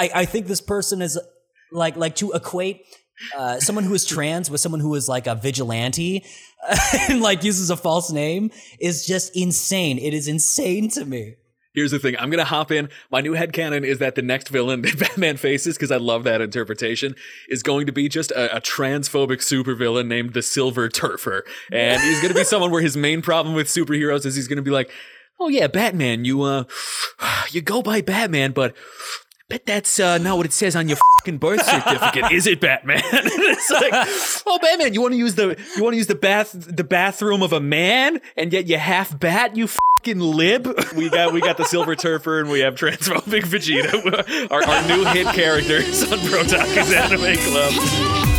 [0.00, 1.20] I, I think this person is
[1.70, 2.86] like like to equate
[3.36, 6.24] uh, someone who is trans with someone who is like a vigilante
[7.08, 8.50] and like uses a false name
[8.80, 9.98] is just insane.
[9.98, 11.34] It is insane to me.
[11.74, 12.16] Here's the thing.
[12.18, 12.88] I'm going to hop in.
[13.12, 16.24] My new head headcanon is that the next villain that Batman faces, because I love
[16.24, 17.14] that interpretation,
[17.48, 21.42] is going to be just a, a transphobic supervillain named the Silver Turfer.
[21.70, 24.56] And he's going to be someone where his main problem with superheroes is he's going
[24.56, 24.90] to be like,
[25.38, 26.64] oh yeah, Batman, you, uh,
[27.50, 28.74] you go by Batman, but
[29.50, 33.02] bet that's uh, not what it says on your fucking birth certificate, is it, Batman?
[33.12, 33.92] it's like,
[34.46, 37.42] oh, Batman, you want to use the you want to use the bath the bathroom
[37.42, 40.66] of a man, and yet you half bat, you fucking lib.
[40.96, 45.04] We got we got the Silver Turfer, and we have transphobic Vegeta, our, our new
[45.06, 48.29] hit characters on Brotaku's Anime Club.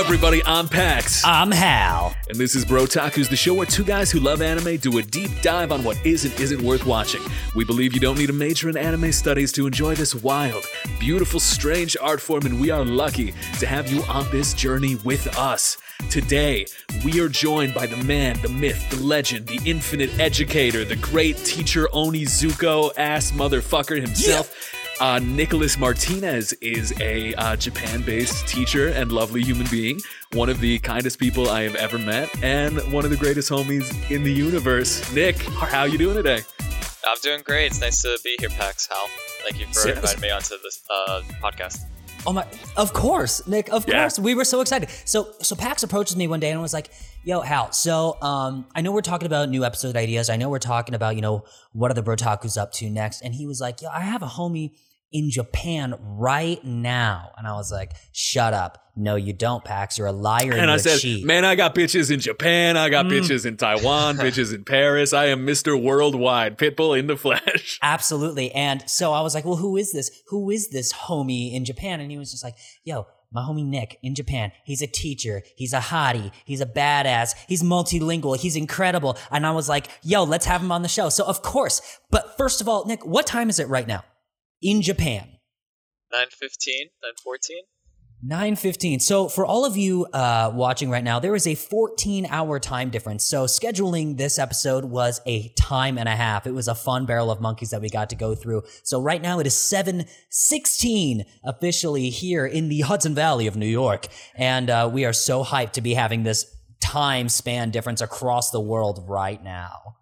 [0.00, 0.42] Everybody.
[0.46, 1.22] I'm Pax.
[1.26, 2.16] I'm Hal.
[2.30, 5.02] And this is Bro Brotaku's, the show where two guys who love anime do a
[5.02, 7.20] deep dive on what is and isn't worth watching.
[7.54, 10.64] We believe you don't need a major in anime studies to enjoy this wild,
[10.98, 15.26] beautiful, strange art form, and we are lucky to have you on this journey with
[15.38, 15.76] us.
[16.08, 16.64] Today,
[17.04, 21.36] we are joined by the man, the myth, the legend, the infinite educator, the great
[21.36, 24.79] teacher Onizuka ass motherfucker himself.
[25.00, 29.98] Uh, Nicholas Martinez is a uh, Japan based teacher and lovely human being,
[30.34, 33.88] one of the kindest people I have ever met, and one of the greatest homies
[34.10, 35.10] in the universe.
[35.14, 36.40] Nick, how you doing today?
[37.06, 37.66] I'm doing great.
[37.68, 39.08] It's nice to be here, Pax Hal.
[39.42, 39.96] Thank you for Yes.
[39.96, 41.78] inviting me onto this uh, podcast.
[42.26, 42.46] Oh my!
[42.76, 43.70] Of course, Nick.
[43.70, 44.00] Of Yeah.
[44.02, 44.90] course, we were so excited.
[45.06, 46.90] So, so Pax approaches me one day and was like,
[47.24, 47.72] "Yo, Hal.
[47.72, 50.28] So, um, I know we're talking about new episode ideas.
[50.28, 53.34] I know we're talking about, you know, what are the Brotaku's up to next." And
[53.34, 54.72] he was like, "Yo, I have a homie
[55.12, 58.90] in Japan right now." And I was like, "Shut up!
[58.96, 59.96] No, you don't, Pax.
[59.96, 62.90] You're a liar and, And I said, cheat." man, I got bitches in Japan, I
[62.90, 63.12] got mm.
[63.12, 65.12] bitches in Taiwan, bitches in Paris.
[65.12, 65.80] I am Mr.
[65.80, 67.78] Worldwide, Pitbull in the flesh.
[67.82, 68.52] Absolutely.
[68.52, 70.10] And so I was like, well, who is this?
[70.28, 72.00] Who is this homie in Japan?
[72.00, 74.52] And he was just like, yo, my homie Nick in Japan.
[74.64, 75.42] He's a teacher.
[75.56, 76.32] He's a hottie.
[76.44, 77.34] He's a badass.
[77.48, 78.36] He's multilingual.
[78.36, 79.16] He's incredible.
[79.30, 81.08] And I was like, yo, let's have him on the show.
[81.08, 81.98] So of course.
[82.10, 84.04] But first of all, Nick, what time is it right now
[84.62, 85.38] in Japan?
[86.12, 87.62] 915, 914?
[88.22, 92.60] 9.15 so for all of you uh, watching right now there is a 14 hour
[92.60, 93.24] time difference.
[93.24, 96.46] So scheduling this episode was a time and a half.
[96.46, 98.64] It was a fun barrel of monkeys that we got to go through.
[98.82, 104.08] So right now it is 7.16 officially here in the hudson valley of new york.
[104.34, 106.44] And uh, we are so hyped to be having this
[106.82, 109.96] time span difference across the world right now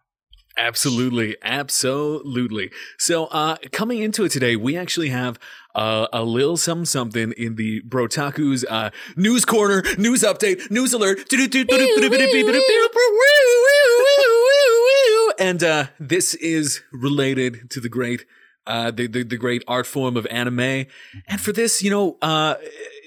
[0.58, 2.70] Absolutely, absolutely.
[2.98, 5.38] So, uh, coming into it today, we actually have
[5.74, 11.28] uh, a little some something in the Brotaku's uh, news corner, news update, news alert.
[15.38, 18.26] And uh, this is related to the great,
[18.66, 20.86] uh, the, the the great art form of anime.
[21.28, 22.56] And for this, you know, uh,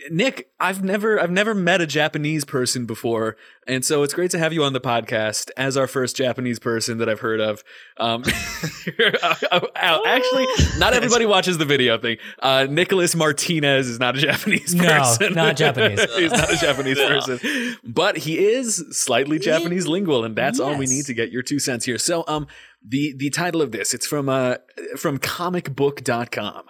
[0.09, 3.35] Nick, I've never I've never met a Japanese person before,
[3.67, 6.97] and so it's great to have you on the podcast as our first Japanese person
[6.97, 7.63] that I've heard of.
[7.97, 8.23] Um,
[9.75, 10.47] actually,
[10.77, 12.17] not everybody watches the video thing.
[12.41, 15.33] Uh, Nicholas Martinez is not a Japanese person.
[15.33, 16.01] No, not Japanese.
[16.15, 17.07] He's not a Japanese No.
[17.07, 21.43] person, but he is slightly Japanese lingual, and that's all we need to get your
[21.43, 21.97] two cents here.
[21.97, 22.47] So, um,
[22.83, 24.55] the the title of this it's from uh
[24.97, 26.63] from comicbook.com.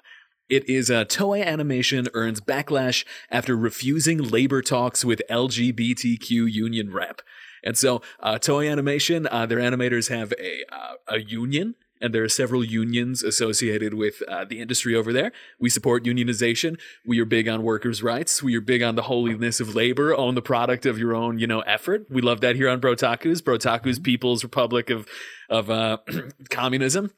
[0.52, 7.22] It is uh, Toei Animation earns backlash after refusing labor talks with LGBTQ union rep.
[7.64, 12.24] And so, uh, Toei Animation, uh, their animators have a uh, a union, and there
[12.26, 15.32] are several unions associated with uh, the industry over there.
[15.58, 16.78] We support unionization.
[17.06, 18.44] We are big on workers' rights.
[18.44, 20.14] We are big on the holiness of labor.
[20.14, 22.08] Own the product of your own, you know, effort.
[22.10, 25.08] We love that here on Brotaku's, Brotaku's People's Republic of
[25.50, 26.00] of uh,
[26.50, 27.12] communism.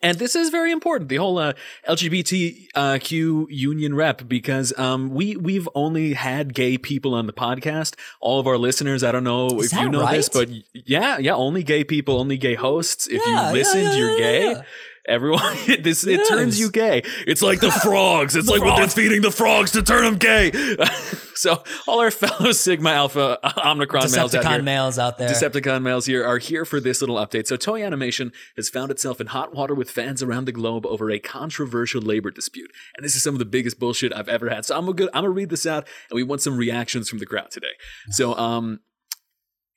[0.00, 1.52] And this is very important, the whole uh,
[1.88, 7.94] LGBTQ union rep, because um, we we've only had gay people on the podcast.
[8.20, 11.34] All of our listeners, I don't know Is if you know this, but yeah, yeah,
[11.34, 13.06] only gay people, only gay hosts.
[13.06, 14.62] If Yeah, you listened, yeah, you're yeah, gay.
[15.08, 16.28] Everyone, this it Yes.
[16.28, 17.02] turns you gay.
[17.26, 18.36] It's like the frogs.
[18.36, 20.52] It's like what they're feeding the frogs to turn them gay.
[21.34, 25.28] so all our fellow Sigma Alpha Omicron males out here, Decepticon males out there.
[25.28, 27.48] Decepticon males here are here for this little update.
[27.48, 31.10] So, Toei Animation has found itself in hot water with fans around the globe over
[31.10, 34.64] a controversial labor dispute, and this is some of the biggest bullshit I've ever had.
[34.64, 37.26] So, I'm gonna I'm gonna read this out, and we want some reactions from the
[37.26, 37.74] crowd today.
[38.10, 38.80] So, um.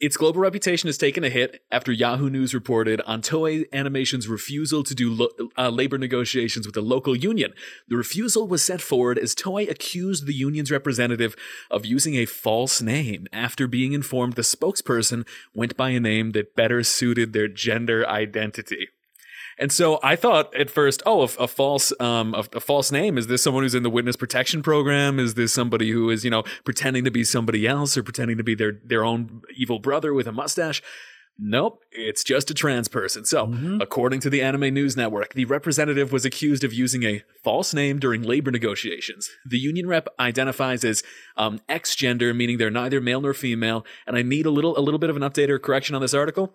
[0.01, 4.83] Its global reputation has taken a hit after Yahoo News reported on Toei Animation's refusal
[4.83, 7.53] to do lo- uh, labor negotiations with a local union.
[7.87, 11.37] The refusal was set forward as Toei accused the union's representative
[11.71, 16.57] of using a false name after being informed the spokesperson went by a name that
[16.57, 18.89] better suited their gender identity.
[19.57, 23.17] And so I thought at first, oh, a, a false, um, a, a, false name.
[23.17, 25.19] Is this someone who's in the witness protection program?
[25.19, 28.43] Is this somebody who is, you know, pretending to be somebody else or pretending to
[28.43, 30.81] be their their own evil brother with a mustache?
[31.37, 33.25] Nope, it's just a trans person.
[33.25, 33.81] So, mm-hmm.
[33.81, 37.99] according to the Anime News Network, the representative was accused of using a false name
[37.99, 39.29] during labor negotiations.
[39.45, 41.03] The union rep identifies as
[41.35, 43.85] um, X gender, meaning they're neither male nor female.
[44.07, 46.13] And I need a little a little bit of an update or correction on this
[46.13, 46.53] article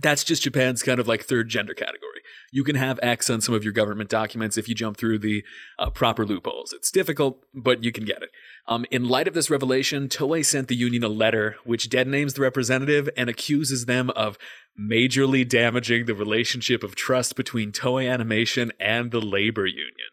[0.00, 2.20] that's just Japan's kind of like third gender category.
[2.52, 5.44] You can have X on some of your government documents if you jump through the
[5.78, 6.72] uh, proper loopholes.
[6.72, 8.30] It's difficult, but you can get it.
[8.66, 12.34] Um, in light of this revelation, Toei sent the union a letter which dead names
[12.34, 14.38] the representative and accuses them of
[14.78, 20.08] majorly damaging the relationship of trust between Toei Animation and the labor union.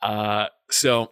[0.00, 1.10] Uh, so,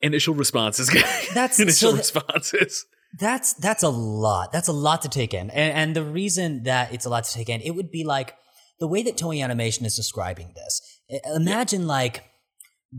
[0.00, 0.90] initial responses.
[1.34, 2.86] That's initial so responses.
[3.18, 4.52] That's that's a lot.
[4.52, 5.50] That's a lot to take in.
[5.50, 8.34] And, and the reason that it's a lot to take in, it would be like
[8.80, 10.80] the way that Toei Animation is describing this.
[11.34, 11.88] Imagine yeah.
[11.88, 12.24] like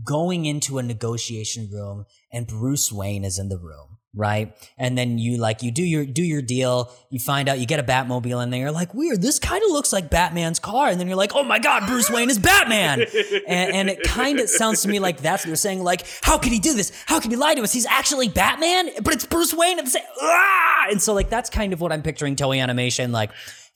[0.04, 4.56] going into a negotiation room and Bruce Wayne is in the room right?
[4.78, 6.92] And then you like you do your do your deal.
[7.10, 9.20] You find out you get a Batmobile, and then you're like, weird.
[9.20, 10.88] This kind of looks like Batman's car.
[10.88, 13.00] And then you're like, oh my god, Bruce Wayne is Batman.
[13.48, 15.82] and, and, it kind of sounds to me like that's what you're saying.
[15.82, 16.92] Like, how could he do this?
[17.06, 17.72] How could he lie to us?
[17.72, 20.02] He's actually Batman, but it's Bruce Wayne same.
[20.20, 20.86] Ah!
[20.90, 23.30] And so like that's kind of what I'm picturing Toei Animation like.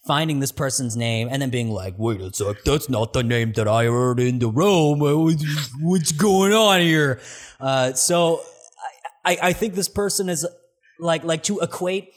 [0.06, 3.52] Finding this person's name and then being like, wait a sec, that's not the name
[3.55, 5.00] that I heard in the room.
[5.00, 7.20] What's going on here?
[7.61, 8.41] Uh, so
[9.25, 10.47] I, I think this person is
[10.99, 12.12] like like to equate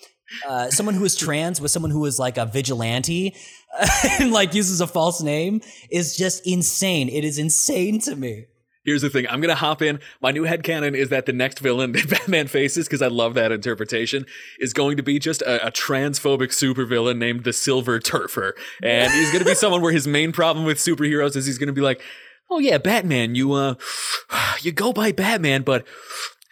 [0.47, 3.35] uh, someone who is trans with someone who is like a vigilante
[4.19, 7.09] and like uses a false name is just insane.
[7.09, 8.45] It is insane to me.
[8.83, 9.27] Here's the thing.
[9.29, 9.99] I'm gonna hop in.
[10.21, 13.35] My new head headcanon is that the next villain that Batman faces, because I love
[13.35, 14.25] that interpretation,
[14.59, 18.53] is going to be just a, a transphobic supervillain named the Silver Turfer.
[18.81, 21.81] And he's gonna be someone where his main problem with superheroes is he's gonna be
[21.81, 22.01] like,
[22.49, 23.75] Oh yeah, Batman, you uh
[24.61, 25.85] you go by Batman, but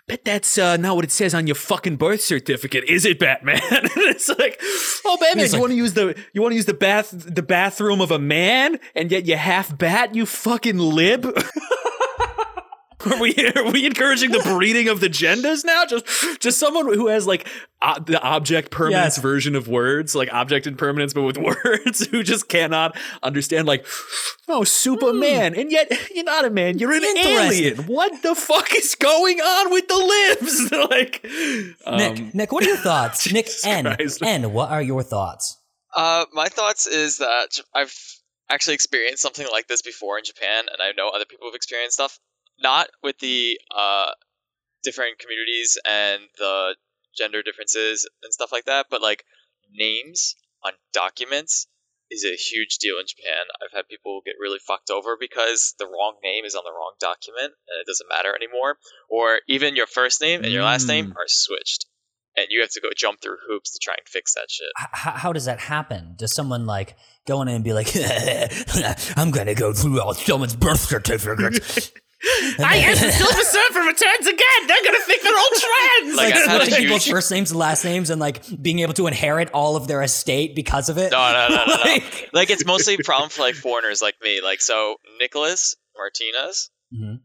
[0.09, 3.59] bet that's uh, not what it says on your fucking birth certificate, is it, Batman?
[3.63, 4.59] it's like,
[5.05, 7.43] oh, Batman, you like, want to use the you want to use the bath the
[7.43, 11.25] bathroom of a man, and yet you half bat, you fucking lib.
[13.05, 15.85] Are we are we encouraging the breeding of the genders now?
[15.85, 16.05] Just
[16.41, 17.47] just someone who has like
[17.81, 19.21] uh, the object permanence yes.
[19.21, 23.85] version of words, like object impermanence, but with words, who just cannot understand like,
[24.49, 25.61] oh, Superman, mm.
[25.61, 27.77] and yet you're not a man, you're an alien.
[27.85, 30.71] What the fuck is going on with the lips?
[30.91, 33.31] like, Nick, um, Nick, what are your thoughts?
[33.31, 35.57] Nick N, N, what are your thoughts?
[35.95, 37.95] Uh, my thoughts is that I've
[38.49, 41.93] actually experienced something like this before in Japan, and I know other people have experienced
[41.93, 42.19] stuff
[42.61, 44.11] not with the uh,
[44.83, 46.75] different communities and the
[47.17, 49.23] gender differences and stuff like that, but like
[49.71, 50.35] names
[50.65, 51.67] on documents
[52.11, 53.45] is a huge deal in Japan.
[53.61, 56.93] I've had people get really fucked over because the wrong name is on the wrong
[56.99, 58.77] document and it doesn't matter anymore.
[59.09, 61.15] Or even your first name and your last name mm.
[61.15, 61.85] are switched.
[62.35, 64.69] And you have to go jump through hoops to try and fix that shit.
[64.75, 66.15] How, how does that happen?
[66.15, 66.95] Does someone like
[67.27, 67.89] go in and be like,
[69.17, 71.91] I'm going to go through all someone's birth certificate
[72.21, 74.67] I guess the Silver Surfer returns again.
[74.67, 76.15] They're gonna think they're all trans.
[76.17, 79.49] Like, like switching people's first names and last names, and like being able to inherit
[79.53, 81.11] all of their estate because of it.
[81.11, 81.73] No, no, no, no.
[81.83, 82.27] like, no.
[82.33, 84.41] like it's mostly a problem for like foreigners like me.
[84.41, 87.05] Like so, Nicholas Martinez, mm-hmm.
[87.05, 87.21] and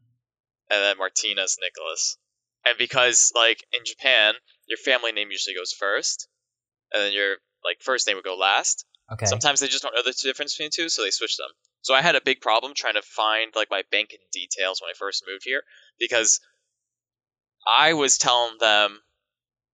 [0.70, 2.16] then Martinez Nicholas,
[2.64, 4.34] and because like in Japan,
[4.68, 6.28] your family name usually goes first,
[6.92, 8.84] and then your like first name would go last.
[9.12, 9.26] Okay.
[9.26, 11.48] Sometimes they just don't know the difference between the two, so they switch them.
[11.82, 14.94] So I had a big problem trying to find like my banking details when I
[14.98, 15.62] first moved here
[15.98, 16.40] because
[17.66, 18.98] I was telling them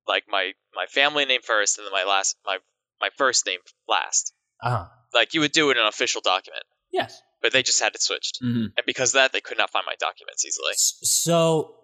[0.09, 2.59] like my my family name first and then my last my
[3.01, 4.33] my first name last.
[4.63, 4.87] Uh-huh.
[5.15, 6.65] Like you would do it in an official document.
[6.93, 7.21] Yes.
[7.41, 8.43] But they just had it switched.
[8.43, 8.67] Mm-hmm.
[8.77, 10.73] And because that they could not find my documents easily.
[10.75, 11.77] So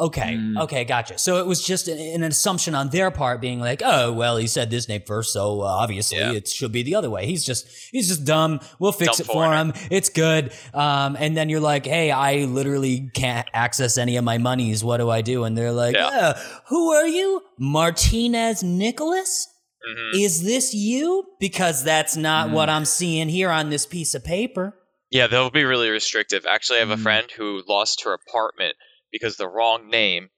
[0.00, 0.58] Okay, mm.
[0.62, 1.18] okay, gotcha.
[1.18, 4.46] So it was just an, an, assumption on their part, being like, "Oh, well, he
[4.46, 6.32] said this name first, so uh, obviously yeah.
[6.32, 8.60] it should be the other way." He's just he's just dumb.
[8.78, 9.74] We'll fix dumb it for him.
[9.90, 10.54] It's good.
[10.72, 14.82] Um, and then you're like, "Hey, I literally can't access any of my monies.
[14.82, 16.32] What do I do?" And they're like, yeah.
[16.34, 19.48] oh, "Who are you, Martinez Nicholas?"
[19.86, 20.18] Mm-hmm.
[20.18, 21.26] Is this you?
[21.38, 22.52] Because that's not mm.
[22.52, 24.74] what I'm seeing here on this piece of paper.
[25.10, 26.46] Yeah, they'll be really restrictive.
[26.46, 27.02] Actually, I have a mm.
[27.02, 28.76] friend who lost her apartment
[29.12, 30.30] because the wrong name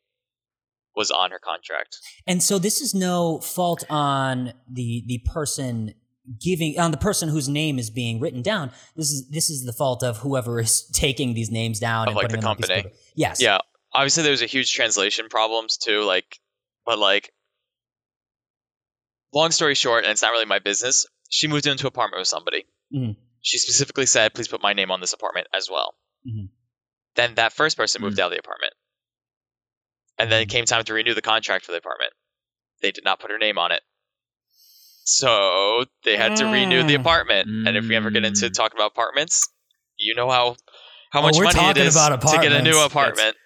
[0.94, 1.98] was on her contract.
[2.26, 5.94] And so this is no fault on the the person
[6.40, 8.70] giving on the person whose name is being written down.
[8.96, 12.16] This is this is the fault of whoever is taking these names down Of, and
[12.16, 12.94] like, putting the them on a piece of company.
[13.14, 13.40] Yes.
[13.40, 13.58] Yeah,
[13.92, 16.04] obviously there was a huge translation problems too.
[16.04, 16.38] Like,
[16.84, 17.32] but like,
[19.32, 21.06] long story short, and it's not really my business.
[21.28, 22.66] She moved into an apartment with somebody.
[22.94, 23.16] Mhm.
[23.40, 25.94] She specifically said, "Please put my name on this apartment as well."
[26.26, 26.50] Mhm.
[27.16, 28.20] Then that first person moved Mm.
[28.22, 28.72] out of the apartment,
[30.18, 30.50] and then it Mhm.
[30.50, 32.12] came time to renew the contract for the apartment.
[32.80, 33.82] They did not put her name on it,
[35.04, 37.00] so they had to renew the Mm.
[37.00, 37.48] apartment.
[37.66, 38.54] And if we ever get into Mm.
[38.54, 39.48] talking about apartments,
[39.96, 40.56] you know how
[41.12, 43.20] how Oh, much money it is about to get a new apartments.
[43.20, 43.36] apartment.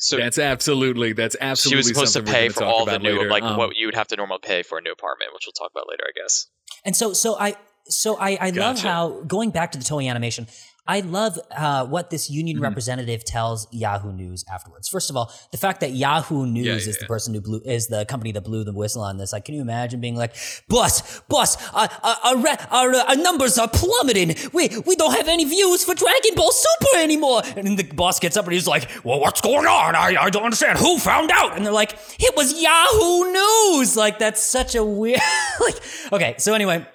[0.00, 1.42] So that's absolutely that's absolutely.
[1.42, 3.16] she absolutely was supposed to something pay we're for gonna talk all the about new
[3.18, 3.30] later.
[3.30, 5.52] like Um, what you would have to normally pay for a new apartment, which we'll
[5.54, 6.46] talk about later, I guess.
[6.84, 7.56] And so, so I,
[7.88, 10.46] so I, I love how going back to the Toei animation.
[10.90, 12.62] I love uh, what this union Mhm.
[12.62, 14.88] representative tells Yahoo News afterwards.
[14.88, 17.06] First of all, the fact that Yahoo News Yeah, is the yeah.
[17.06, 19.32] person who blew is the company that blew the whistle on this.
[19.34, 20.34] Like, can you imagine being like,
[20.66, 24.34] "Boss, boss, our our, our, ra- our, uh, our numbers are plummeting.
[24.54, 28.18] We we don't have any views for Dragon Ball Super anymore." And then the boss
[28.18, 29.94] gets up and he's like, "Well, what's going on?
[29.94, 30.78] I I don't understand.
[30.78, 35.20] Who found out?" And they're like, "It was Yahoo News." Like, that's such a weird.
[35.60, 35.76] like,
[36.14, 36.86] okay, so anyway.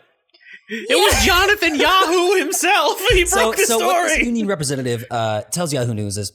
[0.70, 3.00] It was Jonathan Yahoo himself.
[3.10, 4.25] He broke the so what this story.
[4.25, 6.32] union representative uh, tells Yahoo News is,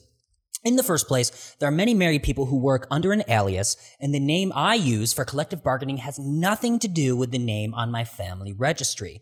[0.63, 4.13] in the first place, there are many married people who work under an alias, and
[4.13, 7.91] the name I use for collective bargaining has nothing to do with the name on
[7.91, 9.21] my family registry.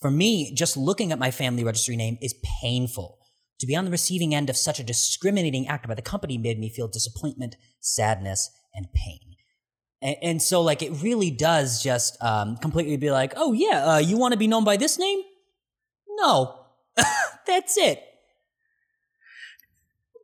[0.00, 3.18] For me, just looking at my family registry name is painful.
[3.60, 6.58] To be on the receiving end of such a discriminating act by the company made
[6.58, 9.29] me feel disappointment, sadness, and pain.
[10.02, 13.98] And, and so, like, it really does just um, completely be like, oh, yeah, uh,
[13.98, 15.20] you want to be known by this name?
[16.08, 16.60] No.
[17.46, 18.02] That's it.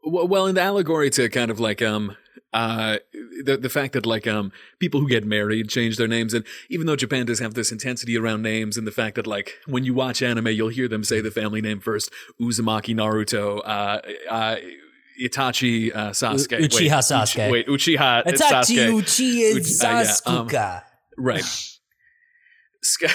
[0.05, 2.17] Well, in the allegory to kind of like um
[2.53, 2.99] uh
[3.45, 6.87] the the fact that like um people who get married change their names and even
[6.87, 9.93] though Japan does have this intensity around names and the fact that like when you
[9.93, 14.57] watch anime you'll hear them say the family name first Uzumaki Naruto uh uh
[15.23, 17.49] Itachi uh, Sasuke U- Uchiha wait, Sasuke.
[17.49, 20.83] Uchi- wait Uchiha It's Sasuke Uchiha Uchi- uh, yeah, um, Sasuke.
[21.19, 21.45] Right.
[22.83, 23.07] Sky-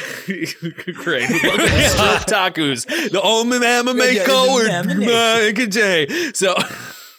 [0.93, 1.27] Great.
[1.27, 2.85] Strip Takus.
[3.11, 5.51] The Omen Anime Yeah, yeah, the.
[5.53, 6.07] Good day.
[6.33, 6.55] So.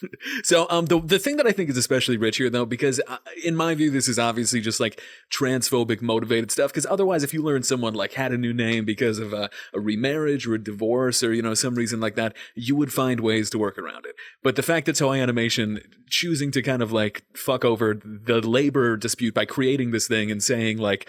[0.44, 3.18] So um the the thing that I think is especially rich here though because uh,
[3.44, 7.42] in my view this is obviously just like transphobic motivated stuff because otherwise if you
[7.42, 11.22] learn someone like had a new name because of a, a remarriage or a divorce
[11.22, 14.14] or you know some reason like that you would find ways to work around it.
[14.42, 18.96] But the fact that Toei Animation choosing to kind of like fuck over the labor
[18.96, 21.08] dispute by creating this thing and saying like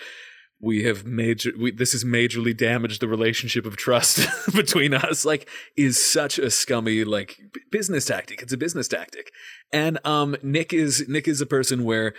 [0.63, 5.47] we have major we, this has majorly damaged the relationship of trust between us like
[5.75, 9.31] is such a scummy like b- business tactic it's a business tactic
[9.71, 12.13] and um nick is nick is a person where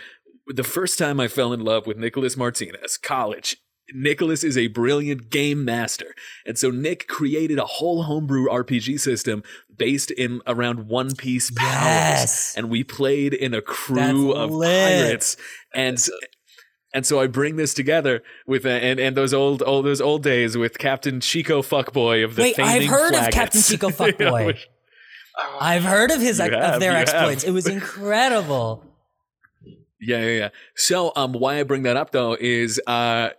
[0.47, 3.57] the first time i fell in love with nicholas martinez college
[3.93, 6.15] Nicholas is a brilliant game master.
[6.43, 9.43] And so Nick created a whole homebrew RPG system
[9.77, 11.71] based in around One Piece powers.
[11.71, 12.55] Yes.
[12.57, 15.03] And we played in a crew That's of lit.
[15.03, 15.37] pirates.
[15.75, 16.03] And
[16.95, 20.23] and so I bring this together with uh, and and those old all those old
[20.23, 24.05] days with Captain Chico Fuckboy of the Wait, I've heard of Captain Chico You know,
[24.31, 24.45] Fuckboy.
[24.47, 24.67] which-
[25.59, 27.09] I've heard of his of have, their you have.
[27.09, 27.43] exploits.
[27.43, 28.85] It was incredible.
[29.99, 30.49] Yeah, yeah, yeah.
[30.75, 33.29] So, um, why I bring that up though is, uh,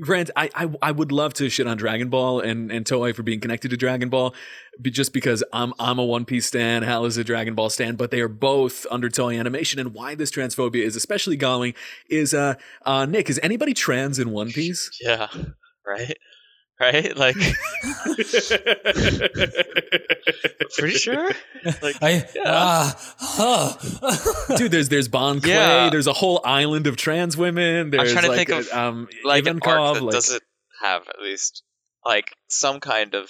[0.00, 3.22] Grant, I, I, I would love to shit on Dragon Ball and, and Toei for
[3.22, 4.34] being connected to Dragon Ball,
[4.82, 8.10] just because I'm I'm a One Piece stan, Hal is a Dragon Ball stan, but
[8.10, 11.74] they are both under Toei Animation, and why this transphobia is especially galling
[12.08, 12.54] is, uh,
[12.86, 14.90] uh, Nick, is anybody trans in One Piece?
[15.00, 15.26] Yeah,
[15.86, 16.16] right,
[16.80, 17.16] right.
[17.16, 17.36] Like,
[20.76, 21.30] pretty sure.
[21.82, 22.42] Like, I, Yeah.
[22.46, 24.56] ah, huh.
[24.56, 25.90] Dude, there's there's Bon Clay, Yeah.
[25.90, 27.90] there's a whole island of trans women.
[27.90, 30.42] There's trying to like, think of, um, like an Ivankov, arc that like- doesn't
[30.82, 31.62] have at least
[32.04, 33.28] like some kind of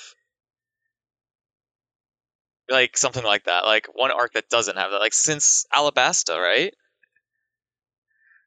[2.69, 3.65] like something like that.
[3.65, 4.99] Like one arc that doesn't have that.
[5.01, 6.75] Like since Alabasta, right?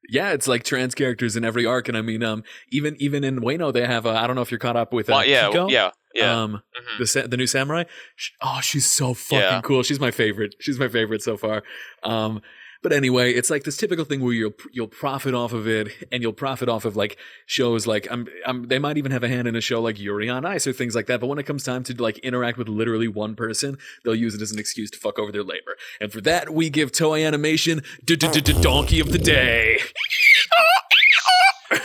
[0.09, 3.39] Yeah, it's like trans characters in every arc, and I mean, um, even even in
[3.39, 4.05] Wano, they have.
[4.05, 5.09] Uh, I don't know if you're caught up with.
[5.09, 6.41] Uh, well, yeah, Kiku, yeah, yeah.
[6.43, 6.97] Um, Mhm.
[6.99, 7.83] the sa- the new samurai.
[8.15, 9.61] Sh- Oh, she's so fucking Yeah.
[9.63, 9.83] cool.
[9.83, 10.55] She's my favorite.
[10.59, 11.63] She's my favorite so far.
[12.03, 12.41] Um,
[12.83, 16.23] but anyway, it's like this typical thing where you'll you'll profit off of it, and
[16.23, 19.47] you'll profit off of like shows like um, um they might even have a hand
[19.47, 21.19] in a show like Yuri on Ice or things like that.
[21.19, 24.41] But when it comes time to like interact with literally one person, they'll use it
[24.41, 25.77] as an excuse to fuck over their labor.
[25.99, 29.79] And for that, we give Toei Animation Donkey of the Day.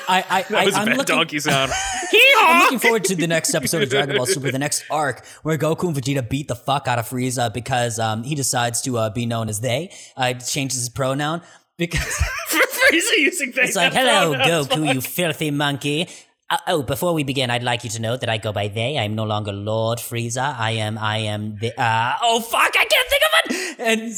[0.09, 1.73] I, I, That was I, a I'm bad looking, donkey sound.
[2.39, 5.57] I'm looking forward to the next episode of Dragon Ball Super, the next arc, where
[5.59, 9.11] Goku and Vegeta beat the fuck out of Frieza because um, he decides to uh,
[9.11, 9.93] be known as they.
[10.17, 11.43] Uh, changes his pronoun.
[11.77, 12.01] because
[12.49, 13.69] Frieza using face.
[13.69, 16.09] it's like, hello, Goku, you filthy monkey.
[16.49, 18.99] Uh, oh, before we begin, I'd like you to know that I go by they.
[18.99, 20.57] I'm no longer Lord Frieza.
[20.57, 21.73] I am, I am the.
[21.81, 22.73] Uh, oh fuck!
[22.79, 23.81] I can't think of it.
[23.81, 24.15] And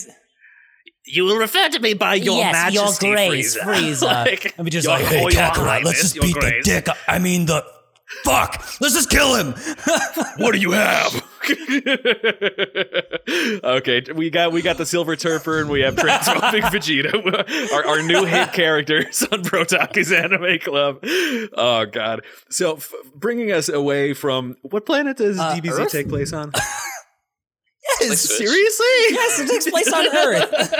[1.06, 3.64] You will refer to me by your yes, majesty, your grace, Frieza.
[3.64, 4.24] Frieza.
[4.26, 6.86] Like, and we just like, hey, Kakarot, let's just beat the dick.
[7.06, 7.64] I mean the.
[8.24, 8.64] Fuck!
[8.80, 9.54] Let's just kill him.
[10.38, 11.14] What do you have?
[13.64, 18.02] okay, we got we got the Silver Turfer and we have Transforming Vegeta, our, our
[18.02, 21.00] new hit characters on Brotaku's Anime Club.
[21.56, 22.24] Oh God!
[22.50, 25.90] So, f- bringing us away from what planet does Uh, DBZ Earth?
[25.92, 26.52] take place on?
[26.54, 28.38] yes, Switch.
[28.38, 28.86] Seriously?
[29.10, 30.74] yes, it takes place on Earth.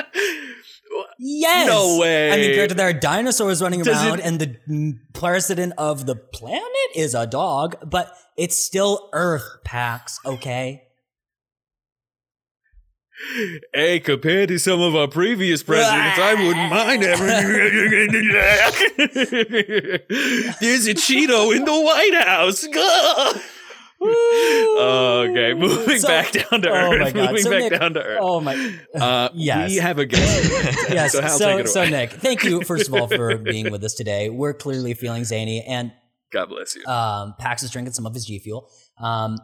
[1.18, 1.66] Yes.
[1.66, 2.30] No way.
[2.32, 6.06] I mean, compared to there are dinosaurs running Does around, it- and the president of
[6.06, 6.62] the planet
[6.94, 10.18] is a dog, but it's still Earth, Pax.
[10.24, 10.82] Okay.
[13.74, 17.26] Hey, compared to some of our previous presidents, I wouldn't mind having.
[20.60, 22.64] There's a Cheeto in the White House.
[24.00, 27.00] Okay, moving So- back down to oh Earth.
[27.00, 27.26] my God.
[27.30, 28.18] Moving So back Nick- down to Earth.
[28.20, 28.74] Oh my.
[28.94, 29.70] Uh, yes.
[29.70, 30.50] We have a guest.
[30.90, 31.12] Yes.
[31.12, 31.90] So, So, so, take it away.
[31.90, 34.30] Nick, thank you first of all for being with us today.
[34.30, 35.92] We're clearly feeling zany, and
[36.32, 36.84] God bless you.
[36.86, 38.70] um, Pax is drinking some of his G Fuel.
[39.00, 39.38] Um,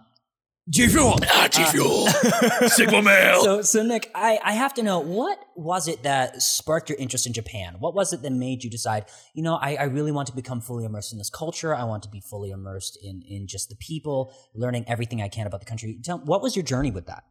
[0.70, 1.18] G Fuel.
[1.30, 2.06] ah, G Fuel.
[2.68, 3.42] Sigma male.
[3.42, 7.26] So, so Nick, I, I have to know what was it that sparked your interest
[7.26, 7.76] in Japan?
[7.80, 9.04] What was it that made you decide,
[9.34, 11.74] you know, I, I really want to become fully immersed in this culture.
[11.74, 15.46] I want to be fully immersed in in just the people, learning everything I can
[15.46, 15.98] about the country.
[16.02, 17.24] Tell, what was your journey with that?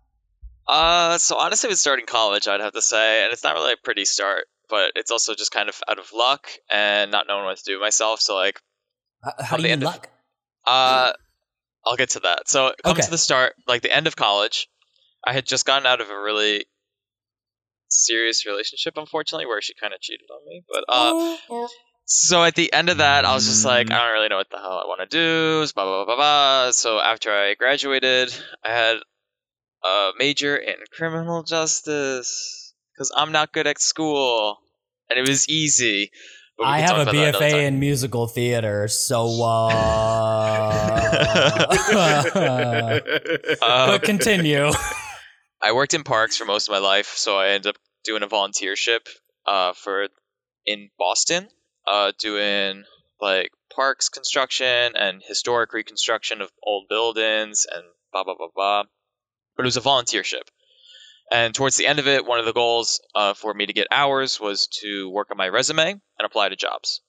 [0.68, 3.78] Uh, so honestly, with starting college, I'd have to say, and it's not really a
[3.84, 7.58] pretty start, but it's also just kind of out of luck and not knowing what
[7.58, 8.22] to do myself.
[8.22, 8.62] So like,
[9.24, 10.10] How, how On do the you end of- luck?
[10.68, 11.14] uh,
[11.86, 12.48] I'll get to that.
[12.48, 13.06] So it comes Okay.
[13.06, 14.68] to the start, like the end of college.
[15.26, 16.66] I had just gotten out of a really
[17.88, 20.64] serious relationship, unfortunately, where she kind of cheated on me.
[20.70, 21.68] But uh,
[22.06, 24.50] so at the end of that, I was just like, I don't really know what
[24.50, 25.66] the hell I want to do.
[25.74, 26.72] Blah blah blah blah blah.
[26.72, 28.98] So after I graduated, I had
[29.84, 34.58] a major in criminal justice because I'm not good at school,
[35.10, 36.12] and it was easy.
[36.62, 39.70] I have a about that another BFA in musical theater, so uh,
[43.62, 44.72] Uh, but continue.
[45.62, 48.28] I worked in parks for most of my life, so I ended up doing a
[48.28, 49.08] volunteership
[49.46, 50.08] uh, for
[50.66, 51.48] in Boston,
[51.88, 52.84] uh, doing
[53.20, 58.84] like parks construction and historic reconstruction of old buildings and blah blah blah blah.
[59.56, 60.44] But it was a volunteership,
[61.32, 63.88] and towards the end of it, one of the goals uh, for me to get
[63.92, 67.02] hours was to work on my resume and apply to jobs.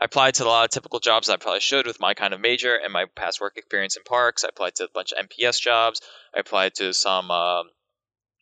[0.00, 2.40] I applied to a lot of typical jobs I probably should with my kind of
[2.40, 4.42] major and my past work experience in parks.
[4.44, 6.00] I applied to a bunch of NPS jobs.
[6.34, 7.66] I applied to some um,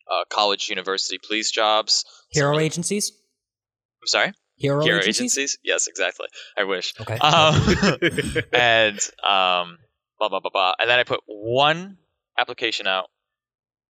[0.09, 2.03] uh, college, university, police jobs.
[2.29, 3.11] Hero Some- agencies.
[4.01, 5.37] I'm sorry, Hero, hero agencies.
[5.37, 5.57] agencies.
[5.63, 6.25] Yes, exactly.
[6.57, 6.95] I wish.
[6.99, 7.17] Okay.
[7.19, 7.53] Um,
[8.53, 9.77] and um,
[10.17, 10.73] blah blah blah blah.
[10.79, 11.97] And then I put one
[12.35, 13.11] application out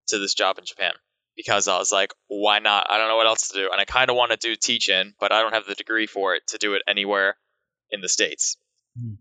[0.07, 0.91] to this job in Japan
[1.35, 2.87] because I was like, why not?
[2.89, 5.13] I don't know what else to do, and I kind of want to do teaching,
[5.19, 7.35] but I don't have the degree for it to do it anywhere
[7.89, 8.57] in the states.
[8.99, 9.13] Hmm.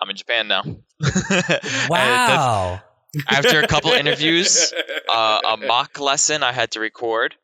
[0.00, 0.62] I'm in Japan now.
[1.88, 2.80] Wow.
[3.28, 4.72] after a couple interviews,
[5.08, 7.34] uh, a mock lesson I had to record,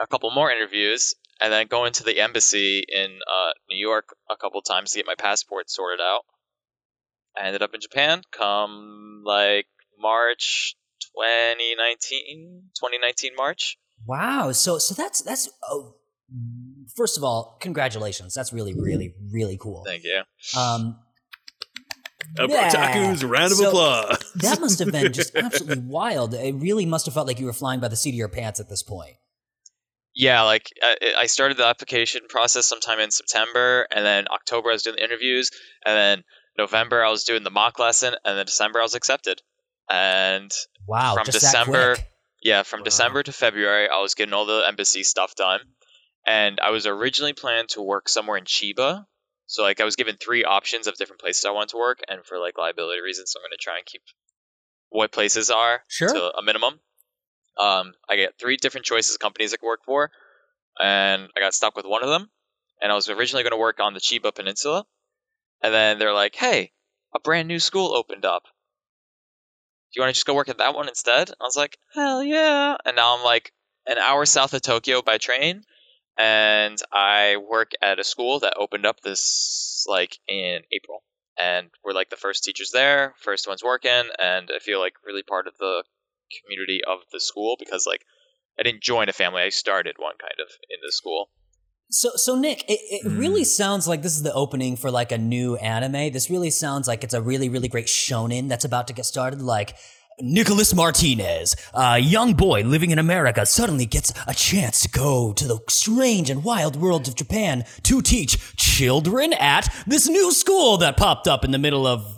[0.00, 4.36] a couple more interviews, and then go into the embassy in uh, New York a
[4.36, 6.22] couple times to get my passport sorted out.
[7.36, 9.66] I ended up in Japan come like
[9.98, 10.74] March
[11.18, 13.78] 2019, 2019 March.
[14.06, 14.52] Wow.
[14.52, 15.94] So so that's that's oh,
[16.96, 18.34] first of all, congratulations.
[18.34, 19.84] That's really really really cool.
[19.84, 20.22] Thank you.
[20.58, 20.98] Um,
[22.38, 22.70] A Yeah.
[22.70, 24.32] Brotaku's round of So- applause.
[24.36, 26.34] that must have been just absolutely wild.
[26.34, 28.60] It really must have felt like you were flying by the seat of your pants
[28.60, 29.16] at this point.
[30.14, 34.72] Yeah, like I, I started the application process sometime in September, and then October I
[34.72, 35.50] was doing the interviews,
[35.86, 36.24] and then
[36.56, 39.42] November I was doing the mock lesson, and then December I was accepted.
[39.88, 40.52] And
[40.86, 41.14] Wow.
[41.14, 41.96] From December-
[42.42, 42.84] yeah, from Wow.
[42.84, 45.60] December to February I was getting all the embassy stuff done,
[46.26, 49.06] and I was originally planned to work somewhere in Chiba.
[49.46, 52.24] So like I was given three options of different places I wanted to work, and
[52.24, 54.02] for like liability reasons, I'm going to try and keep
[54.90, 56.08] what places are Sure.
[56.08, 56.80] to a minimum.
[57.58, 60.10] Um, I get three different choices of companies I could work for,
[60.78, 62.30] and I got stuck with one of them.
[62.80, 64.86] And I was originally going to work on the Chiba Peninsula,
[65.60, 66.72] and then they're like, "Hey,
[67.14, 68.44] a brand new school opened up.
[69.92, 72.22] Do you want to just go work at that one instead?" I was like, "Hell
[72.22, 73.52] yeah!" And now I'm like
[73.86, 75.64] an hour south of Tokyo by train,
[76.16, 81.02] and I work at a school that opened up this like in April,
[81.38, 85.22] and we're like the first teachers there, first ones working, and I feel like really
[85.22, 85.84] part of the
[86.42, 88.04] community of the school because like
[88.58, 89.42] I didn't join a family.
[89.42, 91.30] I started one kind of in the school.
[91.90, 93.46] So, so Nick, it, it really Mm.
[93.46, 96.12] sounds like this is the opening for like a new anime.
[96.12, 99.40] This really sounds like it's a really, really great shonen that's about to get started.
[99.40, 99.74] Like
[100.20, 105.46] Nicholas Martinez, a young boy living in America, suddenly gets a chance to go to
[105.46, 110.96] the strange and wild world of Japan to teach children at this new school that
[110.98, 112.17] popped up in the middle of.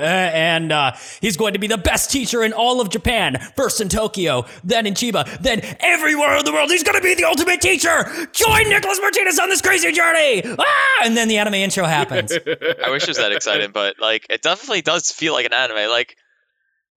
[0.00, 3.38] And uh, he's going to be the best teacher in all of Japan.
[3.56, 6.70] First in Tokyo, then in Chiba, then everywhere in the world.
[6.70, 8.04] He's going to be the ultimate teacher.
[8.32, 10.42] Join Nicholas Martinez on this crazy journey.
[10.58, 11.04] Ah!
[11.04, 12.32] And then the anime intro happens.
[12.84, 15.90] I wish it was that exciting, but like it definitely does feel like an anime.
[15.90, 16.16] Like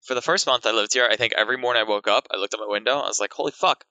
[0.03, 2.37] for the first month I lived here, I think every morning I woke up, I
[2.37, 3.85] looked at my window, I was like, "Holy fuck,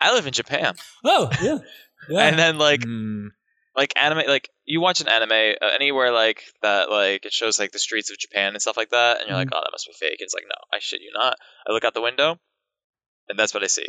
[0.00, 1.58] I live in Japan." oh, yeah.
[2.08, 2.20] yeah.
[2.26, 3.28] And then like Mm.
[3.76, 5.30] Like anime, like you watch an anime
[5.60, 8.90] uh, anywhere like that, like it shows like the streets of Japan and stuff like
[8.90, 11.12] that, and you're like, "Oh, that must be fake." It's like, no, I shit you
[11.14, 11.36] not.
[11.68, 12.36] I look out the window,
[13.28, 13.88] and that's what I see.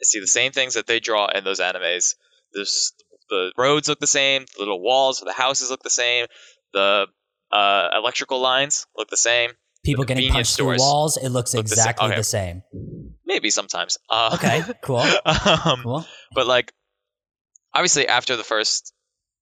[0.00, 2.14] I see the same things that they draw in those animes.
[2.52, 2.92] There's
[3.28, 6.26] the roads look the same, the little walls of the houses look the same,
[6.72, 7.06] the
[7.52, 9.50] uh, electrical lines look the same.
[9.84, 11.16] People the getting punched through walls.
[11.16, 12.16] It looks look the sa- exactly okay.
[12.16, 12.62] the same.
[13.26, 13.98] Maybe sometimes.
[14.08, 14.98] Uh, Okay, cool.
[15.26, 16.06] um, Cool.
[16.34, 16.72] but like,
[17.74, 18.92] obviously, after the first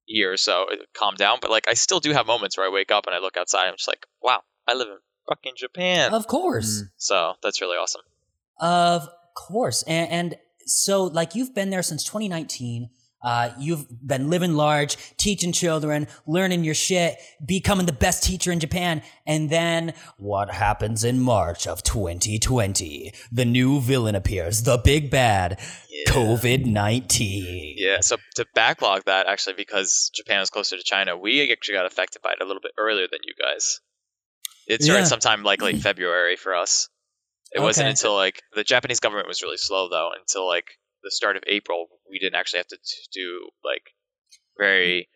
[0.06, 1.38] year or so, it calmed down.
[1.40, 3.62] But like, I still do have moments where I wake up and I look outside.
[3.62, 6.12] and I'm just like, wow, I live in fucking Japan.
[6.12, 6.82] Of course.
[6.82, 6.90] Mm.
[6.96, 8.02] So that's really awesome.
[8.58, 9.82] Of course.
[9.86, 10.36] And, and
[10.66, 12.90] so, like, you've been there since 2019.
[13.22, 18.60] Uh, you've been living large, teaching children, learning your shit, becoming the best teacher in
[18.60, 19.02] Japan.
[19.26, 23.12] And then what happens in March of 2020?
[23.32, 25.58] The new villain appears, the big bad,
[26.08, 27.74] COVID 19.
[27.78, 28.00] Yeah.
[28.00, 32.22] So to backlog that, actually, because Japan is closer to China, we actually got affected
[32.22, 33.80] by it a little bit earlier than you guys.
[34.66, 35.06] It started Yeah.
[35.06, 36.88] sometime like late February for us.
[37.52, 40.10] It wasn't until like the Japanese government was really slow though.
[40.18, 40.66] Until like
[41.06, 43.82] the start of April, we didn't actually have to t- do like
[44.58, 45.08] very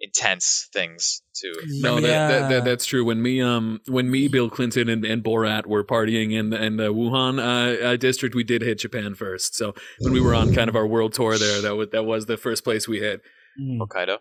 [0.00, 1.52] intense things to.
[1.66, 3.04] No, that, that, that that's true.
[3.04, 6.92] When me, um, when me, Bill Clinton, and, and Borat were partying in in the
[6.92, 9.54] Wuhan uh, uh, district, we did hit Japan first.
[9.54, 12.26] So when we were on kind of our world tour there, that was that was
[12.26, 13.20] the first place we hit.
[13.60, 13.78] Mm.
[13.78, 14.18] Hokkaido.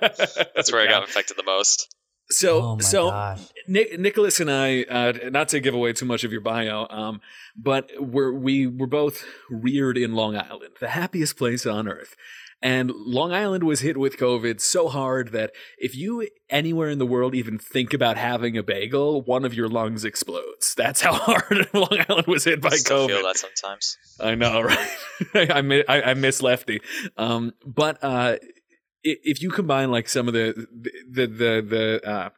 [0.00, 1.94] That's That's where I got affected the most.
[2.32, 3.40] So oh my so gosh.
[3.68, 7.20] Nick, Nicholas and I, uh, not to give away too much of your bio, um,
[7.56, 12.16] but we're, we were both reared in Long Island, the happiest place on earth.
[12.64, 17.06] And Long Island was hit with COVID so hard that if you anywhere in the
[17.06, 20.72] world even think about having a bagel, one of your lungs explodes.
[20.76, 22.72] That's how hard Long Island was hit by COVID.
[22.72, 23.10] I still COVID.
[23.10, 23.98] feel that sometimes.
[24.20, 24.88] I know, right?
[25.50, 26.80] I, mi- I I miss Lefty.
[27.16, 28.48] Um, but uh, i-
[29.04, 30.66] if you combine like some of the
[31.10, 32.30] the the the uh,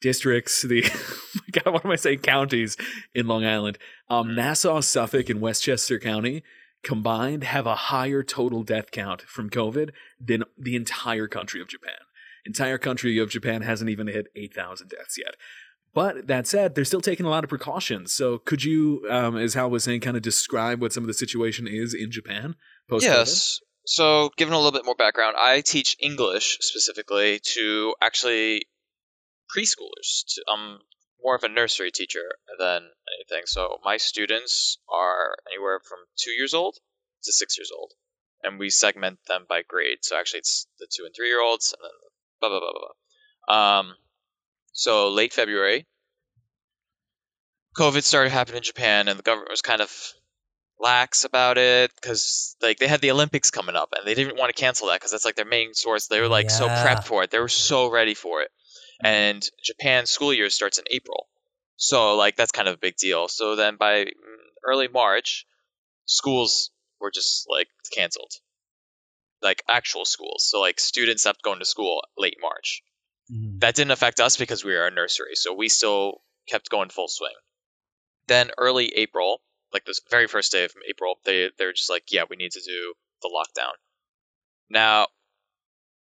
[0.00, 0.82] districts, the
[1.52, 2.20] God, what am I saying?
[2.20, 2.76] Counties
[3.14, 3.78] in Long Island,
[4.08, 6.42] um, Nassau, Suffolk, and Westchester County
[6.82, 11.92] combined have a higher total death count from COVID than the entire country of Japan.
[12.46, 15.34] Entire country of Japan hasn't even hit eight thousand deaths yet.
[15.92, 18.12] But that said, they're still taking a lot of precautions.
[18.12, 21.14] So could you, um, as Hal was saying, kind of describe what some of the
[21.14, 22.54] situation is in Japan
[22.88, 23.60] post Yes.
[23.90, 28.68] So, given a little bit more background, I teach English specifically to actually
[29.50, 30.26] preschoolers.
[30.28, 30.78] To, I'm
[31.20, 32.22] more of a nursery teacher
[32.56, 33.46] than anything.
[33.46, 36.76] So, my students are anywhere from two years old
[37.24, 37.92] to six years old,
[38.44, 39.98] and we segment them by grade.
[40.02, 41.90] So, actually, it's the two and three year olds, and then
[42.38, 42.92] blah blah blah blah
[43.48, 43.80] blah.
[43.80, 43.96] Um,
[44.70, 45.88] so late February,
[47.76, 49.90] COVID started happening in Japan, and the government was kind of
[50.80, 54.54] lax about it because like they had the Olympics coming up and they didn't want
[54.54, 56.06] to cancel that because that's like their main source.
[56.06, 57.30] They were like so prepped for it.
[57.30, 58.50] They were so ready for it.
[59.02, 61.28] And Japan school year starts in April.
[61.76, 63.28] So like that's kind of a big deal.
[63.28, 64.12] So then by mm,
[64.66, 65.46] early March,
[66.06, 68.32] schools were just like canceled.
[69.42, 70.46] Like actual schools.
[70.48, 72.82] So like students stopped going to school late March.
[73.32, 73.60] Mm.
[73.60, 77.08] That didn't affect us because we were a nursery, so we still kept going full
[77.08, 77.32] swing.
[78.26, 79.40] Then early April,
[79.72, 82.60] like this very first day of April, they they're just like, yeah, we need to
[82.60, 83.72] do the lockdown.
[84.68, 85.06] Now,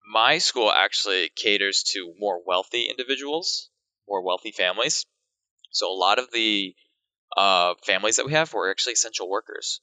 [0.07, 3.71] my school actually caters to more wealthy individuals,
[4.09, 5.07] more wealthy families.
[5.71, 6.75] So a lot of the
[7.37, 9.81] uh, families that we have were actually essential workers.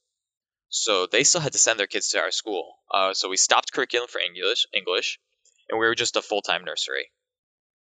[0.68, 2.74] So they still had to send their kids to our school.
[2.92, 5.18] Uh, so we stopped curriculum for English, English,
[5.68, 7.10] and we were just a full time nursery.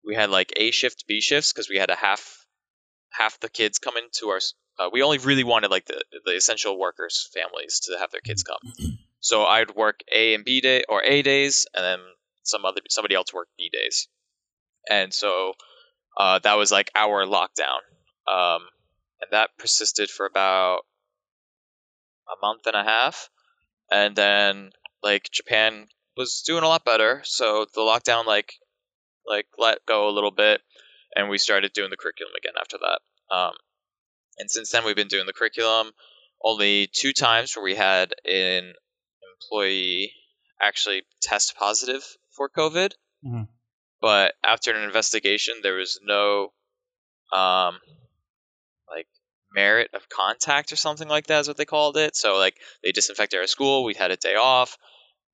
[0.06, 2.46] We had like A shift, B shifts because we had a half
[3.12, 4.40] half the kids come into our.
[4.80, 8.44] Uh, we only really wanted like the the essential workers families to have their kids
[8.44, 8.98] come.
[9.20, 12.00] So I'd work A and B day or A days, and then
[12.44, 14.08] some other somebody else worked B days,
[14.90, 15.54] and so
[16.18, 17.82] uh, that was like our lockdown.
[18.28, 18.62] Um,
[19.22, 20.82] and that persisted for about
[22.28, 23.30] a month and a half,
[23.92, 28.54] and then like Japan was doing a lot better, so the lockdown like
[29.26, 30.62] like let go a little bit,
[31.18, 33.36] and we started doing the curriculum again after that.
[33.36, 33.54] Um,
[34.38, 35.92] and since then we've been doing the curriculum.
[36.44, 38.74] Only two times where we had an
[39.34, 40.14] employee
[40.62, 42.04] actually test positive
[42.36, 42.92] for COVID.
[43.26, 43.48] Mhm.
[44.00, 46.54] But after an investigation, there was no,
[47.34, 47.80] um,
[48.88, 49.08] like
[49.56, 52.16] merit of contact or something like that is what they called it.
[52.16, 53.84] So like they disinfected our school.
[53.84, 54.78] We had a day off,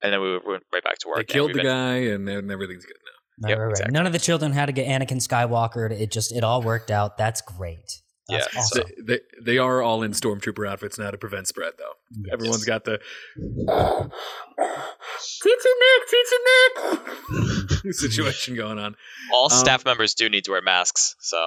[0.02, 1.17] and then we went right back to work.
[1.17, 3.12] They killed the been- guy, and, and everything's good now.
[3.41, 3.72] Right, Yep, right, right.
[3.72, 3.93] exactly.
[3.93, 5.91] None of the children had to get Anakin Skywalker.
[5.91, 7.17] It just it all worked out.
[7.17, 8.02] That's great.
[8.30, 8.84] That's Yeah, awesome.
[9.00, 11.93] They, they, they are all in stormtrooper outfits now to prevent spread, though.
[12.12, 12.34] Yes.
[12.34, 13.00] Everyone's got the
[15.41, 16.39] Teacher Nick, Teacher
[17.84, 18.96] Nick situation going on.
[19.34, 21.15] All Um, staff members do need to wear masks.
[21.19, 21.38] So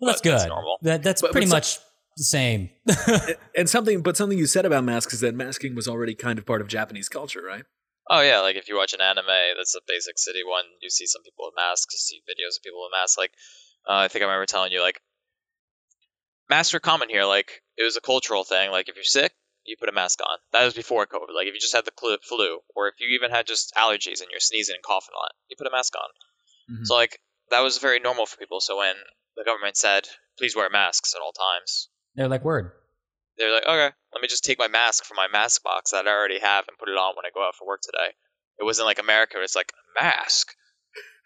[0.00, 0.48] well, that's but that's good.
[0.50, 0.78] normal.
[0.82, 1.78] That, that's But- but pretty so- much
[2.16, 2.70] the same.
[3.56, 6.44] And something, but something you said about masks is that masking was already kind of
[6.44, 7.64] part of Japanese culture, right?
[8.08, 10.64] Oh yeah, like if you watch an anime, that's a basic city one.
[10.80, 11.92] You see some people with masks.
[11.94, 13.18] You see videos of people with masks.
[13.18, 13.32] Like
[13.88, 15.00] uh, I think I remember telling you, like
[16.48, 17.24] masks are common here.
[17.24, 18.70] Like it was a cultural thing.
[18.70, 19.32] Like if you're sick,
[19.64, 20.38] you put a mask on.
[20.52, 21.34] That was before COVID.
[21.34, 21.92] Like if you just had the
[22.28, 25.32] flu, or if you even had just allergies and you're sneezing and coughing a lot,
[25.48, 26.76] you put a mask on.
[26.76, 26.86] Mhm.
[26.86, 28.60] So like that was very normal for people.
[28.60, 28.94] So when
[29.36, 32.72] the government said, "Please wear masks at all times," They're like word.
[33.36, 36.10] they're like, okay, let me just take my mask from my mask box that I
[36.10, 38.14] already have and put it on when I go out for work today.
[38.58, 39.36] It wasn't like America.
[39.42, 40.54] It's like a mask.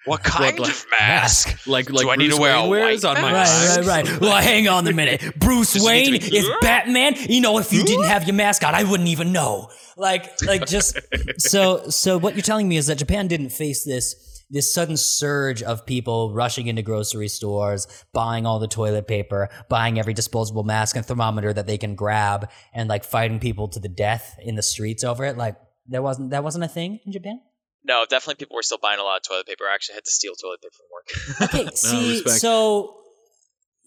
[0.07, 1.68] What kind like, of mask?
[1.68, 3.79] Like, like Do I need Bruce to wear a Wayne wears white on my mask?
[3.79, 4.20] Right, right, right.
[4.20, 5.22] Well, hang on a minute.
[5.38, 7.14] Bruce Just Wayne need to- is Batman.
[7.16, 9.70] You know, if you didn't have your mask on, I wouldn't even know.
[9.96, 10.98] Like, like just
[11.38, 11.90] so.
[11.90, 14.16] So what you're telling me is that Japan didn't face this
[14.51, 19.99] this sudden surge of people rushing into grocery stores, buying all the toilet paper, buying
[19.99, 23.89] every disposable mask and thermometer that they can grab, and like fighting people to the
[23.89, 25.37] death in the streets over it.
[25.37, 27.41] Like, there wasn't that wasn't a thing in Japan.
[27.83, 29.65] No, definitely people were still buying a lot of toilet paper.
[29.71, 31.67] I actually had to steal toilet paper from work.
[31.67, 32.41] Okay, see, respect.
[32.41, 33.00] so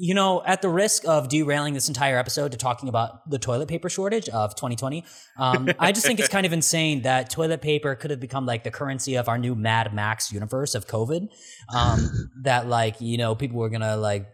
[0.04, 3.70] you know, at the risk of derailing this entire episode to talking about the toilet
[3.70, 5.06] paper shortage of 2020,
[5.38, 8.66] um, I just think it's kind of insane that toilet paper could have become like
[8.66, 11.30] the currency of our new Mad Max universe of COVID.
[11.74, 14.28] Um, that like you know people were gonna like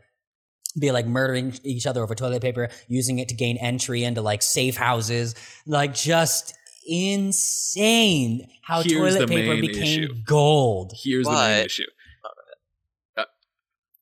[0.80, 4.42] be like murdering each other over toilet paper, using it to gain entry into like
[4.42, 5.36] safe houses,
[5.68, 6.52] like just
[6.88, 10.14] insane how Here's toilet paper became issue.
[10.26, 10.94] gold.
[10.96, 11.84] Here's the main issue.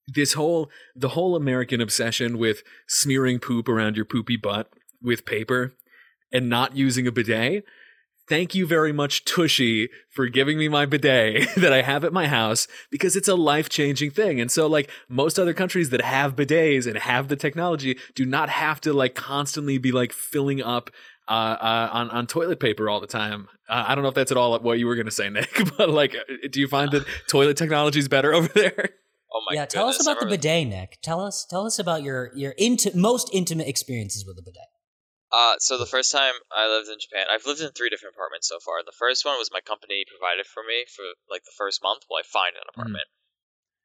[0.08, 4.70] This whole the whole American obsession with smearing poop around your poopy butt
[5.02, 5.74] with paper
[6.32, 7.64] and not using a bidet.
[8.28, 12.28] Thank you very much, Tushy, for giving me my bidet that I have at my
[12.28, 14.42] house because it's a life changing thing.
[14.42, 18.50] And so, like most other countries that have bidets and have the technology, do not
[18.50, 20.90] have to like constantly be like filling up
[21.30, 23.48] uh, uh, on on toilet paper all the time.
[23.70, 25.50] Uh, I don't know if that's at all what you were going to say, Nick,
[25.78, 26.16] but like,
[26.52, 28.90] do you find that toilet technology is better over there?
[29.38, 30.98] Oh my yeah, tell us goodness, about the bidet, Nick.
[31.06, 34.66] Tell us, tell us about your your inti- most intimate experiences with the bidet.
[35.32, 38.50] Uh, so the first time I lived in Japan, I've lived in three different apartments
[38.50, 38.82] so far.
[38.82, 42.18] The first one was my company provided for me for like the first month while
[42.18, 43.06] I find an apartment,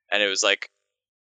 [0.09, 0.73] and it was like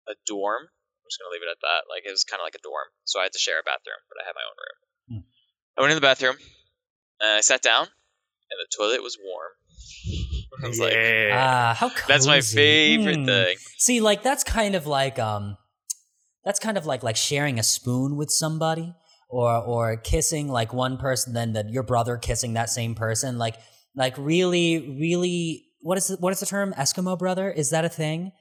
[0.05, 0.69] a dorm.
[0.69, 1.88] I'm just gonna leave it at that.
[1.88, 4.05] Like it was kind of like a dorm, so I had to share a bathroom,
[4.12, 4.79] but I had my own room.
[5.73, 6.37] I went in the bathroom,
[7.25, 9.57] and I sat down, and the toilet was warm.
[10.65, 10.97] I was like,
[11.33, 12.05] Ah, how cozy.
[12.09, 13.27] that's my favorite Mm.
[13.27, 13.57] thing.
[13.79, 15.57] See, like that's kind of like um,
[16.45, 18.95] that's kind of like like sharing a spoon with somebody,
[19.29, 23.39] or or kissing like one person, then that your brother kissing that same person.
[23.39, 23.57] Like
[23.95, 26.73] like really, really, what is it, what is the term?
[26.79, 27.51] Eskimo brother?
[27.51, 28.33] Is that a thing?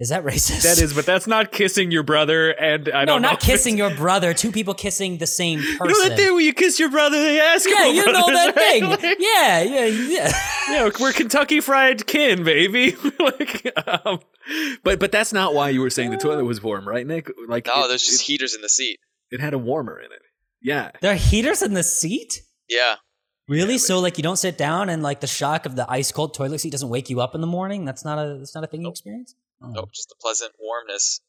[0.00, 0.62] Is that racist?
[0.62, 2.50] that is, but that's not kissing your brother.
[2.50, 4.32] And I no, don't know No, not if kissing your brother.
[4.32, 5.76] Two people kissing the same person.
[5.80, 7.20] You know that thing where you kiss your brother?
[7.20, 7.74] They ask you.
[7.76, 8.84] yeah, you know that thing.
[9.18, 10.32] Yeah, yeah, yeah.
[10.70, 12.94] yeah, we're Kentucky Fried Kin, baby.
[13.18, 13.72] like,
[14.06, 14.20] um,
[14.84, 17.30] but but that's not why you were saying the toilet was warm, right, Nick?
[17.48, 19.00] Like, No, it, there's just it, heaters in the seat.
[19.32, 20.22] it had a warmer in it.
[20.62, 22.42] Yeah, There are heaters in the seat?
[22.68, 22.96] Yeah,
[23.48, 23.78] Really?
[23.78, 26.58] so like you don't sit down and like the shock of the ice cold toilet
[26.60, 27.84] seat doesn't wake you up in the morning?
[27.84, 29.34] That's not a that's not a thing you experience?
[29.62, 29.70] Oh.
[29.70, 31.20] nope, just the pleasant warmness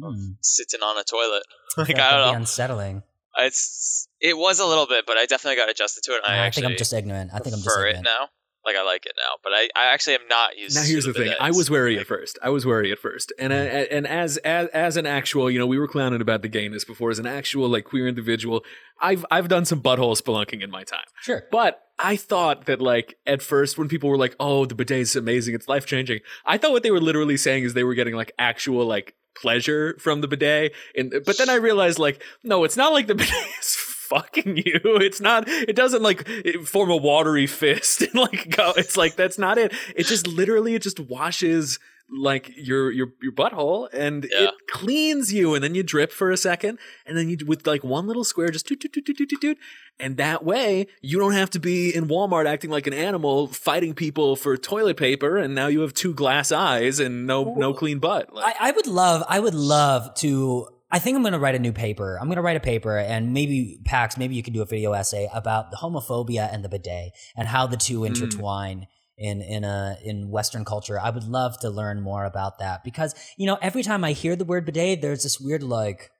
[0.00, 0.32] Hmm.
[0.42, 1.42] sitting on a toilet.
[1.76, 2.38] Like I don't know.
[2.38, 3.02] unsettling.
[3.36, 6.22] It's it was a little bit, but I definitely got adjusted to it.
[6.24, 7.30] And I, I, actually think I'm just ignorant.
[7.32, 8.28] I think I'm just prefer it now.
[8.66, 10.74] Like I like it now, but I, I actually am not used.
[10.76, 11.32] Now to here's the thing.
[11.40, 12.38] I was wary Like, at first.
[12.42, 15.66] I was wary at first, and I, and as as as an actual, you know,
[15.66, 17.10] we were clowning about the gayness before.
[17.10, 18.64] As an actual like queer individual,
[19.00, 21.04] I've I've done some butthole spelunking in my time.
[21.22, 21.44] Sure.
[21.50, 25.16] But I thought that like at first when people were like, "Oh, the bidet is
[25.16, 28.14] amazing, it's life changing," I thought what they were literally saying is they were getting
[28.14, 30.74] like actual like pleasure from the bidet.
[30.96, 34.80] And but then I realized like, no, it's not like the bidet is fucking you.
[34.84, 35.48] It's not.
[35.48, 36.26] It doesn't like
[36.64, 38.72] form a watery fist and like go.
[38.76, 39.72] It's like that's not it.
[39.94, 41.78] It just literally it just washes
[42.10, 44.48] like your your your butthole and Yeah.
[44.48, 47.84] it cleans you and then you drip for a second and then you with like
[47.84, 49.58] one little square just toot toot toot toot toot toot, toot
[50.00, 53.94] and that way you don't have to be in Walmart acting like an animal fighting
[53.94, 57.98] people for toilet paper and now you have two glass eyes and no no clean
[57.98, 60.68] butt like, I, I would love, I would love to.
[60.90, 62.16] I think I'm going to write a new paper.
[62.18, 64.92] I'm going to write a paper, and maybe Pax, maybe you can do a video
[64.92, 68.06] essay about the homophobia and the bidet and how the two mm.
[68.06, 68.86] intertwine
[69.18, 70.98] in in a in Western culture.
[71.00, 74.36] I would love to learn more about that because you know every time I hear
[74.36, 76.10] the word bidet, there's this weird like.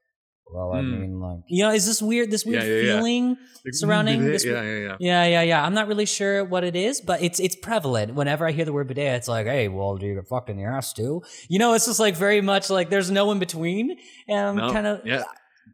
[0.50, 1.00] Well, I Mm.
[1.00, 2.30] mean, like you know, is this weird?
[2.30, 2.96] This weird Yeah, yeah, yeah.
[2.96, 3.36] feeling
[3.72, 4.46] surrounding this.
[4.46, 5.62] yeah yeah yeah Yeah, yeah, yeah.
[5.64, 8.14] I'm not really sure what it is, but it's it's prevalent.
[8.14, 10.56] Whenever I hear the word bidet, it's like, hey, well, do you get fucked in
[10.56, 11.20] the ass too?
[11.50, 14.72] You know, it's just like very much like there's no in between, and I'm No,
[14.72, 15.02] kind of.
[15.04, 15.24] yeah.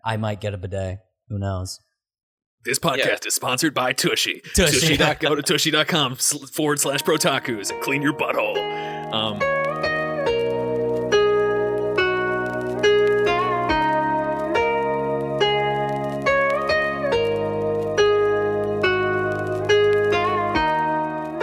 [0.05, 0.99] I might get a bidet.
[1.29, 1.79] Who knows?
[2.65, 3.17] This podcast Yeah.
[3.27, 4.41] is sponsored by Tushy.
[4.55, 4.97] Tushy.
[4.97, 5.15] Tushy.
[5.21, 8.57] go to tushy.com forward slash brotakus and clean your butthole.
[9.13, 9.41] Um,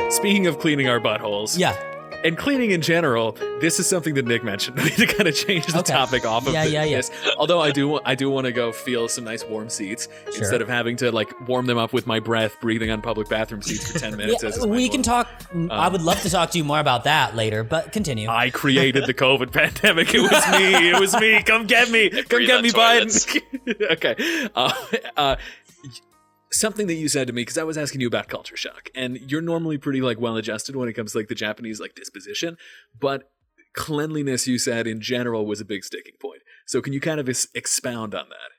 [0.10, 1.76] speaking of cleaning our buttholes, Yeah,
[2.24, 5.36] and cleaning in general, this is something that Nick mentioned We need to kind of
[5.36, 5.94] change the Okay.
[5.94, 6.98] topic off of Yeah, yeah, yeah.
[6.98, 7.12] this.
[7.38, 10.38] Although I do, I do want to go feel some nice warm seats Sure.
[10.40, 13.62] instead of having to like warm them up with my breath, breathing on public bathroom
[13.62, 14.44] seats for ten minutes.
[14.44, 14.50] yeah.
[14.50, 15.26] as is my We can norm.
[15.26, 15.28] talk.
[15.72, 18.30] I would love to talk to you more about that later, but continue.
[18.30, 20.14] I created the COVID pandemic.
[20.14, 20.90] It was me.
[20.90, 21.42] It was me.
[21.44, 22.10] Come get me.
[22.10, 23.26] Come breathe get me, toilets.
[23.26, 23.92] Biden.
[23.92, 24.50] okay.
[24.56, 24.74] Uh,
[25.18, 25.36] uh,
[26.52, 29.18] something that you said to me because I was asking you about culture shock, and
[29.18, 32.58] you're normally pretty like well adjusted when it comes to like the Japanese like disposition,
[33.00, 33.32] but
[33.74, 36.42] cleanliness you said in general was a big sticking point.
[36.66, 38.52] So can you kind of ex- expound on that?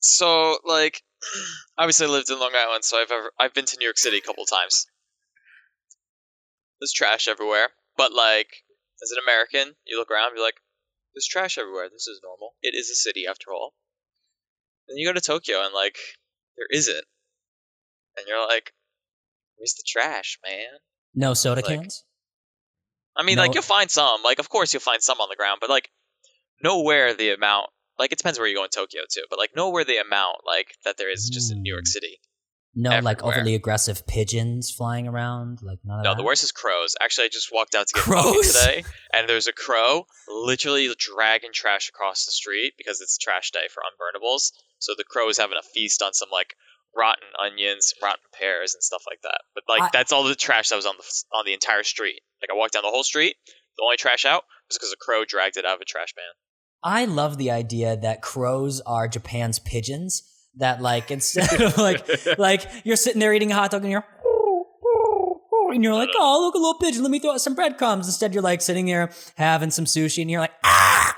[0.00, 1.02] So, like,
[1.78, 4.18] obviously, I lived in Long Island, so I've ever I've been to New York City
[4.18, 4.86] a couple times.
[6.80, 8.48] There's trash everywhere, but like,
[9.02, 10.60] as an American, you look around, you're like,
[11.14, 11.88] "There's trash everywhere.
[11.90, 12.54] This is normal.
[12.60, 13.74] It is a city, after all."
[14.86, 15.96] Then you go to Tokyo, and like,
[16.56, 17.04] there isn't,
[18.16, 18.72] and you're like,
[19.56, 20.78] "Where's the trash, man?"
[21.14, 22.04] no soda like- cans.
[23.16, 23.42] I mean, No.
[23.42, 24.22] like, you'll find some.
[24.24, 25.88] Like, of course, you'll find some on the ground, but like,
[26.62, 27.70] nowhere the amount.
[27.96, 30.76] Like, it depends where you go in Tokyo too, but like, nowhere the amount like
[30.84, 31.88] that there is just in New York Mm.
[31.88, 32.20] City.
[32.76, 35.62] No, like overly aggressive pigeons flying around.
[35.62, 36.16] Like none of No, that.
[36.16, 36.96] the worst is crows.
[37.00, 38.52] Actually, I just walked out to get coffee Crows?
[38.52, 43.68] today, and there's a crow literally dragging trash across the street because it's trash day
[43.72, 44.52] for unburnables.
[44.80, 46.54] So the crow is having a feast on some like
[46.96, 49.40] rotten onions, rotten pears, and stuff like that.
[49.54, 52.20] But like I- that's all the trash that was on the on the entire street.
[52.42, 53.36] Like I walked down the whole street.
[53.76, 56.22] The only trash out was because a crow dragged it out of a trash can.
[56.82, 60.22] I love the idea that crows are Japan's pigeons.
[60.58, 62.06] That like instead of like
[62.38, 64.04] like you're sitting there eating a hot dog and you're
[65.72, 68.06] and you're like, oh look a little pigeon, let me throw out some breadcrumbs.
[68.06, 71.16] Instead, you're like sitting there having some sushi and you're like, ah,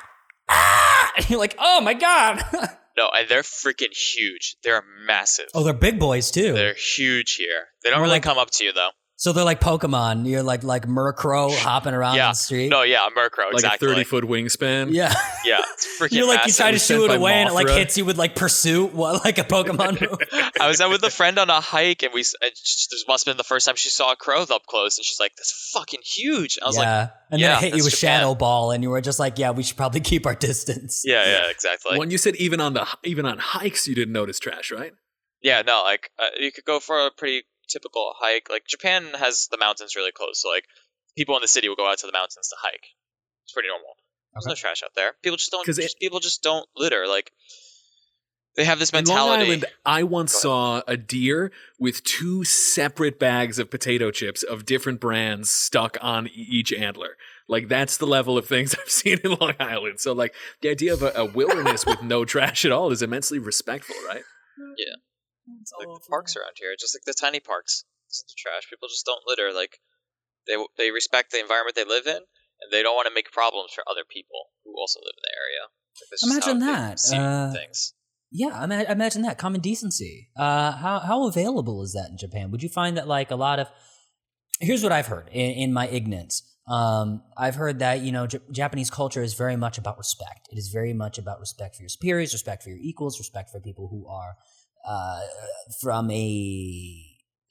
[0.49, 2.43] ah, and you're like, oh my god.
[2.99, 4.57] No, and they're freaking huge.
[4.65, 5.45] They're massive.
[5.55, 6.55] oh, they're big boys too.
[6.55, 7.67] They're huge here.
[7.85, 8.89] They don't More really like- come up to you though.
[9.17, 10.27] So they're like Pokemon.
[10.29, 12.29] You're like like Murkrow hopping around Yeah.
[12.29, 12.69] the street.
[12.69, 13.89] No, yeah, a Murkrow, Like exactly.
[13.89, 14.93] a thirty foot wingspan.
[14.93, 15.13] Yeah.
[15.47, 17.49] Yeah, it's freaking You're like you try to was sent shoo it by away and
[17.49, 20.19] it like hits you with like pursuit, what like a Pokemon move.
[20.61, 23.05] I was out with a friend on a hike, and we s- and sh- this
[23.07, 25.37] must have been the first time she saw a crow up close, and she's like,
[25.37, 27.01] "That's fucking huge." I was like, yeah.
[27.31, 28.19] and then yeah, it hit you with Japan.
[28.23, 31.03] Shadow Ball, and you were just like, yeah, we should probably keep our distance.
[31.05, 34.41] "Yeah, yeah, exactly." when you said even on the even on hikes you didn't notice
[34.41, 34.95] trash, right?
[35.43, 38.49] yeah, no, like uh, you could go for a pretty typical hike.
[38.51, 40.65] Like Japan has the mountains really close, so like
[41.17, 42.85] people in the city will go out to the mountains to hike.
[43.45, 43.95] It's pretty normal.
[44.35, 45.13] There's no trash out there.
[45.23, 45.65] People just don't.
[45.65, 47.07] 'Cause it- just- people just don't litter.
[47.07, 47.33] Like
[48.57, 49.45] they have this In Long mentality.
[49.45, 54.99] Island, I once saw a deer with two separate bags of potato chips of different
[55.01, 57.17] brands stuck on each antler.
[57.49, 60.01] Like that's the level of things I've seen in Long Island.
[60.01, 63.39] So like the idea of a, a wilderness with no trash at all is immensely
[63.39, 64.23] respectful, right?
[65.79, 67.85] Like the parks around here, just like the tiny parks.
[68.09, 68.69] It's the trash.
[68.71, 69.53] People just don't litter.
[69.53, 69.79] Like
[70.47, 73.73] they they respect the environment they live in, and they don't want to make problems
[73.75, 75.63] for other people who also live in the area.
[76.13, 77.95] Like, Imagine that, uh, things.
[78.31, 80.29] Yeah, I mean, imagine that common decency.
[80.37, 82.51] Uh, how how available is that in Japan?
[82.51, 83.69] Would you find that like a lot of
[84.61, 86.43] here's what I've heard in, in my ignorance.
[86.69, 90.49] Um, I've heard that you know J- Japanese culture is very much about respect.
[90.51, 93.61] It is very much about respect for your superiors, respect for your equals, respect for
[93.61, 94.37] people who are
[94.87, 95.21] uh,
[95.81, 97.03] from a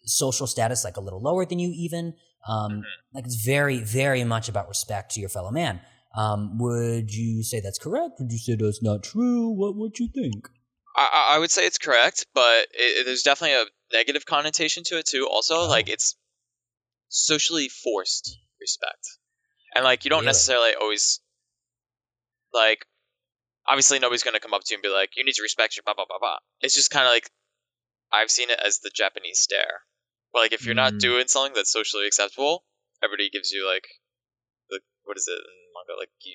[0.06, 2.14] social status like a little lower than you, even.
[2.48, 2.84] Um,
[3.14, 5.82] Like it's very, very much about respect to your fellow man.
[6.16, 8.14] Um, would you say that's correct?
[8.20, 9.50] Would you say that's not true?
[9.50, 10.48] What would you think?
[10.96, 13.66] I, I- would say it's correct, but it- there's definitely a
[13.98, 15.28] negative connotation to it too.
[15.30, 15.68] Also, Oh.
[15.68, 16.16] like it's
[17.10, 19.06] socially forced respect,
[19.74, 20.28] and like you don't Really?
[20.28, 21.20] necessarily always
[22.54, 22.86] like.
[23.68, 25.84] Obviously, nobody's gonna come up to you and be like, "You need to respect your
[25.84, 27.30] blah blah blah blah." It's just kind of like
[28.12, 29.82] I've seen it as the Japanese stare.
[30.34, 31.00] Like if you're not Mm.
[31.00, 32.64] doing something that's socially acceptable,
[33.04, 33.88] everybody gives you like
[34.70, 36.34] the what is it in manga like you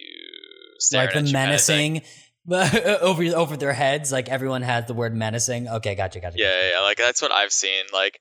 [0.93, 2.03] like the at you kinda menacing
[3.03, 4.11] over over their heads.
[4.11, 5.69] Like everyone has the word menacing.
[5.69, 6.39] Okay, gotcha, gotcha.
[6.39, 7.85] Yeah, yeah, yeah, like that's what I've seen.
[7.93, 8.19] Like,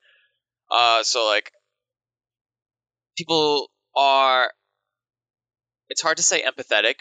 [0.70, 1.50] uh, so like,
[3.16, 4.50] people are.
[5.88, 6.96] It's hard to say empathetic,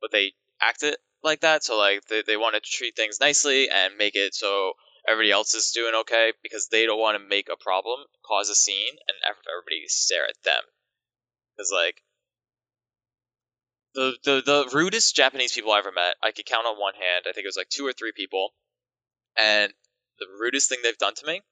[0.00, 0.32] but they
[0.62, 1.64] act it like that.
[1.64, 4.72] So like, they they want to treat things nicely and make it so
[5.08, 8.54] everybody else is doing okay because they don't want to make a problem, cause a
[8.54, 10.62] scene, and everybody stare at them.
[11.56, 12.02] Because like.
[13.92, 17.24] The, the the rudest Japanese people I ever met, I could count on one hand.
[17.28, 18.54] I think it was like two or three people,
[19.36, 19.72] and
[20.20, 21.42] the rudest thing they've done to me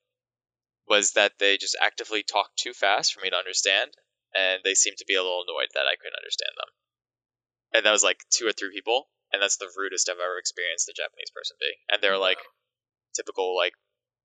[0.87, 3.91] was that they just actively talked too fast for me to understand,
[4.33, 6.69] and they seemed to be a little annoyed that I couldn't understand them.
[7.73, 10.89] And that was like two or three people, and that's the rudest I've ever experienced
[10.89, 11.71] a Japanese person be.
[11.91, 12.39] And they're like
[13.15, 13.73] typical like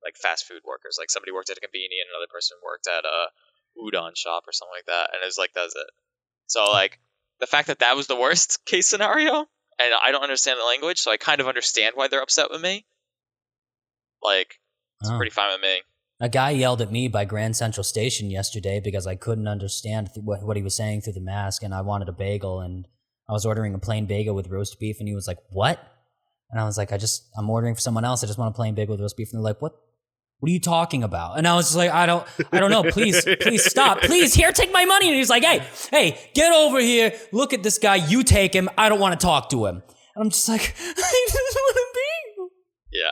[0.02, 0.96] like fast food workers.
[0.98, 3.28] Like somebody worked at a convenience, and another person worked at a
[3.76, 5.90] udon shop or something like that, and it was like that's it.
[6.46, 7.00] So like
[7.40, 9.46] the fact that that was the worst case scenario,
[9.78, 12.60] and I don't understand the language, so I kind of understand why they're upset with
[12.62, 12.84] me.
[14.22, 14.60] Like
[15.00, 15.16] it's Oh.
[15.16, 15.82] pretty fine with me.
[16.20, 20.24] A guy yelled at me by Grand Central Station yesterday because I couldn't understand th-
[20.24, 22.86] what, what he was saying through the mask, and I wanted a bagel, and
[23.28, 25.80] I was ordering a plain bagel with roast beef, and he was like, "What?"
[26.50, 28.22] And I was like, "I just I'm ordering for someone else.
[28.22, 29.72] I just want a plain bagel with roast beef." And they're like, "What?
[30.40, 32.82] What are you talking about?" And I was just like, "I don't, I don't know.
[32.90, 34.00] Please, please stop.
[34.02, 37.14] Please, here, take my money." And he's like, "Hey, hey, get over here.
[37.32, 37.96] Look at this guy.
[37.96, 38.68] You take him.
[38.76, 39.82] I don't want to talk to him."
[40.16, 42.48] And I'm just like, I just want a bagel.
[42.92, 43.10] Yeah.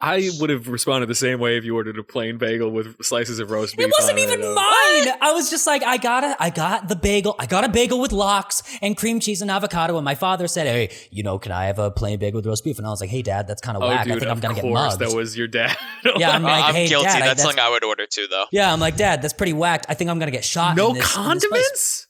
[0.00, 3.40] I would have responded the same way if you ordered a plain bagel with slices
[3.40, 3.86] of roast beef.
[3.88, 5.16] It wasn't on even uh, mine.
[5.20, 6.36] I was just like, I got it.
[6.38, 7.34] I got the bagel.
[7.36, 9.96] I got a bagel with lox and cream cheese and avocado.
[9.96, 12.62] And my father said, "Hey, you know, can I have a plain bagel with roast
[12.62, 14.04] beef?" And I was like, "Hey, Dad, that's kind of Oh, whack.
[14.04, 15.76] dude, I think I'm gonna get course mugged." that was your dad.
[16.16, 17.06] Yeah, I'm like, I'm "Hey, guilty.
[17.06, 18.44] Dad, I- that's, that's- something I would order too, though.
[18.52, 19.86] yeah, I'm like, Dad, that's pretty whacked.
[19.88, 20.76] I think I'm gonna get shot.
[20.76, 22.06] no in this- in this place." condiments.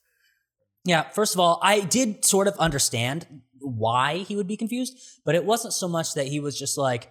[0.85, 3.27] Yeah, first of all, I did sort of understand
[3.61, 7.11] why he would be confused, but it wasn't so much that he was just like,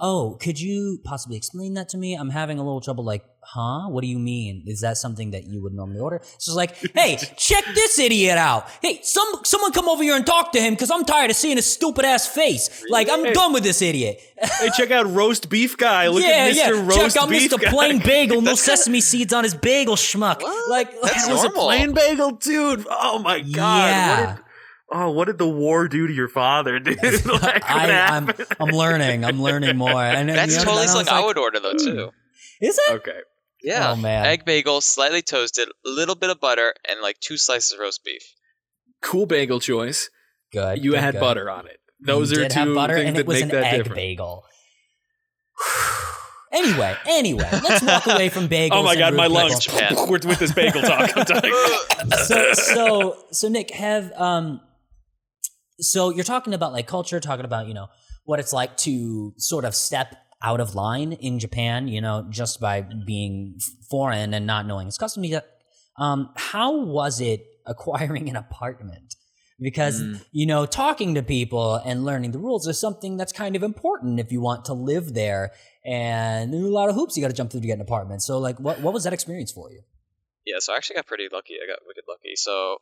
[0.00, 2.14] "Oh, could you possibly explain that to me?
[2.14, 3.88] I'm having a little trouble." Like, huh?
[3.88, 4.64] What do you mean?
[4.66, 6.16] Is that something that you would normally order?
[6.16, 8.68] It's just like, "Hey, check this idiot out.
[8.82, 11.56] Hey, some someone come over here and talk to him because I'm tired of seeing
[11.56, 12.84] his stupid ass face.
[12.88, 13.32] Like, I'm Hey.
[13.32, 16.08] done with this idiot." hey, check out roast beef guy.
[16.08, 16.56] Look yeah, at Mr.
[16.56, 16.68] yeah.
[16.70, 17.60] Roast Check out beef Mr.
[17.60, 17.70] guy.
[17.70, 18.40] Plain Bagel.
[18.40, 20.40] No sesame seeds on his bagel, schmuck.
[20.42, 20.70] What?
[20.70, 22.86] Like, That's It was a plain bagel, dude.
[22.90, 23.88] Oh my god.
[23.90, 24.36] Yeah.
[24.90, 27.02] What did, oh, what did the war do to your father, dude?
[27.02, 28.28] like, what I, I'm.
[28.58, 29.24] I'm learning.
[29.24, 29.90] I'm learning more.
[30.02, 32.10] And That's you know, totally then I was something I would order though too.
[32.60, 32.94] Is it?
[32.96, 33.20] okay.
[33.62, 33.92] Yeah.
[33.92, 34.24] Oh, man.
[34.26, 38.02] Egg bagel, slightly toasted, a little bit of butter, and like two slices of roast
[38.04, 38.22] beef.
[39.02, 40.08] Cool bagel choice.
[40.52, 40.82] Good.
[40.82, 41.20] You good, had good.
[41.20, 41.78] butter on it.
[42.00, 43.64] Those You are did two have butter, things and that it was make an that
[43.64, 43.96] egg different.
[43.96, 44.44] bagel.
[46.52, 48.70] anyway, anyway, let's walk away from bagels.
[48.72, 49.66] Oh my and god, my lungs.
[49.66, 49.78] pickle.
[49.78, 50.08] Japan.
[50.08, 51.16] We're with this bagel talk.
[51.16, 52.10] I'm dying.
[52.24, 54.60] So, so, so, Nick, have um,
[55.80, 57.88] so you're talking about like culture, talking about you know
[58.24, 62.60] what it's like to sort of step out of line in Japan, you know, just
[62.60, 63.58] by being
[63.90, 65.28] foreign and not knowing its customs.
[65.98, 69.16] Um, how was it acquiring an apartment?
[69.60, 70.24] Because Mm.
[70.32, 74.18] you know, talking to people and learning the rules is something that's kind of important
[74.18, 75.52] if you want to live there.
[75.84, 77.82] And there are a lot of hoops you got to jump through to get an
[77.82, 78.22] apartment.
[78.22, 79.82] So, like, what what was that experience for you?
[80.46, 81.56] Yeah, so I actually got pretty lucky.
[81.62, 82.34] I got wicked lucky.
[82.36, 82.78] So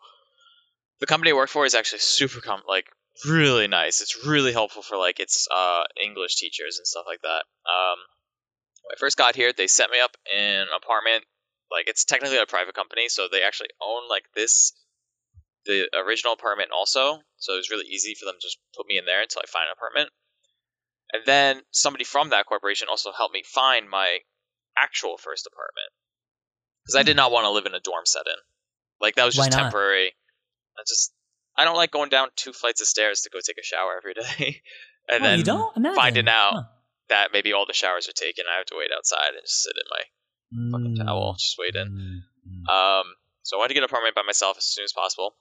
[1.01, 2.87] the company I work for is actually super com- like
[3.27, 4.01] really nice.
[4.01, 7.45] It's really helpful for like its uh English teachers and stuff like that.
[7.69, 7.99] Um
[8.83, 11.25] when I first got here, they set me up in an apartment.
[11.71, 14.73] Like it's technically a private company, so they actually own like this
[15.67, 17.21] the original apartment also.
[17.37, 19.47] So it was really easy for them to just put me in there until I
[19.47, 20.11] find an apartment.
[21.13, 24.19] And then somebody from that corporation also helped me find my
[24.77, 25.91] actual first apartment
[26.85, 28.37] because I did not want to live in a dorm setting.
[29.01, 30.13] Like that was just temporary.
[30.79, 31.13] I just
[31.57, 34.15] I don't like going down two flights of stairs to go take a shower every
[34.15, 34.63] day,
[35.09, 36.63] and oh, then you don't imagine finding out Huh.
[37.09, 38.45] that maybe all the showers are taken.
[38.53, 40.03] I have to wait outside and just sit in my
[40.73, 41.89] fucking Mm, towel, just waiting.
[41.89, 42.73] mm, mm.
[42.73, 43.07] Um,
[43.43, 45.37] so I wanted to get an apartment by myself as soon as possible.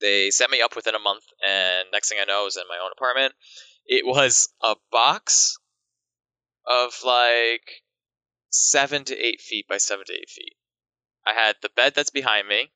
[0.00, 2.62] They set me up within a month, and next thing I know, I was in
[2.68, 3.34] my own apartment.
[3.86, 5.58] It was a box
[6.66, 7.82] of like
[8.50, 10.54] seven to eight feet by seven to eight feet.
[11.26, 12.70] I had the bed that's behind me.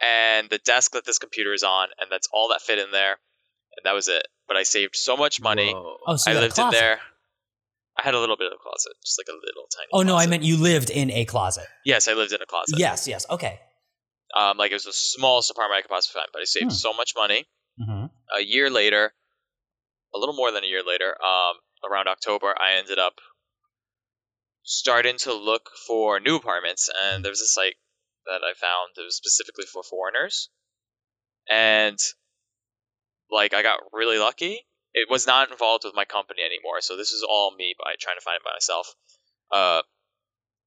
[0.00, 3.12] And the desk that this computer is on, and that's all that fit in there,
[3.76, 4.26] and that was it.
[4.48, 5.72] But I saved so much money.
[5.72, 5.96] Whoa.
[6.06, 7.00] Oh, so I you had a lived in there.
[7.98, 9.88] I had a little bit of a closet, just like a little tiny.
[9.92, 11.66] Oh no, I meant you lived in a closet.
[11.84, 12.78] yes, I lived in a closet.
[12.78, 13.24] Yes, yes.
[13.30, 13.58] Okay.
[14.34, 16.70] Um, like it was the smallest apartment I could possibly find, but I saved Hmm.
[16.70, 17.46] so much money.
[17.78, 19.14] hmm A year later,
[20.14, 21.54] a little more than a year later, um,
[21.90, 23.14] around October, I ended up
[24.62, 27.76] starting to look for new apartments, and there was this site
[28.26, 30.50] that I found that was specifically for foreigners,
[31.48, 31.98] and
[33.30, 34.66] like I got really lucky.
[34.94, 38.16] It was not involved with my company anymore, so this is all me by trying
[38.16, 38.94] to find it by myself.
[39.52, 39.82] Uh,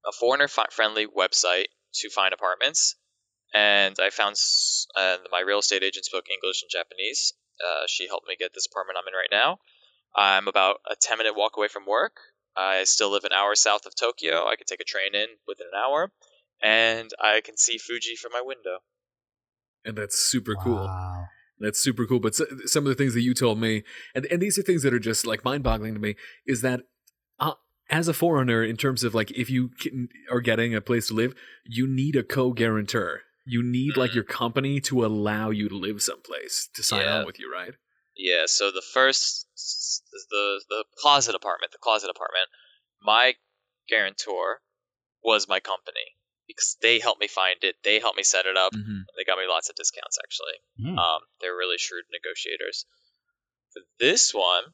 [0.06, 2.94] a foreigner friendly website to find apartments,
[3.52, 4.36] and I found
[4.96, 7.34] and my real estate agent spoke English and Japanese.
[7.60, 9.58] Uh, she helped me get this apartment I'm in right now.
[10.14, 12.16] I'm about a 10 minute walk away from work.
[12.56, 14.46] I still live an hour south of Tokyo.
[14.46, 16.10] I could take a train in within an hour,
[16.62, 18.78] and I can see Fuji from my window.
[19.84, 20.90] and that's super cool.
[21.58, 22.20] That's super cool.
[22.20, 23.82] But some of the things that you told me,
[24.14, 26.82] and and these are things that are just like mind boggling to me, is that
[27.38, 27.54] uh,
[27.90, 31.14] as a foreigner, in terms of like if you can, are getting a place to
[31.14, 31.34] live,
[31.64, 33.22] you need a co guarantor.
[33.46, 34.14] You need like Mhm.
[34.16, 37.20] your company to allow you to live someplace to sign Yeah.
[37.20, 37.74] on with you, right?
[38.16, 39.46] Yeah, so the first
[40.30, 42.48] the the closet apartment, the closet apartment,
[43.02, 43.36] my
[43.88, 44.60] guarantor
[45.22, 46.16] was my company
[46.56, 47.76] because they helped me find it.
[47.84, 48.72] They helped me set it up.
[48.72, 49.00] Mm-hmm.
[49.16, 50.58] They got me lots of discounts actually.
[50.80, 50.98] Hmm.
[50.98, 52.86] Um, they're really shrewd negotiators.
[53.72, 54.64] For this one,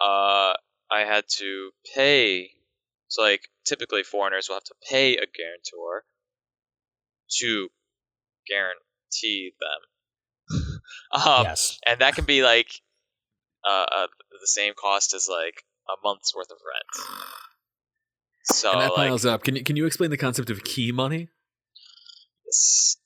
[0.00, 0.54] uh,
[0.90, 2.50] I had to pay.
[3.08, 6.04] So, like, typically foreigners will have to pay a guarantor
[7.38, 7.68] to
[8.46, 10.60] guarantee them.
[11.12, 11.78] um, yes.
[11.86, 12.68] and that can be like
[13.68, 14.06] uh, uh,
[14.40, 17.08] the same cost as like a month's worth of rent.
[18.48, 19.42] So, and that like, piles up.
[19.42, 21.28] Can you can you explain the concept of key money?
[22.46, 22.96] this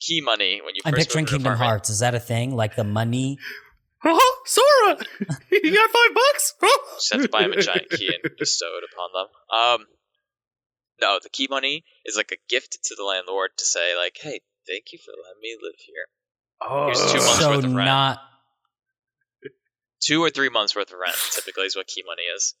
[0.00, 1.58] key money when you I'm first picturing move to an Kingdom.
[1.58, 1.90] Hearts.
[1.90, 2.56] Is that a thing?
[2.56, 3.38] Like the money?
[4.02, 4.96] Oh, Sora,
[5.52, 6.54] you got five bucks.
[6.62, 6.94] Oh.
[6.96, 9.80] just have to buy them a giant key and bestow it upon them.
[9.82, 9.86] Um,
[11.00, 14.40] no, the key money is like a gift to the landlord to say like, "Hey,
[14.66, 16.06] thank you for letting me live here."
[16.62, 17.86] Oh, Here's two months so worth of rent.
[17.86, 18.18] not.
[20.02, 22.54] Two or three months worth of rent typically is what key money is.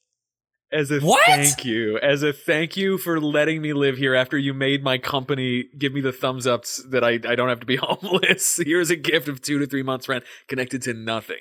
[0.72, 1.24] As a What?
[1.26, 4.98] thank you, as a thank you for letting me live here after you made my
[4.98, 8.60] company give me the thumbs ups that I, I don't have to be homeless.
[8.64, 11.40] Here's a gift of two to three months rent connected to nothing.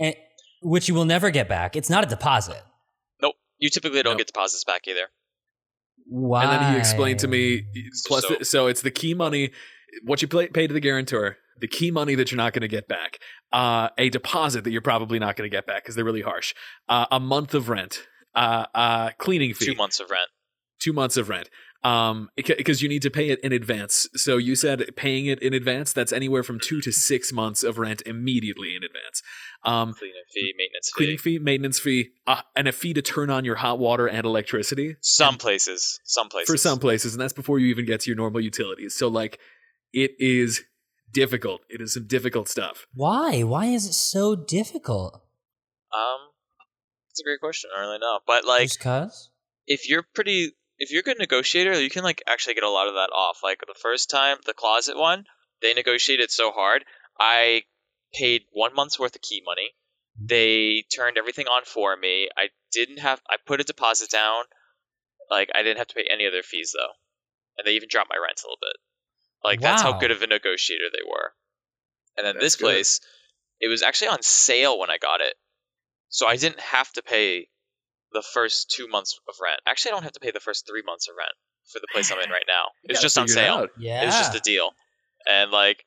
[0.00, 0.14] eh,
[0.60, 1.76] which you will never get back.
[1.76, 2.60] It's not a deposit.
[3.22, 4.18] Nope, you typically don't Nope.
[4.18, 5.06] get deposits back either.
[6.08, 6.42] Why?
[6.42, 7.64] And then he explained to me,
[8.08, 9.52] plus, So- the- so it's the key money,
[10.02, 12.68] what you pay, pay to the guarantor, the key money that you're not going to
[12.68, 13.20] get back,
[13.52, 16.54] uh, a deposit that you're probably not going to get back because they're really harsh,
[16.88, 18.06] uh, a month of rent,
[18.38, 20.28] uh, uh, cleaning fee, Two months of rent.
[20.80, 21.48] two months of rent.
[21.84, 24.08] Um, because you need to pay it in advance.
[24.14, 25.92] So you said paying it in advance.
[25.92, 29.22] That's anywhere from two to six months of rent immediately in advance.
[29.64, 30.96] Um, Cleaning fee, maintenance fee.
[30.98, 34.24] cleaning fee, maintenance fee, uh, and a fee to turn on your hot water and
[34.26, 36.50] electricity Some places, some places.
[36.50, 38.96] for some places, and that's before you even get to your normal utilities.
[38.96, 39.38] So like,
[39.92, 40.62] it is
[41.12, 41.60] difficult.
[41.70, 42.86] It is some difficult stuff.
[42.92, 43.42] Why?
[43.44, 45.14] Why is it so difficult?
[45.96, 46.18] Um,
[47.18, 47.70] it's a great question.
[47.74, 49.30] I don't really know, but like, Just cause?
[49.66, 52.86] if you're pretty, if you're a good negotiator, you can like actually get a lot
[52.86, 53.38] of that off.
[53.42, 55.24] Like the first time, the closet one,
[55.60, 56.84] they negotiated so hard.
[57.18, 57.62] I
[58.14, 59.70] paid one month's worth of key money.
[60.16, 60.26] Mm-hmm.
[60.28, 62.28] They turned everything on for me.
[62.36, 63.20] I didn't have.
[63.28, 64.44] I put a deposit down.
[65.30, 66.92] Like I didn't have to pay any other fees though,
[67.58, 68.76] and they even dropped my rent a little bit.
[69.44, 71.32] Like that's how good of a negotiator they were.
[72.16, 72.64] And then That's this good.
[72.64, 73.00] place,
[73.60, 75.34] it was actually on sale when I got it,
[76.08, 77.48] so I didn't have to pay
[78.12, 79.60] the first two months of rent.
[79.66, 81.32] Actually, I don't have to pay the first three months of rent
[81.72, 82.64] for the place I'm in right now.
[82.84, 83.54] It's just on figure it sale.
[83.54, 83.68] out.
[83.78, 84.02] Yeah.
[84.02, 84.70] It was just a deal,
[85.28, 85.84] and like,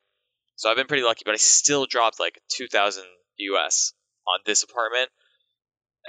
[0.56, 1.24] so I've been pretty lucky.
[1.26, 3.06] But I still dropped like two thousand
[3.38, 3.94] US
[4.28, 5.10] on this apartment,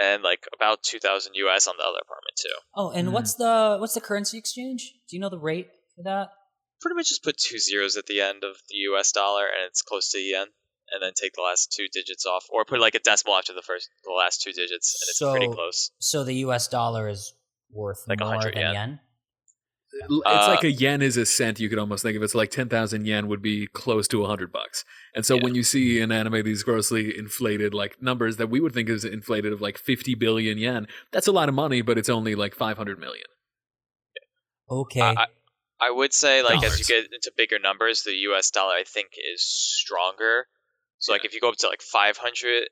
[0.01, 2.57] and like about two thousand US on the other apartment too.
[2.75, 3.13] Oh, and Mhm.
[3.13, 4.93] what's the what's the currency exchange?
[5.09, 6.29] Do you know the rate for that?
[6.81, 9.83] Pretty much just put two zeros at the end of the US dollar, and it's
[9.83, 10.49] close to yen.
[10.93, 13.63] And then take the last two digits off, or put like a decimal after the
[13.63, 15.91] first, the last two digits, and it's pretty So- close.
[16.01, 16.69] So the U.S.
[16.69, 17.33] dollar is
[17.71, 18.75] worth Like more 100 than yen.
[18.75, 19.01] yen.
[19.95, 21.61] It's Uh, like a yen is a cent.
[21.61, 22.29] You could almost think of it.
[22.31, 24.85] So like ten thousand yen would be close to hundred bucks.
[25.15, 25.43] And so Yeah.
[25.45, 29.05] when you see in anime these grossly inflated like numbers that we would think is
[29.05, 32.55] inflated of like fifty billion yen, that's a lot of money, but it's only like
[32.55, 33.27] five hundred million.
[34.71, 35.01] Okay.
[35.01, 35.27] I,
[35.81, 38.51] I would say like as you get into bigger numbers, the U.S.
[38.51, 40.47] dollar I think is stronger.
[41.03, 42.69] So like if you go up to like 500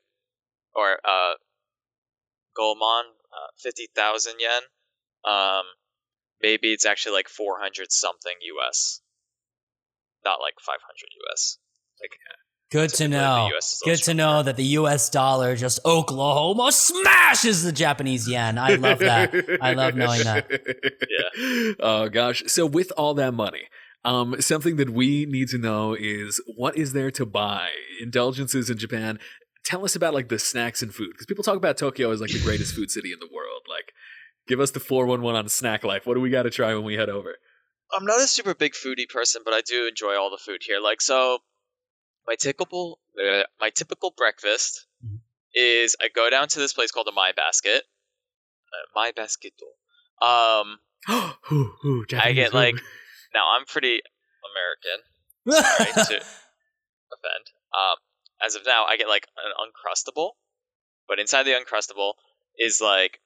[0.73, 1.33] or uh,
[2.55, 4.61] Goldman, uh, 50,000 yen,
[5.25, 5.63] um,
[6.41, 9.01] maybe it's actually like 400 something U.S.
[10.23, 10.79] not like 500
[11.29, 11.57] US.
[11.99, 12.11] Like,
[12.71, 13.49] Good to know.
[13.57, 15.09] US Good to know that the U.S.
[15.09, 18.57] dollar just Oklahoma smashes the Japanese yen.
[18.57, 19.35] I love that.
[19.61, 20.49] I love knowing that.
[21.09, 21.73] Yeah.
[21.81, 22.43] Oh gosh.
[22.47, 23.63] So with all that money,
[24.03, 27.69] um, something that we need to know is what is there to buy?
[28.01, 29.19] Indulgences in Japan.
[29.63, 32.31] Tell us about like the snacks and food because people talk about Tokyo as like
[32.31, 33.61] the greatest food city in the world.
[33.69, 33.93] Like,
[34.47, 36.05] give us the four one one on snack life.
[36.07, 37.35] What do we got to try when we head over?
[37.95, 40.79] I'm not a super big foodie person, but I do enjoy all the food here.
[40.79, 41.39] Like so,
[42.27, 45.19] my typical uh, my typical breakfast Mhm.
[45.53, 47.83] is I go down to this place called the My Basket.
[48.73, 49.53] Uh, My Basket.
[50.21, 50.79] Um,
[51.51, 52.75] Ooh, ooh, I get like
[53.33, 54.01] now I'm pretty
[54.51, 54.97] American,
[55.47, 55.93] right?
[56.07, 56.15] to
[57.13, 57.45] offend.
[57.73, 57.97] Um,
[58.43, 60.31] as of now, I get like an uncrustable,
[61.07, 62.13] but inside the uncrustable
[62.57, 63.19] is like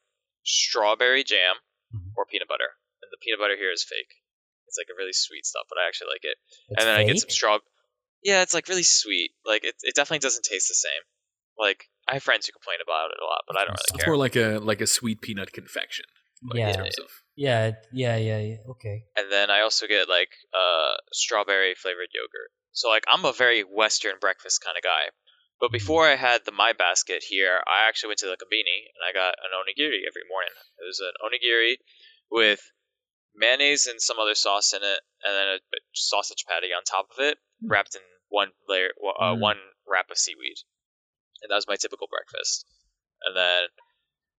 [0.43, 1.56] strawberry jam
[1.93, 2.12] Mhm.
[2.16, 4.22] or peanut butter, and the peanut butter here is fake.
[4.68, 6.38] It's like a really sweet stuff, but I actually like it.
[6.70, 7.32] It's and then I get some fake?
[7.36, 7.60] straw.
[8.24, 9.32] Yeah, it's like really sweet.
[9.45, 11.03] Like it, it definitely doesn't taste the same.
[11.58, 13.91] Like I have friends who complain about it a lot, but I don't really it's
[13.91, 13.99] care.
[14.01, 16.06] It's more like a like a sweet peanut confection.
[16.43, 16.70] Like, Yeah.
[16.70, 18.57] In terms of, Yeah, yeah, yeah, yeah.
[18.69, 19.05] Okay.
[19.17, 22.51] and then I also get like uh strawberry flavored yogurt.
[22.71, 25.11] So like I'm a very Western breakfast kind of guy.
[25.59, 29.03] But before I had the my basket here, I actually went to the konbini and
[29.07, 30.51] I got an onigiri every morning.
[30.79, 31.75] It was an onigiri
[32.29, 32.59] with
[33.36, 35.59] mayonnaise and some other sauce in it, and then a,
[35.93, 39.39] sausage patty on top of it, wrapped in one layer, uh, Mm.
[39.39, 40.57] one wrap of seaweed.
[41.41, 42.65] And that was my typical breakfast.
[43.23, 43.67] And then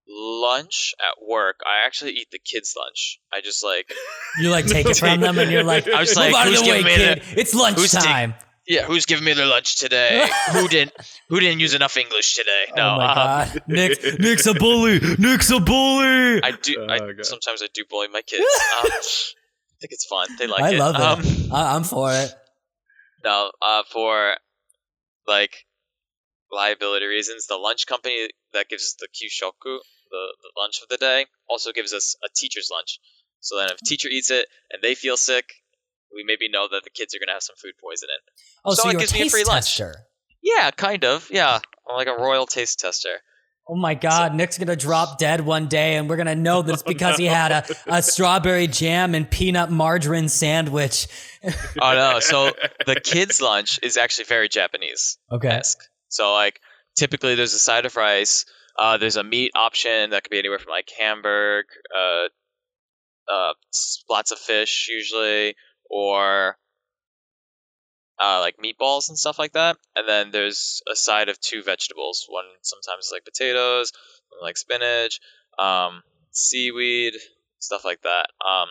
[0.08, 3.18] lunch at work, I actually eat the kids' lunch.
[3.32, 3.92] I just like
[4.40, 6.52] You like take it from them and you're like, I was "Move like, out of
[6.52, 7.22] who's the way, giving me kid.
[7.38, 8.34] It's lunchtime.
[8.68, 10.28] Yeah, who's giving me their lunch today?
[10.50, 10.92] who didn't
[11.28, 12.64] who didn't use enough English today?
[12.74, 12.94] No.
[12.94, 13.62] oh my um, god.
[13.68, 14.98] Nick, Nick's a bully.
[15.18, 16.42] Nick's a bully.
[16.42, 17.24] I do Oh, I God.
[17.24, 18.42] sometimes I do bully my kids.
[18.42, 20.26] Um, I think it's fun.
[20.38, 20.78] They like I it.
[20.78, 21.50] love it.
[21.50, 22.34] Um, I, I'm for it.
[23.24, 24.34] no, uh, for
[25.28, 25.52] like
[26.50, 29.78] liability reasons, the lunch company that gives us the Kyushoku,
[30.10, 32.98] the, the lunch of the day, also gives us a teacher's lunch.
[33.40, 35.52] So then if a teacher eats it and they feel sick,
[36.14, 38.16] we maybe know that the kids are gonna have some food poisoning.
[38.64, 39.66] Oh, So so, it you're a gives me a free lunch.
[39.66, 39.94] tester.
[40.42, 41.28] Yeah, kind of.
[41.30, 43.20] Yeah, I'm like a royal taste tester.
[43.68, 46.82] Oh my God, Nick's gonna drop dead one day, and we're gonna know that it's
[46.86, 51.08] oh, because he had a, a strawberry jam and peanut margarine sandwich.
[51.80, 52.20] Oh no!
[52.20, 52.52] So
[52.86, 55.60] the kids' lunch is actually very Japanese Okay.
[56.08, 56.60] So like
[56.96, 58.46] typically there's a side of rice.
[58.78, 62.26] Uh, there's a meat option that could be anywhere from like hamburg, uh,
[63.28, 63.52] uh,
[64.08, 65.54] lots of fish usually,
[65.88, 66.58] or
[68.18, 69.76] uh, like meatballs and stuff like that.
[69.94, 72.26] And then there's a side of two vegetables.
[72.28, 73.92] One sometimes is like potatoes,
[74.42, 75.20] like spinach,
[75.58, 77.14] um, seaweed,
[77.58, 78.28] stuff like that.
[78.46, 78.68] Um,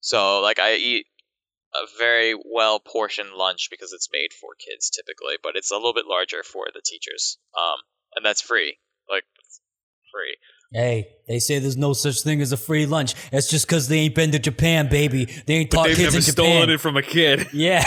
[0.00, 1.06] so like I eat
[1.74, 5.94] a very well portioned lunch because it's made for kids typically, but it's a little
[5.94, 7.38] bit larger for the teachers.
[7.56, 7.78] Um,
[8.20, 8.76] and that's free,
[9.08, 9.24] like
[10.12, 10.36] free.
[10.72, 13.14] Hey, they say there's no such thing as a free lunch.
[13.30, 15.24] That's just because they ain't been to Japan, baby.
[15.24, 17.48] They ain't taught They've kids never in stolen it from a kid.
[17.52, 17.82] Yeah.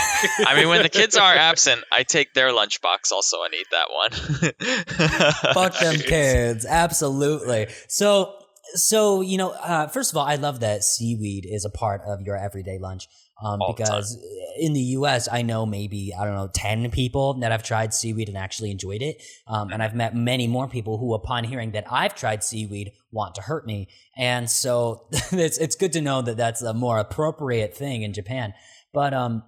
[0.46, 3.86] I mean, when the kids are absent, I take their lunchbox also and eat that
[3.90, 5.54] one.
[5.54, 6.66] Fuck them kids.
[6.66, 7.68] Absolutely.
[7.88, 8.34] So,
[8.74, 12.20] so you know, uh, first of all, I love that seaweed is a part of
[12.22, 13.08] your everyday lunch.
[13.44, 14.00] Um, All the time.
[14.00, 14.18] because
[14.58, 18.28] in the U.S., I know maybe I don't know ten people that have tried seaweed
[18.28, 21.84] and actually enjoyed it, um, and I've met many more people who, upon hearing that
[21.90, 23.88] I've tried seaweed, want to hurt me.
[24.16, 28.54] And so it's it's good to know that that's a more appropriate thing in Japan.
[28.92, 29.42] But um,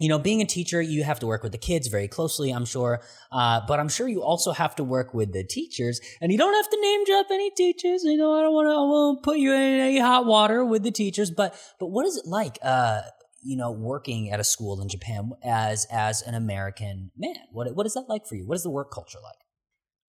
[0.00, 2.64] you know, being a teacher, you have to work with the kids very closely, I'm
[2.64, 3.02] sure.
[3.30, 6.54] Uh, but I'm sure you also have to work with the teachers, and you don't
[6.54, 8.02] have to name drop any teachers.
[8.02, 10.82] You know, I don't want to, I won't put you in any hot water with
[10.82, 11.30] the teachers.
[11.30, 13.02] But, but what is it like, uh,
[13.42, 17.36] you know, working at a school in Japan as as an American man?
[17.52, 18.46] What what is that like for you?
[18.46, 19.38] What is the work culture like?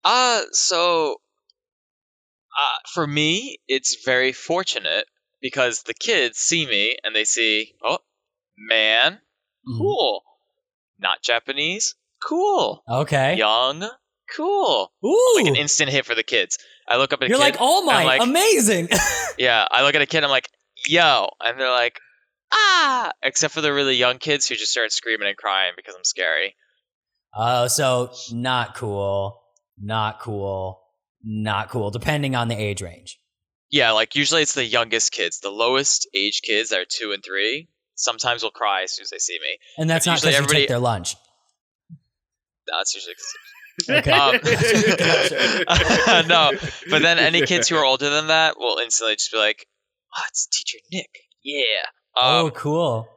[0.04, 1.16] Uh, so
[2.58, 5.06] uh, for me, it's very fortunate
[5.40, 7.98] because the kids see me and they see, oh,
[8.56, 9.18] man,
[9.68, 9.78] Mhm.
[9.78, 10.22] cool.
[10.98, 12.82] Not Japanese, cool.
[12.88, 13.36] Okay.
[13.36, 13.88] Young,
[14.36, 14.92] cool.
[15.04, 16.58] Ooh, Like an instant hit for the kids.
[16.88, 17.44] I look up at a you're kid.
[17.44, 18.88] like oh my, like- amazing.
[19.38, 20.24] Yeah, I look at a kid.
[20.24, 20.48] I'm like,
[20.86, 21.98] yo, and they're like,
[22.52, 23.10] ah.
[23.22, 26.54] Except for the really young kids who just start screaming and crying because I'm scary.
[27.34, 29.40] Oh, so not cool,
[29.80, 30.82] not cool,
[31.24, 31.90] not cool.
[31.90, 33.18] Depending on the age range.
[33.70, 37.68] Yeah, like usually it's the youngest kids, the lowest age kids are two and three.
[37.94, 39.58] Sometimes will cry as soon as they see me.
[39.78, 41.16] And that's not Usually because you everybody- take their lunch.
[42.66, 43.34] That's usually 'cause-
[43.88, 44.10] Okay.
[44.10, 44.32] Um,
[46.28, 46.50] no,
[46.90, 49.66] but then any kids who are older than that will instantly just be like,
[50.16, 51.08] "Oh, it's Teacher Nick."
[51.42, 51.64] Yeah.
[52.16, 53.08] oh, Um, cool.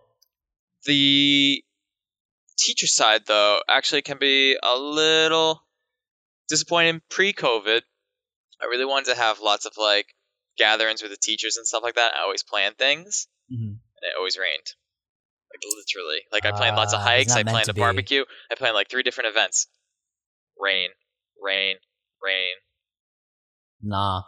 [0.86, 1.62] The
[2.58, 5.62] teacher side, though, actually can be a little
[6.48, 7.82] disappointing pre-COVID.
[8.62, 10.08] I really wanted to have lots of like
[10.58, 12.14] gatherings with the teachers and stuff like that.
[12.18, 13.80] I always planned things, Mhm.
[14.06, 14.70] And it always rained.
[15.50, 17.30] Like literally, like I planned lots of uh, it's hikes.
[17.30, 17.80] not I meant planned to a be.
[17.82, 18.24] barbecue.
[18.52, 19.68] I planned like three different events.
[20.60, 20.90] Rain,
[21.42, 21.78] rain,
[22.22, 22.54] rain,
[23.82, 24.22] Nah.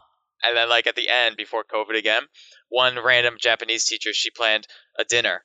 [0.44, 2.24] and then like at the end before COVID again,
[2.70, 4.68] one random Japanese teacher she planned
[4.98, 5.44] a dinner,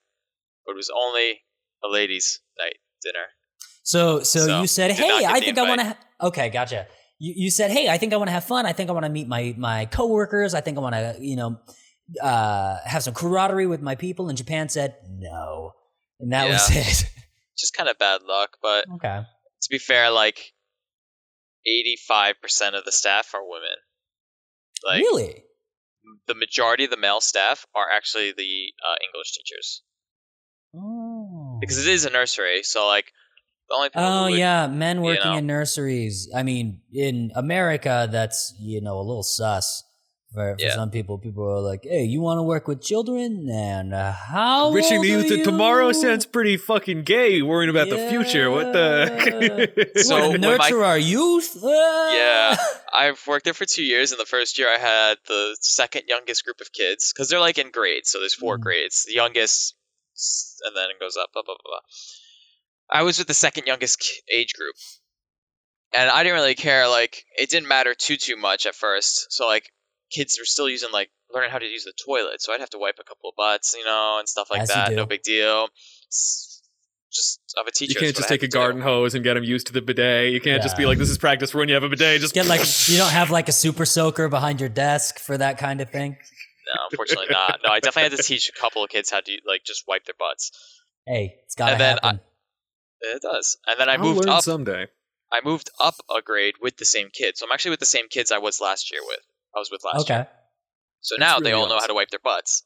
[0.66, 1.42] but it was only
[1.84, 3.26] a ladies' night dinner.
[3.82, 5.96] So, so, So, you said, did not "Hey, get I the think I want invite.
[6.00, 6.26] to." Ha-.
[6.28, 6.86] Okay, gotcha.
[7.18, 8.66] You, you said, "Hey, I think I want to have fun.
[8.66, 10.54] I think I want to meet my my coworkers.
[10.54, 11.58] I think I want to, you know,
[12.20, 15.72] uh, have some camaraderie with my people." And Japan said, "No,"
[16.20, 17.08] and that was it.
[17.58, 19.20] Just kind of bad luck, but okay.
[19.62, 20.52] to be fair, like
[21.66, 23.76] eighty-five percent of the staff are women.
[24.84, 25.44] Like really?
[26.26, 29.82] the majority of the male staff are actually the uh, English teachers
[30.74, 31.58] Oh.
[31.60, 32.62] because it is a nursery.
[32.64, 33.12] So like
[33.68, 35.36] the only people Oh would- yeah, men working know.
[35.38, 36.28] in nurseries.
[36.34, 39.84] I mean, in America, that's you know a little sus
[40.34, 40.74] for, for Yeah.
[40.74, 41.18] some people.
[41.18, 43.48] People are like, "Hey, you want to work with children?
[43.50, 47.42] And uh, how Reaching old the youth are of tomorrow sounds pretty fucking gay.
[47.42, 48.50] Worrying about the future.
[48.50, 49.92] What the?
[50.02, 51.56] So wanna my- nurture our youth.
[51.62, 52.12] Ah.
[52.14, 52.56] Yeah.
[52.94, 54.12] I've worked there for two years.
[54.12, 57.58] In the first year, I had the second youngest group of kids because they're like
[57.58, 58.10] in grades.
[58.10, 58.62] So there's four Mhm.
[58.62, 59.04] grades.
[59.04, 59.74] The youngest,
[60.66, 61.80] and then it goes up, blah, blah, blah, blah.
[62.90, 64.74] I was with the second youngest age group.
[65.94, 66.86] And I didn't really care.
[66.88, 69.32] Like, it didn't matter too, too much at first.
[69.32, 69.70] So, like,
[70.12, 72.42] kids were still using, like, learning how to use the toilet.
[72.42, 74.68] So I'd have to wipe a couple of butts, you know, and stuff like As
[74.68, 74.92] that.
[74.92, 75.68] No big deal.
[76.10, 76.62] S-
[77.12, 77.92] Just of a teacher.
[77.92, 78.58] You can't just take a had to do.
[78.58, 80.32] garden hose and get them used to the bidet.
[80.32, 82.32] You can't just be like, "This is practice for when you have a bidet." Just
[82.34, 85.80] Get like you don't have like a super soaker behind your desk for that kind
[85.82, 86.12] of thing.
[86.12, 87.60] No, unfortunately not.
[87.64, 90.04] No, I definitely had to teach a couple of kids how to like just wipe
[90.06, 90.52] their butts.
[91.06, 92.20] Hey, it's gotta And then happen.
[93.02, 93.58] It does.
[93.66, 94.42] And then I I'll moved learn up.
[94.44, 94.86] someday.
[95.30, 97.40] I moved up a grade with the same kids.
[97.40, 99.20] So I'm actually with the same kids I was last year with.
[99.55, 100.18] I was with last year.
[100.20, 100.30] okay,
[101.00, 102.62] So That's now they really all know how to wipe their butts.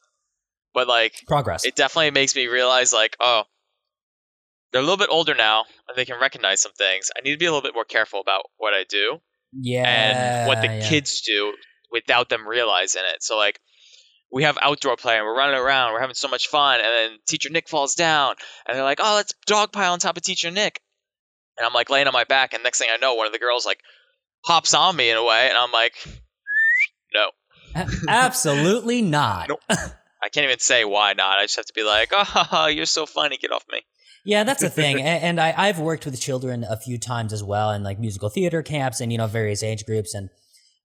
[0.74, 1.64] But like, progress.
[1.64, 3.44] it definitely makes me realize like, oh,
[4.72, 7.10] they're a little bit older now and they can recognize some things.
[7.16, 9.18] I need to be a little bit more careful about what I do
[9.52, 10.88] yeah, and what the yeah.
[10.88, 11.54] kids do
[11.90, 13.22] without them realizing it.
[13.22, 13.58] So like
[14.30, 17.18] we have outdoor play and we're running around, we're having so much fun, and then
[17.26, 18.34] teacher Nick falls down
[18.66, 20.80] and they're like, Oh, let's dog pile on top of teacher Nick.
[21.56, 23.38] And I'm like laying on my back, and next thing I know, one of the
[23.38, 23.80] girls like
[24.44, 25.94] hops on me in a way, and I'm like,
[27.16, 27.84] No.
[28.08, 29.48] Absolutely not.
[29.48, 29.60] Nope.
[29.68, 31.38] I can't even say why not.
[31.38, 33.80] I just have to be like, Oh, you're so funny, get off me.
[34.24, 34.98] Yeah, that's the thing.
[35.00, 38.28] A- And I, I've worked with children a few times as well in like musical
[38.28, 40.14] theater camps and, you know, various age groups.
[40.14, 40.30] And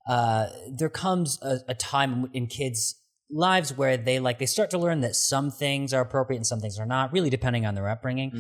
[0.07, 2.95] uh, there comes a, a time in kids'
[3.32, 6.59] lives where they like, they start to learn that some things are appropriate and some
[6.59, 8.32] things are not, really depending on their upbringing.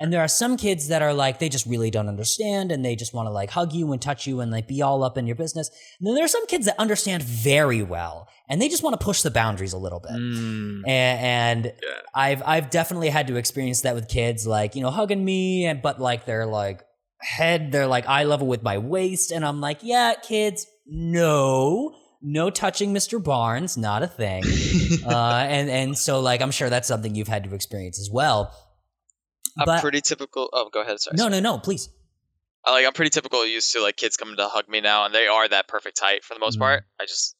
[0.00, 2.96] And there are some kids that are like, they just really don't understand and they
[2.96, 5.26] just want to like hug you and touch you and like be all up in
[5.28, 5.70] your business.
[6.00, 9.04] And then there are some kids that understand very well and they just want to
[9.04, 10.12] push the boundaries a little bit.
[10.12, 10.82] Mm.
[10.86, 11.72] A- and Yeah.
[12.14, 15.80] I've I've definitely had to experience that with kids, like you know, hugging me, and
[15.80, 16.82] but like they're like
[17.20, 22.50] head, they're like eye level with my waist, and I'm like, yeah, kids, no, no
[22.50, 23.22] touching Mr.
[23.22, 24.42] Barnes, not a thing.
[25.06, 28.54] uh, and and so like I'm sure that's something you've had to experience as well.
[29.58, 30.48] I'm But pretty typical.
[30.52, 31.00] Oh, go ahead.
[31.00, 31.14] Sorry.
[31.16, 31.40] no, sorry.
[31.40, 31.88] no, no, please.
[32.64, 35.14] I, like I'm pretty typical used to like kids coming to hug me now, and
[35.14, 36.60] they are that perfect height for the most Mhm.
[36.60, 36.84] part.
[37.00, 37.36] I just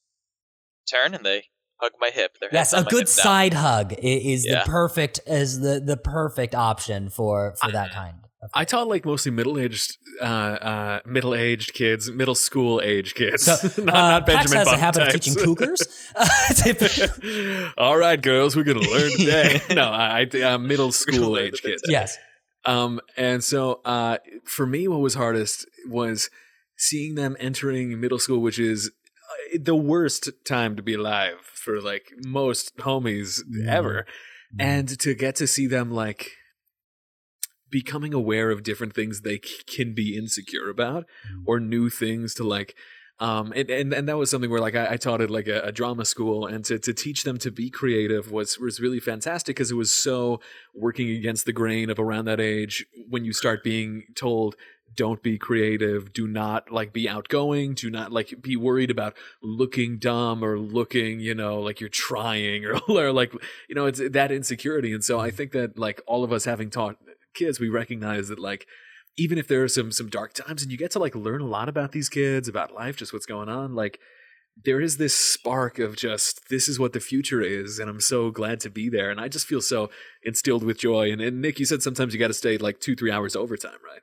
[0.91, 1.45] turn and they
[1.81, 2.37] hug my hip.
[2.41, 3.23] Their Yes, a good hip now.
[3.23, 4.65] side hug is Yeah.
[4.65, 8.17] the perfect is the the perfect option for for that kind.
[8.43, 13.15] Of I taught like mostly middle aged, uh, uh, middle aged kids, middle school age
[13.15, 13.45] kids.
[13.45, 13.53] So,
[13.83, 15.83] not, uh, not Pax Benjamin has a Button habit of teaching cougars.
[17.79, 19.61] All right, girls, we're gonna learn today.
[19.75, 21.83] no, I, I uh, middle school age kids.
[21.87, 22.19] yes.
[22.65, 26.31] Um, and so uh, for me, what was hardest was
[26.77, 28.89] seeing them entering middle school, which is
[29.55, 33.67] uh, the worst time to be alive for like most homies Mhm.
[33.69, 34.07] ever,
[34.59, 36.31] and to get to see them like
[37.73, 41.43] becoming aware of different things they c- can be insecure about Mhm.
[41.47, 42.77] or new things to like
[43.19, 45.61] um and and, and that was something where like I, I taught at like a,
[45.63, 49.57] a drama school and to, to teach them to be creative was was really fantastic
[49.57, 50.41] because it was so
[50.75, 54.55] working against the grain of around that age when you start being told
[54.95, 56.13] don't be creative.
[56.13, 57.73] Do not like be outgoing.
[57.73, 62.67] Do not like be worried about looking dumb or looking you know like you're trying
[62.67, 63.33] or, or like
[63.71, 64.93] you know it's that insecurity.
[64.93, 66.97] And so i think that like all of us having taught
[67.35, 68.67] kids we recognize that like
[69.17, 71.47] even if there are some some dark times and you get to like learn a
[71.47, 73.99] lot about these kids about life just what's going on like
[74.65, 78.31] there is this spark of just this is what the future is and i'm so
[78.31, 79.91] glad to be there and i just feel so
[80.23, 82.95] instilled with joy and, and nick you said sometimes you got to stay like two
[82.95, 84.03] three hours overtime right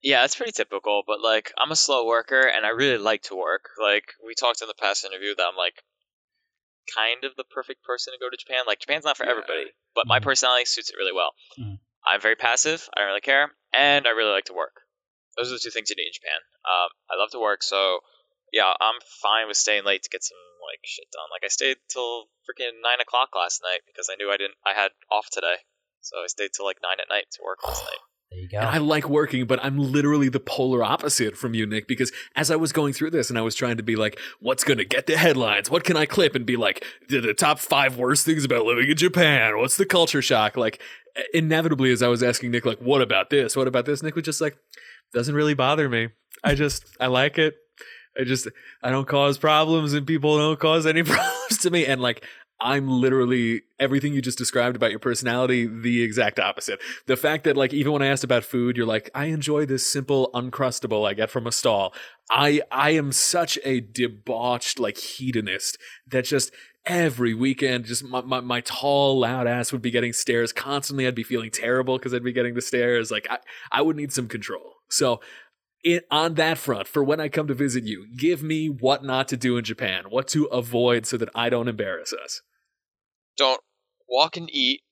[0.00, 3.34] Yeah, it's pretty typical, but like I'm a slow worker and I really like to
[3.34, 3.64] work.
[3.82, 5.82] Like we talked in the past interview that I'm like
[6.94, 8.62] kind of the perfect person to go to Japan.
[8.66, 9.32] Like Japan's not for Yeah.
[9.32, 9.66] everybody,
[9.96, 10.22] but my Mhm.
[10.22, 11.34] personality suits it really well.
[11.58, 11.78] Mhm.
[12.08, 12.88] I'm very passive.
[12.96, 14.80] I don't really care, and I really like to work.
[15.36, 16.40] Those are the two things you need in Japan.
[16.64, 18.00] Um, I love to work, so
[18.52, 21.28] yeah, I'm fine with staying late to get some like shit done.
[21.30, 24.56] Like I stayed till freaking nine o'clock last night because I knew I didn't.
[24.64, 25.60] I had off today,
[26.00, 28.02] so I stayed till like nine at night to work last night.
[28.30, 28.58] There you go.
[28.58, 32.50] And I like working, but I'm literally the polar opposite from you, Nick, because as
[32.50, 34.84] I was going through this and I was trying to be like, what's going to
[34.84, 35.70] get the headlines?
[35.70, 36.34] What can I clip?
[36.34, 39.56] And be like, the, the top five worst things about living in Japan.
[39.56, 40.58] What's the culture shock?
[40.58, 40.82] Like,
[41.32, 43.56] inevitably, as I was asking Nick, like, what about this?
[43.56, 44.02] What about this?
[44.02, 44.56] Nick was just like,
[45.12, 46.08] doesn't really bother me.
[46.44, 47.56] I just, I like it.
[48.18, 48.48] I just,
[48.82, 51.86] I don't cause problems and people don't cause any problems to me.
[51.86, 52.24] And like,
[52.60, 56.80] I'm literally everything you just described about your personality, the exact opposite.
[57.06, 59.88] The fact that like even when I asked about food, you're like, I enjoy this
[59.90, 61.94] simple uncrustable I get from a stall.
[62.30, 65.78] I I am such a debauched like hedonist
[66.08, 66.52] that just
[66.86, 71.14] every weekend just my, my, my tall loud ass would be getting stares constantly i'd
[71.14, 73.38] be feeling terrible because i'd be getting the stares like i,
[73.70, 75.20] I would need some control so
[75.84, 79.28] it, on that front for when i come to visit you give me what not
[79.28, 82.40] to do in japan what to avoid so that i don't embarrass us
[83.36, 83.60] don't
[84.08, 84.82] walk and eat,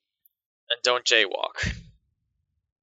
[0.70, 1.74] and don't jaywalk.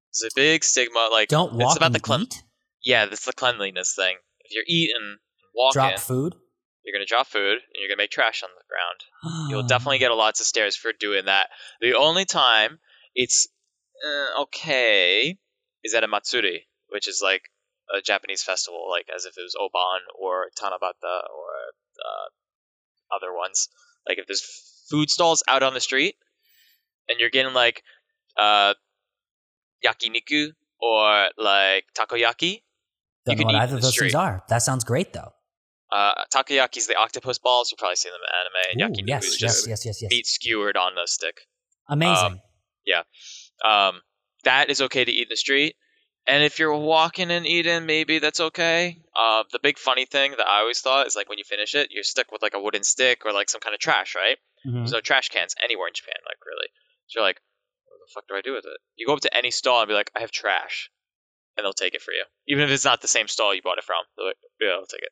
[0.10, 1.10] It's a big stigma.
[1.12, 2.22] Like Don't walk It's about and the clean.
[2.22, 2.44] eat.
[2.84, 4.18] Yeah, that's the cleanliness thing.
[4.42, 5.18] If you're eating and
[5.56, 6.36] walking, Drop food.
[6.84, 9.50] You're gonna drop food and you're gonna make trash on the ground.
[9.50, 11.48] You'll definitely get a lots of stares for doing that.
[11.82, 12.80] The only time
[13.16, 13.48] it's
[14.06, 15.38] uh, okay
[15.84, 17.44] is at a matsuri, which is like
[17.96, 21.54] a Japanese festival, like as if it was Obon or Tanabata or
[22.04, 23.70] uh, other ones.
[24.08, 24.44] Like if there's
[24.90, 26.16] food stalls out on the street
[27.08, 27.84] and you're getting like
[28.38, 28.74] uh,
[29.86, 32.64] yakiniku or like takoyaki.
[33.26, 34.44] Don't you know can what eat either of those things are.
[34.50, 35.34] That sounds great though.
[35.94, 37.70] Uh, takoyaki's the octopus balls.
[37.70, 38.90] You've probably seen them in anime.
[38.90, 40.10] And Ooh, yes, is yes, just yes, yes, yes.
[40.10, 41.42] meat skewered on the stick.
[41.88, 42.42] Amazing.
[42.86, 43.04] Yeah.
[43.64, 44.02] Um,
[44.44, 45.76] that is okay to eat in the street.
[46.26, 48.98] And if you're walking and eating, maybe that's okay.
[49.16, 51.90] Uh, the big funny thing that I always thought is like when you finish it,
[51.92, 54.38] you're stuck with like a wooden stick or like some kind of trash, right?
[54.66, 54.74] Mhm.
[54.74, 56.70] There's no trash cans anywhere in Japan, like really.
[57.08, 57.42] So you're like,
[57.86, 58.80] what the fuck do I do with it?
[58.96, 60.90] You go up to any stall and be like, I have trash,
[61.58, 63.78] and they'll take it for you, even if it's not the same stall you bought
[63.78, 64.04] it from.
[64.18, 65.12] They're like, yeah, I'll take it.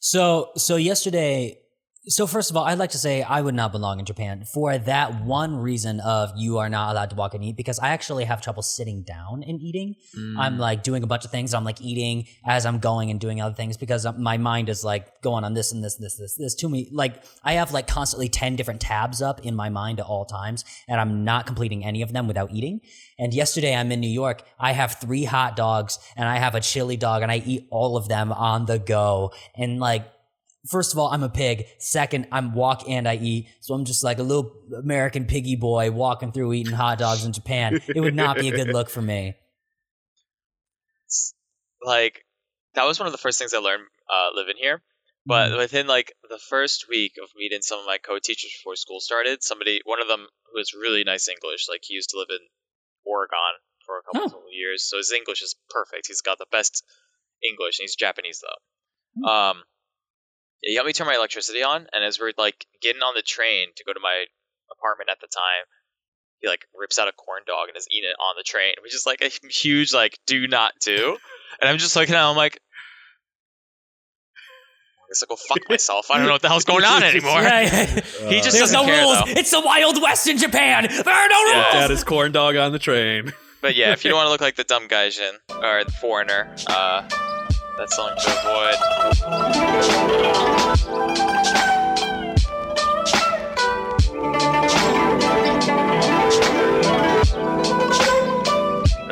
[0.00, 1.58] So, so yesterday,
[2.06, 4.76] so first of all, I'd like to say I would not belong in Japan for
[4.76, 8.24] that one reason of you are not allowed to walk and eat because I actually
[8.24, 9.94] have trouble sitting down and eating.
[10.14, 10.38] Mm.
[10.38, 11.54] I'm like doing a bunch of things.
[11.54, 15.22] I'm like eating as I'm going and doing other things because my mind is like
[15.22, 16.54] going on this and this and this, this, this.
[16.54, 20.04] Too many, like I have like constantly 10 different tabs up in my mind at
[20.04, 22.80] all times and I'm not completing any of them without eating.
[23.18, 24.42] And yesterday I'm in New York.
[24.58, 27.96] I have three hot dogs and I have a chili dog and I eat all
[27.96, 29.32] of them on the go.
[29.56, 30.06] And like,
[30.66, 31.66] First of all, I'm a pig.
[31.78, 33.48] Second, I'm walk and I eat.
[33.60, 37.34] So I'm just like a little American piggy boy walking through eating hot dogs in
[37.34, 37.82] Japan.
[37.94, 39.34] It would not be a good look for me.
[41.84, 42.24] Like
[42.74, 44.82] that was one of the first things I learned uh, living here.
[45.26, 45.58] But Mm.
[45.58, 49.82] within like the first week of meeting some of my co-teachers before school started, somebody,
[49.84, 52.38] one of them who has really nice English, like he used to live in
[53.04, 53.54] Oregon
[53.86, 56.06] for a couple of years, so his English is perfect.
[56.06, 56.84] He's got the best
[57.42, 59.28] English, and he's Japanese though.
[59.28, 59.62] Um,
[60.60, 63.68] he helped me turn my electricity on, and as we're like getting on the train
[63.76, 64.24] to go to my
[64.72, 65.66] apartment at the time,
[66.40, 68.94] he like rips out a corn dog and is eating it on the train, which
[68.94, 71.16] is like a huge like do not do.
[71.60, 72.60] And I'm just looking at him, I'm like,
[75.14, 76.10] I guess I'll go fuck myself.
[76.10, 77.40] I don't know what the hell's going on anymore.
[77.42, 77.86] Yeah, yeah.
[78.28, 79.18] He just There's doesn't no care, rules.
[79.18, 79.24] though.
[79.40, 80.86] It's the Wild West in Japan.
[80.90, 81.62] There are no Yeah.
[81.62, 81.72] rules.
[81.74, 84.40] that is corn dog on the train But yeah, if you don't want to look
[84.42, 87.08] like the dumb gaijin or the foreigner, uh,
[87.78, 88.76] that's something to avoid.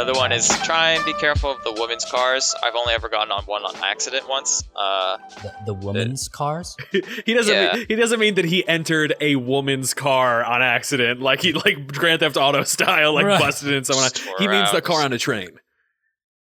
[0.02, 2.56] Another one is try and be careful of the women's cars.
[2.60, 4.64] I've only ever gotten on one on accident once.
[4.74, 6.76] Uh, The, the woman's cars.
[7.24, 7.74] he doesn't Yeah.
[7.74, 11.86] mean, he doesn't mean that he entered a woman's car on accident like he like
[11.92, 13.38] grand theft auto style like Right.
[13.38, 15.50] busted in someone Just tore he means the car on a train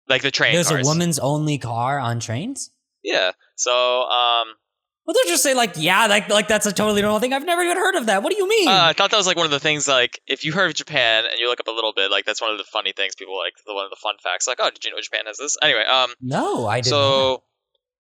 [0.08, 0.88] like the train There's cars.
[0.88, 2.72] a woman's only car on trains.
[3.04, 3.32] Yeah.
[3.58, 4.48] So, um,
[5.06, 7.34] Well, don't just say like, yeah, like like that's a totally normal thing.
[7.34, 8.24] I've never even heard of that.
[8.24, 8.70] What do you mean?
[8.70, 9.86] Uh, I thought that was like one of the things.
[9.88, 12.42] Like, if you heard of Japan and you look up a little bit, like that's
[12.42, 13.54] one of the funny things people like.
[13.68, 15.58] The one of the fun facts, like, oh, did you know Japan has this?
[15.62, 16.92] Anyway, um, no, I didn't.
[16.92, 17.44] so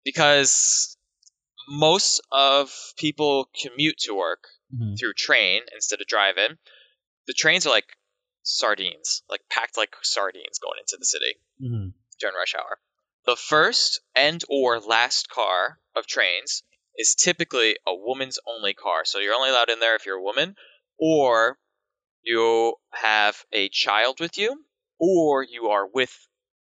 [0.06, 0.97] because
[1.68, 4.97] most of people commute to work Mhm.
[4.99, 6.58] through train instead of driving.
[7.28, 7.97] The trains are like
[8.43, 11.93] sardines, like packed like sardines going into the city Mhm.
[12.20, 12.80] during rush hour.
[13.26, 16.64] The first and or last car of trains
[16.98, 19.06] is typically a woman's only car.
[19.06, 20.56] So you're only allowed in there if you're a woman
[20.98, 21.58] or
[22.22, 24.64] you have a child with you
[25.00, 26.16] or you are with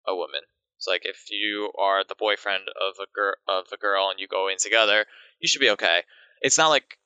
[0.08, 0.42] a woman.
[0.78, 4.28] It's like if you are the boyfriend of a girl of a girl and you
[4.28, 5.06] go in together,
[5.40, 6.04] you should be okay.
[6.42, 6.98] It's not like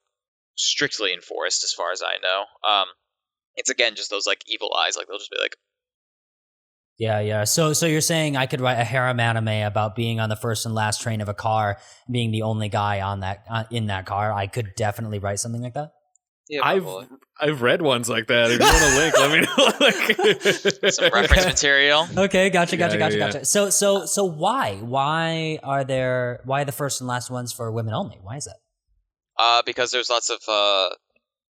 [0.56, 2.46] strictly enforced as far as I know.
[2.70, 2.88] Um
[3.56, 5.56] it's again just those like evil eyes like they'll just be like
[7.00, 7.46] Yeah, yeah.
[7.46, 10.66] So, so you're saying I could write a harem anime about being on the first
[10.66, 11.78] and last train of a car,
[12.12, 14.34] being the only guy on that uh, in that car.
[14.34, 15.92] I could definitely write something like that.
[16.50, 16.86] yeah, I've.
[17.42, 18.52] I've read ones like that.
[18.52, 19.40] If you want a link, let me
[20.84, 20.90] know.
[20.90, 22.06] some reference material.
[22.18, 23.46] Okay, gotcha, gotcha, Yeah, gotcha, yeah, gotcha.
[23.46, 27.94] So, so, so why, why are there, why the first and last ones for women
[27.94, 28.18] only?
[28.22, 28.58] Why is that?
[29.38, 30.90] Uh, because there's lots of uh,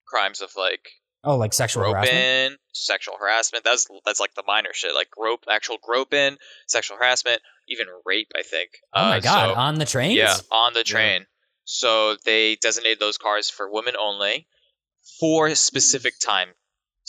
[0.06, 0.90] crimes of like
[1.28, 2.10] Oh, like sexual harassment.
[2.12, 3.64] groping, sexual harassment.
[3.64, 8.32] That's that's like the minor shit, like grope, actual groping, sexual harassment, even rape.
[8.36, 8.72] I think.
[8.94, 10.12] Oh my Uh, god, so- on the train.
[10.12, 11.26] yeah, on the train.
[11.66, 14.48] So they designated those cars for women only,
[15.20, 16.50] for specific time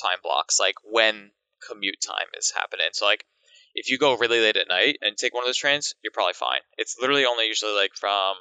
[0.02, 1.30] time blocks, like when
[1.68, 2.86] commute time is happening.
[2.92, 3.24] So like,
[3.74, 6.32] if you go really late at night and take one of those trains, you're probably
[6.34, 6.60] fine.
[6.76, 8.34] It's literally only usually like from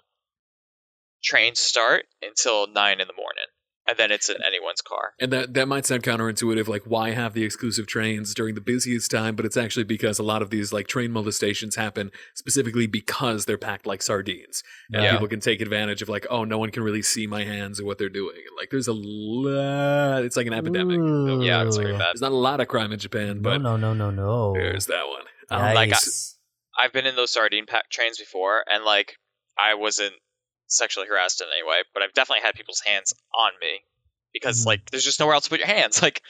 [1.23, 3.45] train start until nine in the morning,
[3.87, 5.13] and then it's in anyone's car.
[5.19, 9.09] And that that might sound counterintuitive, like why have the exclusive trains during the busiest
[9.11, 9.35] time?
[9.35, 13.57] But it's actually because a lot of these like train molestations happen specifically because they're
[13.57, 15.11] packed like sardines, and Yeah.
[15.13, 17.85] people can take advantage of like, oh, no one can really see my hands or
[17.85, 18.35] what they're doing.
[18.35, 20.23] And, like, there's a lot.
[20.23, 20.97] It's like an epidemic.
[20.99, 21.43] Ooh.
[21.43, 22.07] Yeah, it's pretty bad.
[22.13, 24.53] There's not a lot of crime in Japan, No, but no, no, no, no.
[24.53, 25.23] there's that one.
[25.49, 25.75] Um, Yikes.
[25.75, 25.93] like,
[26.85, 29.15] I've been in those sardine pack trains before, and like
[29.57, 30.13] I wasn't
[30.67, 33.79] sexually harassed in any way, but I've definitely had people's hands on me
[34.33, 34.67] because Mhm.
[34.67, 36.01] like there's just nowhere else to put your hands.
[36.01, 36.21] Like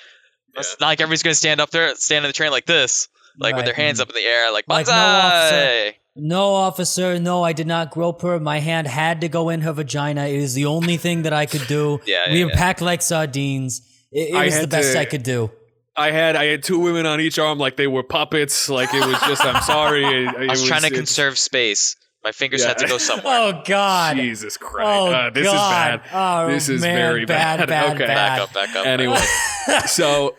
[0.54, 0.62] Yeah.
[0.62, 3.08] it's not like everybody's gonna stand up there, stand in the train like this,
[3.40, 5.94] like with their hands up in the air, like Like, no officer.
[6.20, 8.40] No, officer, no, I did not grope her.
[8.40, 10.26] My hand had to go in her vagina.
[10.26, 12.02] It is the only thing that I could do.
[12.08, 12.58] Yeah, we yeah, were yeah.
[12.58, 13.82] packed like sardines.
[14.12, 15.52] It, it was the best to- I could do.
[15.96, 18.70] I had I had two women on each arm, like they were puppets.
[18.70, 20.06] Like it was just, I'm sorry.
[20.28, 21.96] It, I was, trying to conserve space.
[22.28, 22.68] My fingers Yeah.
[22.68, 23.24] had to go somewhere.
[23.40, 24.18] Oh God!
[24.18, 24.86] Jesus Christ!
[24.86, 25.94] Oh Uh, this God!
[25.94, 26.12] is bad.
[26.14, 27.60] Oh, This is man, very bad.
[27.60, 27.70] bad.
[27.70, 28.06] Bad, Okay.
[28.06, 28.16] bad.
[28.16, 28.86] back up, back up.
[28.86, 29.22] Anyway,
[29.88, 30.36] so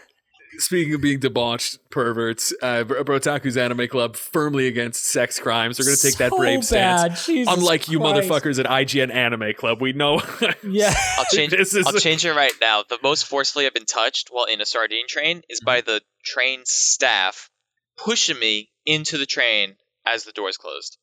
[0.58, 5.78] speaking of being debauched perverts, uh, Bro- Brotaku's Anime Club firmly against sex crimes.
[5.78, 7.02] They're going to take that So brave stance.
[7.26, 7.26] bad.
[7.34, 10.20] Jesus Unlike you motherfuckers at IGN Anime Club, we know.
[10.62, 10.92] Yeah.
[11.16, 11.52] I'll change.
[11.52, 12.82] This is- I'll change it right now.
[12.86, 16.60] The most forcefully I've been touched while in a sardine train is by the train
[16.66, 17.48] staff
[17.96, 20.98] pushing me into the train as the doors closed.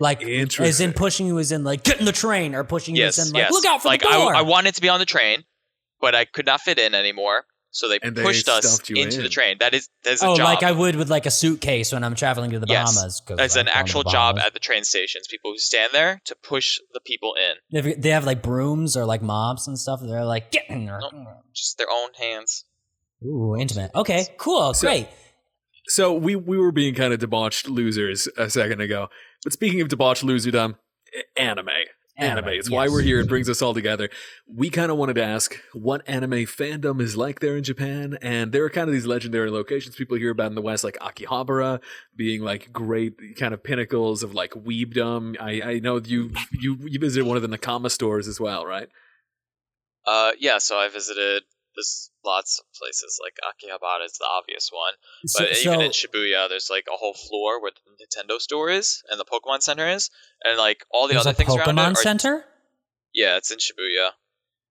[0.00, 3.02] Like, as in pushing you as in like get in the train, or pushing you
[3.02, 3.52] Yes, as in like yes.
[3.52, 4.34] look out for like the door.
[4.34, 5.44] I, I wanted to be on the train,
[6.00, 7.44] but I could not fit in anymore.
[7.70, 9.22] So they And they pushed us into in.
[9.24, 9.56] the train.
[9.58, 10.44] That is that is a oh, job.
[10.44, 12.94] like I would with like a suitcase when I'm traveling to the Yes.
[12.94, 13.20] Bahamas.
[13.26, 15.26] 'cause That's I'm an actual job at the train stations.
[15.28, 17.54] People who stand there to push the people in.
[17.82, 20.00] They have, they have like brooms or like mops and stuff.
[20.04, 21.00] They're like get in there.
[21.52, 22.64] Just their own hands.
[23.24, 23.90] Ooh, intimate.
[23.94, 25.08] Okay, cool, So- great.
[25.88, 29.08] so we we were being kind of debauched losers a second ago.
[29.44, 30.76] But speaking of debauched loserdom,
[31.14, 31.68] a- anime.
[32.16, 32.50] Anime.
[32.50, 33.18] It's why we're here.
[33.18, 34.08] It brings us all together.
[34.46, 38.16] We kind of wanted to ask what anime fandom is like there in Japan.
[38.22, 40.96] And there are kind of these legendary locations people hear about in the West, like
[41.00, 41.80] Akihabara
[42.14, 45.34] being like great kind of pinnacles of like weebdom.
[45.40, 48.88] I, I know you, you you visited one of the Nakama stores as well, right?
[50.06, 50.58] Uh, yeah.
[50.58, 51.42] So I visited.
[51.76, 56.48] There's lots of places like Akihabara is the obvious one, but so even in Shibuya,
[56.48, 60.10] there's like a whole floor where the Nintendo store is and the Pokemon Center is,
[60.44, 61.72] and like all the other things around it.
[61.72, 62.44] Pokemon Are, Center.
[63.12, 64.10] Yeah, it's in Shibuya.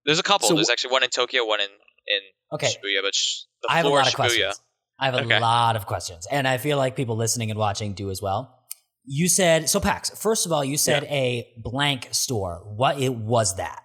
[0.05, 0.47] There's a couple.
[0.49, 1.67] So there's actually one in Tokyo, one in
[2.07, 2.19] in
[2.53, 4.15] Okay, Shibuya, but sh- the I have a lot of Shibuya.
[4.15, 4.61] questions.
[4.99, 5.39] I have a Okay.
[5.39, 8.59] lot of questions, and I feel like people listening and watching do as well.
[9.05, 10.09] You said so, Pax.
[10.11, 12.61] First of all, you said a blank store.
[12.65, 13.82] What it was that?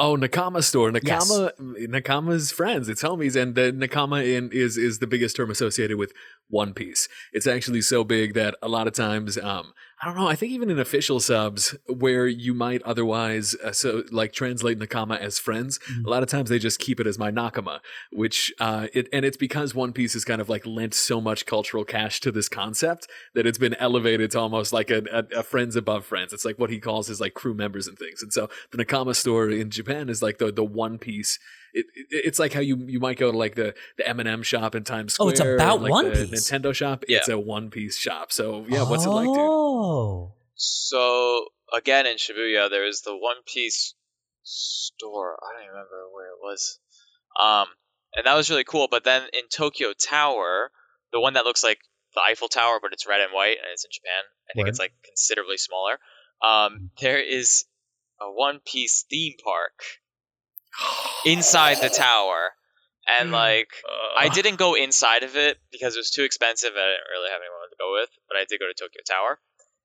[0.00, 0.92] Oh, Nakama store.
[0.92, 2.88] Nakama, Nakama's friends.
[2.88, 6.12] It's homies, and the Nakama in is is the biggest term associated with
[6.48, 7.08] One Piece.
[7.32, 10.28] It's actually so big that a lot of times, um, I don't know.
[10.28, 15.18] I think even in official subs, where you might otherwise uh, so like translate Nakama
[15.18, 16.06] as friends, Mhm.
[16.06, 17.80] a lot of times they just keep it as my Nakama,
[18.12, 21.46] which uh, it and it's because One Piece has kind of like lent so much
[21.46, 25.42] cultural cash to this concept that it's been elevated to almost like a, a, a
[25.42, 26.32] friends above friends.
[26.32, 28.22] It's like what he calls his like crew members and things.
[28.22, 31.40] And so the Nakama store in Japan is like the the One Piece.
[31.74, 34.28] It, it, it's like how you you might go to like the the M and
[34.28, 35.26] M shop in Times Square.
[35.26, 36.50] Oh, it's about like, One the Piece.
[36.50, 37.04] Nintendo shop.
[37.08, 37.18] Yeah.
[37.18, 38.32] It's a One Piece shop.
[38.32, 39.36] So yeah, what's it like, dude?
[39.38, 43.94] Oh, So again in Shibuya, there is the One Piece
[44.42, 45.38] store.
[45.42, 46.78] I don't even remember where it was.
[47.38, 47.66] Um,
[48.14, 48.88] and that was really cool.
[48.90, 50.70] But then in Tokyo Tower,
[51.12, 51.78] the one that looks like
[52.14, 54.24] the Eiffel Tower, but it's red and white, and it's in Japan.
[54.48, 54.70] I think Word.
[54.70, 55.98] it's like considerably smaller.
[56.42, 57.64] Um, there is
[58.20, 59.74] a One Piece theme park
[61.24, 62.52] inside the tower,
[63.20, 63.34] and hmm.
[63.34, 63.70] like
[64.16, 64.32] I uh.
[64.32, 66.70] didn't go inside of it because it was too expensive.
[66.70, 69.02] and I didn't really have anyone to go with, but I did go to Tokyo
[69.06, 69.38] Tower.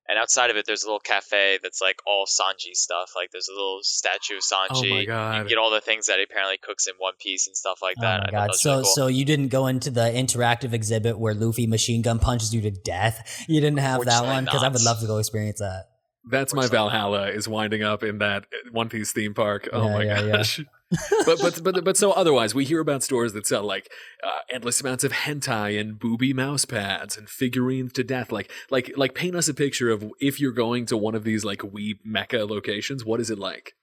[0.09, 3.11] And outside of it, there's a little cafe that's like all Sanji stuff.
[3.15, 4.91] Like there's a little statue of Sanji.
[4.91, 5.37] Oh my God.
[5.37, 7.95] can get all the things that he apparently cooks in One Piece and stuff like
[8.01, 8.19] that.
[8.19, 8.33] Oh that.
[8.33, 8.49] my god!
[8.49, 8.93] that So really cool.
[8.93, 12.71] so you didn't go into the interactive exhibit where Luffy machine gun punches you to
[12.71, 13.45] death.
[13.47, 15.85] You didn't have that one because I would love to go experience that.
[16.29, 16.89] That's my Unfortunately.
[16.91, 19.67] Valhalla is winding up in that One Piece theme park.
[19.73, 20.31] Oh Yeah, my yeah, yeah.
[20.37, 20.61] gosh.
[21.25, 23.89] but but but but so otherwise, we hear about stores that sell like
[24.23, 28.31] uh, endless amounts of hentai and booby mouse pads and figurines to death.
[28.31, 31.43] Like like like paint us a picture of if you're going to one of these
[31.43, 33.03] like wee mecca locations.
[33.03, 33.73] What is it like?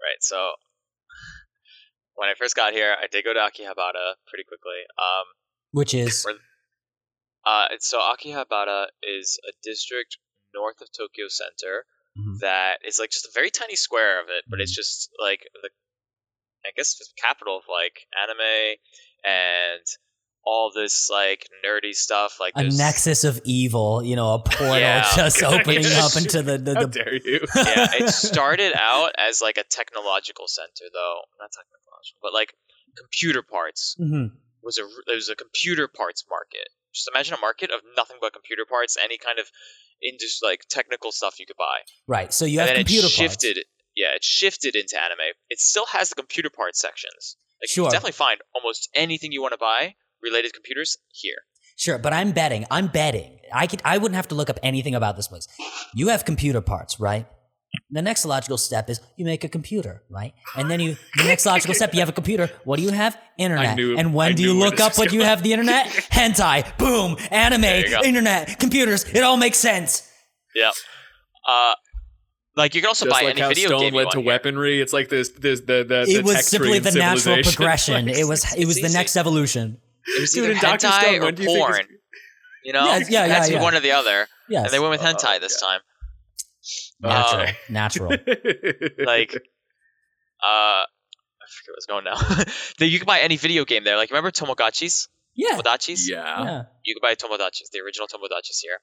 [0.00, 0.20] right.
[0.20, 0.36] So
[2.14, 4.80] when I first got here, I did go to Akihabara pretty quickly.
[4.98, 5.24] Um,
[5.72, 6.34] Which is Where-
[7.46, 10.18] Uh, and so Akihabara is a district
[10.58, 11.86] north of Tokyo Center
[12.18, 12.40] Mhm.
[12.40, 14.62] that is like just a very tiny square of it, but Mm-hmm.
[14.62, 15.70] it's just like the,
[16.66, 18.76] I guess the capital of like anime
[19.24, 19.84] and
[20.44, 22.38] all this like nerdy stuff.
[22.40, 24.02] Like a there's- nexus of evil.
[24.02, 25.04] You know, a portal Yeah.
[25.14, 26.04] just opening Yeah.
[26.06, 26.74] up into the the.
[26.74, 27.40] How the dare you?
[27.56, 32.54] yeah, it started out as like a technological center, though not technological, but like
[32.96, 34.32] computer parts Mhm.
[34.62, 36.68] was a there was a computer parts market.
[36.94, 39.46] Just imagine a market of nothing but computer parts, any kind of
[40.02, 41.78] indus like technical stuff you could buy.
[42.06, 42.32] Right.
[42.32, 43.32] So you and have computer it parts.
[43.32, 43.58] shifted.
[43.96, 45.18] Yeah, it shifted into anime.
[45.50, 47.36] It still has the computer parts sections.
[47.60, 51.38] Like you can definitely find almost anything you want to buy related to computers here.
[51.76, 52.64] Sure, but I'm betting.
[52.70, 53.38] I'm betting.
[53.52, 53.82] I could.
[53.84, 55.46] I wouldn't have to look up anything about this place.
[55.94, 57.26] You have computer parts, right?
[57.90, 60.32] The next logical step is you make a computer, right?
[60.56, 60.96] And then you.
[61.16, 62.50] The next logical step, you have a computer.
[62.64, 63.18] What do you have?
[63.38, 63.76] Internet.
[63.76, 65.42] knew- and when I do you look up was what you have?
[65.42, 65.86] The internet.
[66.10, 66.76] Hentai.
[66.78, 67.16] Boom.
[67.30, 67.64] Anime.
[67.64, 68.58] Internet.
[68.58, 69.04] Computers.
[69.04, 70.10] It all makes sense.
[70.54, 70.70] Yeah.
[71.46, 71.74] Uh,
[72.56, 74.12] like you can also Just buy like any how video Stone game you led want
[74.12, 74.26] to here.
[74.26, 74.80] weaponry.
[74.80, 75.28] It's like this.
[75.30, 76.04] This the the.
[76.08, 77.56] It was tech simply tree in the natural civilization.
[77.56, 78.06] progression.
[78.06, 78.54] Like, it was.
[78.56, 79.20] It was the it's next easy.
[79.20, 79.78] evolution.
[80.06, 80.86] It was Dude, either in Dr.
[80.88, 81.74] hentai Stone, or when do you think porn.
[81.80, 81.94] it's-
[82.64, 83.62] You know, Yeah, yeah, it had yeah, yeah.
[83.62, 84.64] one or the other, Yes.
[84.64, 85.80] and they went with Oh, hentai this time.
[87.00, 87.46] Natural.
[87.46, 88.10] uh, natural.
[88.98, 89.34] Like,
[90.42, 92.18] uh, I forget what's going now.
[92.86, 93.96] You can buy any video game there.
[93.96, 95.08] Like, remember Tamagotchis?
[95.34, 95.52] Yeah.
[95.56, 96.08] Tamagotchis?
[96.08, 96.44] yeah.
[96.44, 96.62] Yeah.
[96.84, 98.78] You can buy Tamagotchis, the original Tamagotchis here.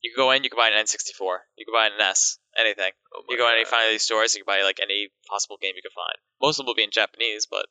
[0.00, 2.92] You can go in, you can buy an N64, you can buy an NES, anything.
[3.14, 3.70] Oh my You go in any God.
[3.70, 6.16] find of these stores, you can buy like any possible game you can find.
[6.40, 7.66] Most of them will be in Japanese, but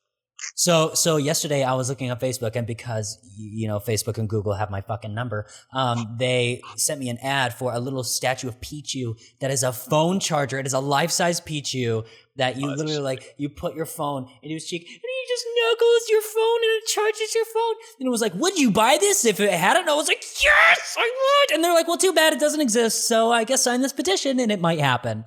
[0.56, 4.54] So so yesterday I was looking on Facebook and because you know Facebook and Google
[4.54, 8.60] have my fucking number, um, they sent me an ad for a little statue of
[8.62, 10.60] Pichu that is a phone charger.
[10.60, 12.06] It is a life size Pichu
[12.38, 16.10] that you literally like you put your phone into his cheek and he just knuckles
[16.10, 17.76] your phone and it charges your phone.
[18.00, 19.90] And it was like, would you buy this if it hadn't?
[19.90, 21.12] I was like, yes, I
[21.48, 21.56] would.
[21.56, 23.08] And they're like, well, too bad it doesn't exist.
[23.08, 25.26] So I guess sign this petition and it might happen.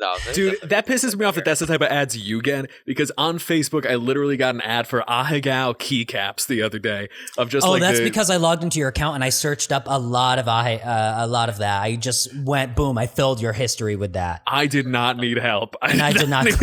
[0.00, 0.16] No.
[0.32, 3.38] Dude, that pisses me off that that's the type of ads you get because on
[3.38, 7.72] Facebook I literally got an ad for Ahegao keycaps the other day of just oh,
[7.72, 10.38] like that's the, because I logged into your account and I searched up a lot
[10.38, 11.82] of I uh, a lot of that.
[11.82, 12.98] I just went boom.
[12.98, 14.42] I filled your history with that.
[14.46, 15.76] I did not need help.
[15.82, 16.46] And I did not-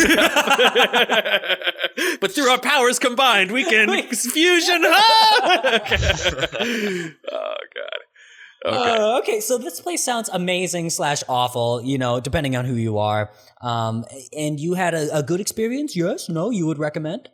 [2.22, 4.82] but through our powers combined, we can fusion.
[4.86, 5.10] Oh
[7.76, 8.00] god.
[8.66, 8.76] Okay.
[8.76, 11.82] Uh, okay, so this place sounds amazing slash awful.
[11.82, 13.32] You know, depending on who you are.
[13.62, 14.03] Um,
[14.36, 15.95] and you had a, a good experience.
[15.95, 17.30] Yes, no, you would recommend.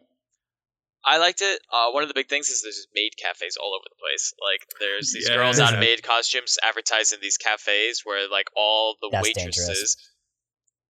[1.05, 1.59] I liked it.
[1.71, 4.33] Uh, one of the big things is there's maid cafes all over the place.
[4.41, 5.35] Like there's these Yeah.
[5.35, 9.97] girls out of maid costumes advertising these cafes where like all the That's waitresses dangerous.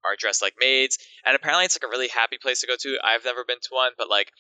[0.06, 2.98] are dressed like maids, and apparently it's like a really happy place to go to.
[3.03, 4.32] I've never been to one, but like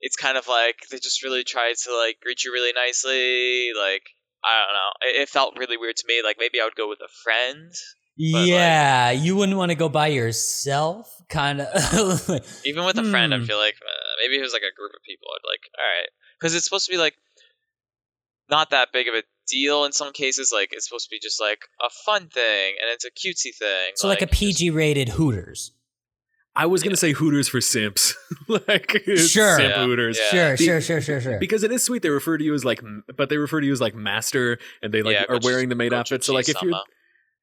[0.00, 3.70] it's kind of like they just really try to like greet you really nicely.
[3.72, 4.02] Like
[4.46, 6.22] I don't know, it, it felt really weird to me.
[6.22, 7.72] Like maybe I would go with a friend.
[8.18, 11.10] like- yeah, you wouldn't want to go by yourself.
[11.28, 11.68] Kind of.
[12.64, 13.44] Even with a friend, I Hmm.
[13.44, 15.28] feel like uh, maybe it was like a group of people.
[15.34, 16.08] I'd like, all right,
[16.38, 17.14] because it's supposed to be like
[18.50, 20.50] not that big of a deal in some cases.
[20.52, 23.92] Like it's supposed to be just like a fun thing, and it's a cutesy thing.
[23.96, 25.72] so like a PG rated Hooters.
[26.56, 28.14] I was gonna say Hooters for simps,
[28.48, 29.56] like Sure.
[29.56, 29.84] simp Yeah.
[29.84, 30.18] Hooters.
[30.18, 30.30] Yeah.
[30.30, 31.38] Sure, Be- sure, sure, sure, sure.
[31.38, 32.02] Because it is sweet.
[32.02, 32.80] They refer to you as like,
[33.16, 35.74] but they refer to you as like master, and they like Yeah, are wearing the
[35.74, 36.22] maid outfit.
[36.24, 36.72] So like, if you're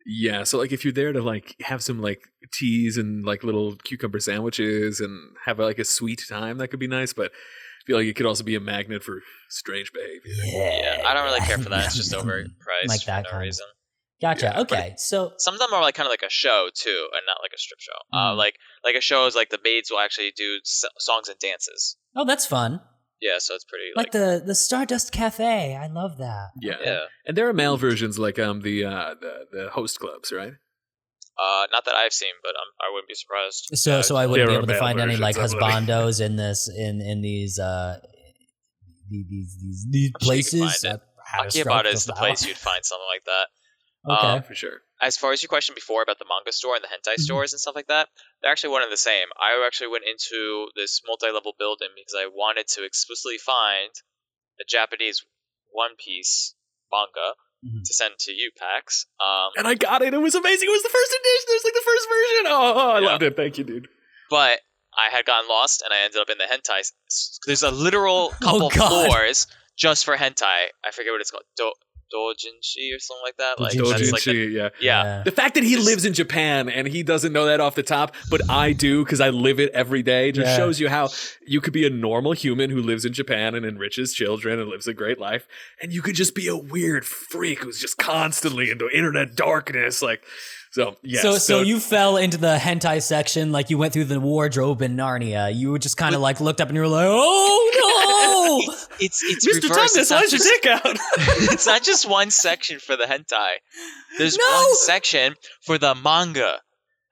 [0.05, 2.23] yeah, so like if you're there to like have some like
[2.53, 6.87] teas and like little cucumber sandwiches and have like a sweet time, that could be
[6.87, 7.13] nice.
[7.13, 10.21] But I feel like it could also be a magnet for strange behavior.
[10.45, 11.85] yeah, yeah, I don't really care for that.
[11.85, 13.41] It's just overpriced Like that for no kind.
[13.43, 13.65] reason.
[14.21, 14.51] Gotcha.
[14.55, 14.93] Yeah, okay.
[14.97, 17.51] So Some of them are like kind of like a show too, and not like
[17.55, 17.97] a strip show.
[18.13, 18.37] Uh, Mhm.
[18.37, 21.97] like like a show is like the maids will actually do s- songs and dances.
[22.15, 22.81] oh, that's fun.
[23.19, 25.75] Yeah, so it's pretty Like like, the the Stardust Cafe.
[25.75, 26.49] I love that.
[26.59, 26.77] Yeah.
[26.83, 26.99] yeah.
[27.25, 30.53] And there are male versions like um the uh the, the host clubs, right?
[31.39, 33.69] Uh, not that I've seen, but um, I wouldn't be surprised.
[33.73, 36.21] So Yeah, so I wouldn't be There are able to find any like versions, husbandos
[36.23, 37.99] in this in in these uh
[39.09, 40.81] these these these, these I'm sure you can places.
[40.81, 41.01] find it.
[41.01, 43.47] I had a stroke Akihabara is the place you'd find something like that.
[44.09, 44.27] Okay.
[44.27, 44.81] Um, For sure.
[45.01, 47.19] as far as your question before about the manga store and the hentai Mhm.
[47.21, 48.09] stores and stuff like that,
[48.41, 49.27] they're actually one and the same.
[49.39, 53.91] I actually went into this multi-level building because I wanted to explicitly find
[54.59, 55.23] a Japanese
[55.69, 56.55] One Piece
[56.91, 57.83] manga Mhm.
[57.85, 59.05] to send to you, Pax.
[59.19, 60.13] Um, And I got it.
[60.15, 60.67] It was amazing.
[60.67, 61.45] It was the first edition.
[61.49, 62.45] It was like the first version.
[62.47, 63.05] Oh, oh I Yeah.
[63.07, 63.35] loved it.
[63.35, 63.87] Thank you, dude.
[64.29, 64.61] but
[64.97, 66.89] I had gotten lost and I ended up in the hentai.
[67.45, 69.45] There's a literal couple Oh, floors
[69.77, 70.69] just for hentai.
[70.83, 71.43] I forget what it's called.
[71.55, 71.73] Do-
[72.13, 73.59] Dojinshi or something like that.
[73.59, 73.89] Like Doujinshi.
[73.99, 74.69] that's like the, Dojinshi, yeah.
[74.79, 75.23] yeah.
[75.23, 77.83] The fact that he Just- lives in Japan and he doesn't know that off the
[77.83, 80.57] top, but I do because I live it every day, just Yeah.
[80.57, 81.09] shows you how
[81.45, 84.87] you could be a normal human who lives in Japan and enriches children and lives
[84.87, 85.47] a great life,
[85.81, 90.01] and you could just be a weird freak who's just constantly into internet darkness.
[90.01, 90.23] Like,
[90.71, 91.21] so yes.
[91.21, 94.95] so, so you fell into the hentai section, like you went through the wardrobe in
[94.95, 95.53] Narnia.
[95.53, 99.47] You just kind of like looked up and you were like, "Oh no!" It's it's
[99.47, 99.63] Mr.
[99.69, 99.95] reversed.
[99.95, 100.81] Tumnus, It's not your just- dick out?
[101.53, 103.53] it's not just one section for the hentai.
[104.17, 104.43] There's No!
[104.45, 105.35] one section
[105.65, 106.57] for the manga.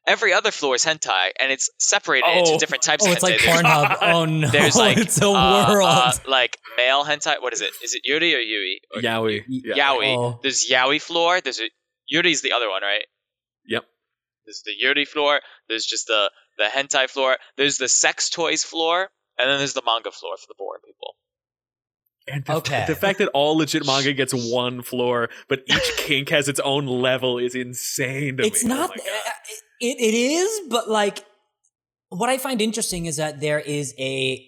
[0.07, 2.39] Every other floor is hentai, and it's separated Oh.
[2.39, 3.29] into different types oh, of it's hentai.
[3.29, 3.97] like There's- Pornhub.
[4.01, 4.47] Oh no!
[4.49, 5.87] There's like it's a uh, world.
[5.89, 7.41] uh, like male hentai.
[7.41, 7.71] What is it?
[7.83, 8.81] Is it Yuri or Yui?
[8.95, 9.41] Or Yowie.
[9.49, 9.89] Y- Yeah.
[9.89, 10.15] Yaoi.
[10.17, 10.39] Oh.
[10.43, 11.41] There's Yaoi floor.
[11.41, 11.69] There's a
[12.07, 13.03] Yuri's the other one, right?
[13.69, 13.85] Yep.
[14.45, 15.39] There's the Yuri floor.
[15.69, 17.37] There's just the the hentai floor.
[17.57, 21.15] There's the sex toys floor, and then there's the manga floor for the boring people.
[22.27, 22.83] And the, Okay.
[22.87, 26.85] the fact that all legit manga gets one floor, but each kink has its own
[26.85, 28.71] level is insane to it's me.
[28.71, 29.05] Oh not my God.
[29.07, 29.31] uh,
[29.79, 31.23] it, it is but like
[32.09, 34.45] what i find interesting is that there is a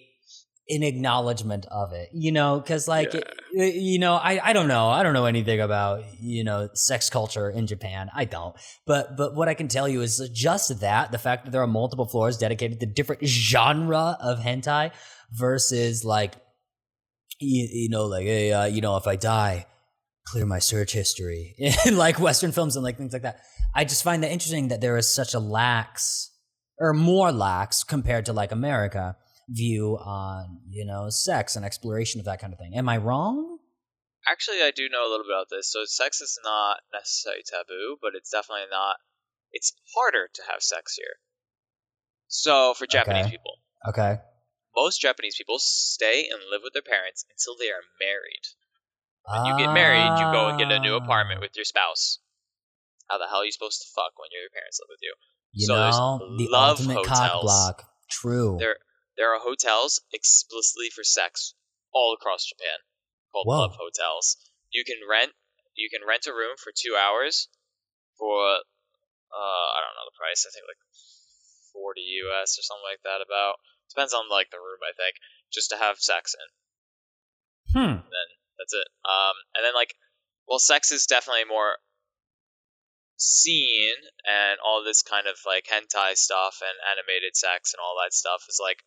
[0.68, 4.88] an acknowledgement of it you know because like it- you know I, I don't know.
[4.88, 8.08] I don't know anything about you know sex culture in japan.
[8.14, 8.56] I don't.
[8.86, 11.66] But but what i can tell you is just that the fact that there are
[11.66, 14.92] multiple floors dedicated to different genre of hentai
[15.32, 16.34] versus like
[17.40, 19.66] you, you know like hey uh, you know if i die
[20.26, 21.54] clear my search history
[21.86, 23.40] in like western films and like things like that.
[23.74, 26.30] I just find that interesting that there is such a lax
[26.78, 29.16] or more lax compared to like America
[29.52, 32.74] view on, you know, sex and exploration of that kind of thing.
[32.74, 33.58] Am I wrong?
[34.28, 35.70] Actually, I do know a little bit about this.
[35.72, 38.96] So, sex is not necessarily taboo, but it's definitely not.
[39.52, 41.18] It's harder to have sex here.
[42.28, 43.30] So, for Japanese Okay.
[43.30, 43.58] people,
[43.88, 44.16] Okay.
[44.76, 48.46] most Japanese people stay and live with their parents until they are married.
[49.26, 51.42] When you get married, you go and get a new apartment Ah.
[51.42, 52.18] with your spouse.
[53.10, 55.14] How the hell are you supposed to fuck when your parents live with you?
[55.52, 57.84] You So there's know, the love ultimate cock block.
[58.08, 58.56] True.
[58.58, 58.76] There,
[59.16, 61.54] there are hotels explicitly for sex
[61.92, 62.80] all across Japan
[63.32, 63.68] called Whoa.
[63.68, 64.36] love hotels.
[64.70, 65.32] You can rent,
[65.74, 67.48] you can rent a room for two hours
[68.18, 68.60] for,
[69.32, 70.44] uh, I don't know the price.
[70.44, 70.80] I think like
[71.72, 73.24] forty US or something like that.
[73.24, 73.56] About
[73.88, 74.84] depends on like the room.
[74.84, 75.16] I think
[75.52, 76.48] just to have sex in.
[77.72, 77.96] hmm.
[78.04, 78.28] Then
[78.60, 78.88] that's it.
[79.04, 79.96] Um, and then like,
[80.46, 81.80] well, sex is definitely more
[83.16, 83.96] seen,
[84.28, 88.44] and all this kind of like hentai stuff and animated sex and all that stuff
[88.48, 88.84] is like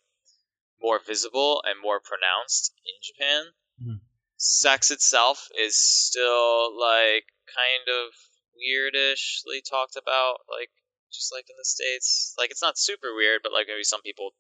[0.81, 3.53] more visible and more pronounced in Japan.
[3.81, 3.99] Mhm.
[4.38, 8.14] Sex itself is still like kind of
[8.56, 10.72] weirdishly talked about, like
[11.11, 12.34] just like in the states.
[12.38, 14.31] Like it's not super weird, but like maybe some people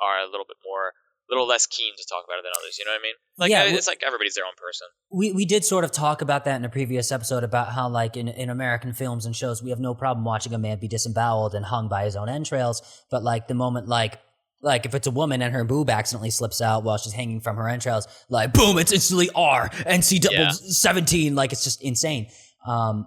[0.00, 0.92] are a little bit more
[1.30, 2.78] a little less keen to talk about it than others.
[2.78, 3.14] You know what I mean?
[3.36, 4.86] Like Yeah, it's like everybody's their own person.
[5.10, 8.16] we we did sort of talk about that in a previous episode about how like
[8.16, 11.54] in, in American films and shows we have no problem watching a man be disemboweled
[11.54, 14.18] and hung by his own entrails, but like the moment like
[14.62, 17.56] like if it's a woman and her boob accidentally slips out while she's hanging from
[17.56, 20.50] her entrails, like boom, it's instantly R NC double Yeah.
[20.50, 22.28] seventeen, like it's just insane.
[22.66, 23.06] Um,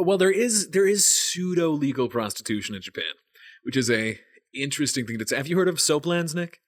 [0.00, 3.02] well there is there is pseudo legal prostitution in japan
[3.64, 4.16] which is a
[4.54, 6.60] interesting thing to say have you heard of soaplands nick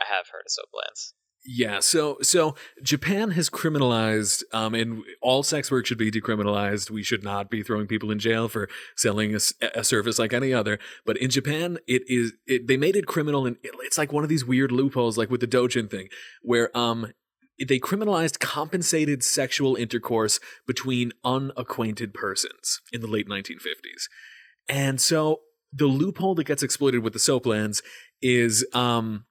[0.00, 1.14] I have heard of soap lands.
[1.44, 7.02] Yeah so so japan has criminalized um and all sex work should be decriminalized we
[7.02, 11.16] should not be throwing people in jail for selling a service like any other but
[11.16, 14.30] in japan it is it, they made it criminal and it, it's like one of
[14.30, 16.08] these weird loopholes like with the dojin thing
[16.42, 17.12] where um
[17.58, 24.08] they criminalized compensated sexual intercourse between unacquainted persons in the late 1950s.
[24.68, 25.40] And so
[25.72, 27.82] the loophole that gets exploited with the soaplands
[28.20, 29.24] is um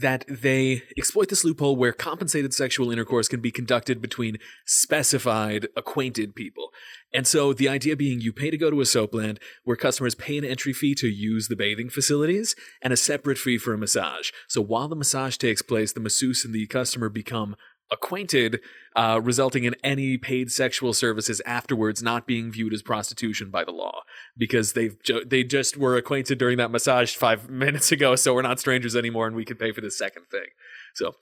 [0.00, 6.34] that they exploit this loophole where compensated sexual intercourse can be conducted between specified acquainted
[6.34, 6.70] people.
[7.12, 10.38] And so the idea being you pay to go to a soapland where customers pay
[10.38, 14.30] an entry fee to use the bathing facilities and a separate fee for a massage.
[14.48, 17.56] So while the massage takes place, the masseuse and the customer become
[17.92, 18.60] acquainted,
[18.96, 23.70] uh, resulting in any paid sexual services afterwards not being viewed as prostitution by the
[23.70, 24.02] law
[24.36, 28.42] because they've ju- they just were acquainted during that massage five minutes ago, so we're
[28.42, 30.46] not strangers anymore, and we can pay for the second thing.
[30.94, 31.12] So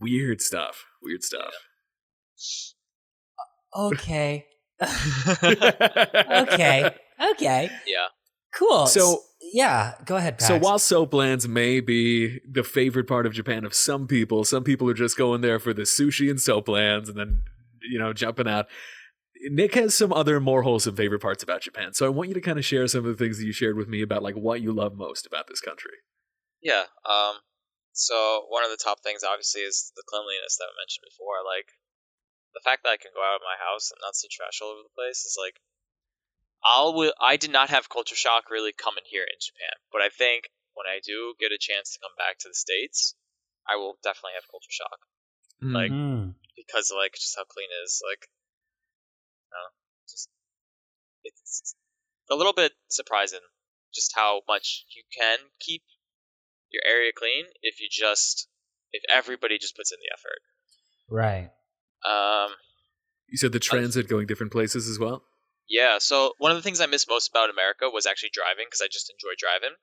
[0.00, 0.84] weird stuff.
[1.02, 1.52] Weird stuff.
[3.76, 4.46] Okay.
[5.42, 6.94] okay.
[7.32, 7.70] Okay.
[7.86, 8.08] Yeah.
[8.54, 8.86] Cool.
[8.86, 9.22] So-
[9.52, 10.38] yeah, go ahead.
[10.38, 10.48] Pax.
[10.48, 14.90] So while soaplands may be the favorite part of Japan of some people, some people
[14.90, 17.42] are just going there for the sushi and soaplands and then
[17.80, 18.66] you know jumping out.
[19.48, 21.94] Nick has some other more wholesome favorite parts about Japan.
[21.94, 23.76] So I want you to kind of share some of the things that you shared
[23.76, 26.02] with me about like what you love most about this country.
[26.60, 26.84] Yeah.
[27.08, 27.40] Um.
[27.92, 31.40] So one of the top things, obviously, is the cleanliness that I mentioned before.
[31.46, 31.72] Like
[32.52, 34.74] the fact that I can go out of my house and not see trash all
[34.76, 35.56] over the place is like.
[36.64, 36.92] I'll.
[36.92, 40.50] wi- I did not have culture shock really coming here in Japan, but I think
[40.74, 43.14] when I do get a chance to come back to the states,
[43.68, 44.98] I will definitely have culture shock
[45.60, 46.34] Like- Mm.
[46.56, 48.00] because of, like just how clean it is.
[48.06, 48.28] Like,
[49.50, 49.58] no,
[50.08, 50.30] just
[51.24, 51.74] it's
[52.30, 53.40] a little bit surprising
[53.94, 55.82] just how much you can keep
[56.70, 58.48] your area clean if you just
[58.92, 60.40] if everybody just puts in the effort.
[61.08, 61.50] right.
[62.04, 62.54] Um,
[63.26, 65.24] You said the transit going different places as well.
[65.68, 65.98] Yeah.
[65.98, 68.88] So one of the things I miss most about America was actually driving because I
[68.90, 69.76] just enjoy driving,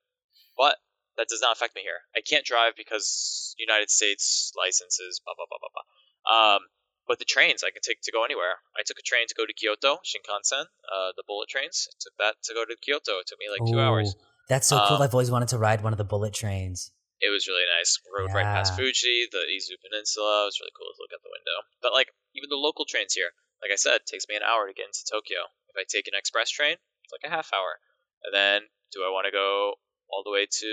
[0.58, 0.76] but
[1.18, 2.04] that does not affect me here.
[2.16, 5.86] I can't drive because United States licenses, blah blah blah blah blah.
[6.26, 6.62] Um,
[7.08, 8.58] but the trains I can take to go anywhere.
[8.74, 11.88] I took a train to go to Kyoto, Shinkansen, uh, the bullet trains.
[11.88, 13.22] I took that to go to Kyoto.
[13.22, 14.16] It took me like two hours.
[14.50, 14.98] That's so cool.
[14.98, 16.92] Um, I've always wanted to ride one of the bullet trains.
[17.22, 17.98] It was really nice.
[18.06, 20.46] Rode right past Fuji, the Izu Peninsula.
[20.46, 21.58] It was really cool to look out the window.
[21.82, 23.32] But like even the local trains here,
[23.62, 25.52] like I said, it takes me an hour to get into Tokyo.
[25.72, 27.80] If I take an express train, it's like a half hour.
[28.24, 29.76] And then do I want to go
[30.10, 30.72] all the way to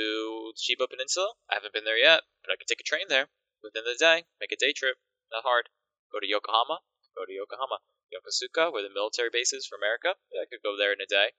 [0.57, 1.33] Chiba Peninsula?
[1.51, 3.29] I haven't been there yet, but I could take a train there
[3.63, 4.97] within the day, make a day trip.
[5.33, 5.69] Not hard.
[6.13, 6.85] Go to Yokohama.
[7.17, 7.81] Go to Yokohama.
[8.13, 10.15] Yokosuka, where the military base is for America.
[10.33, 11.33] Yeah, I could go there in a day.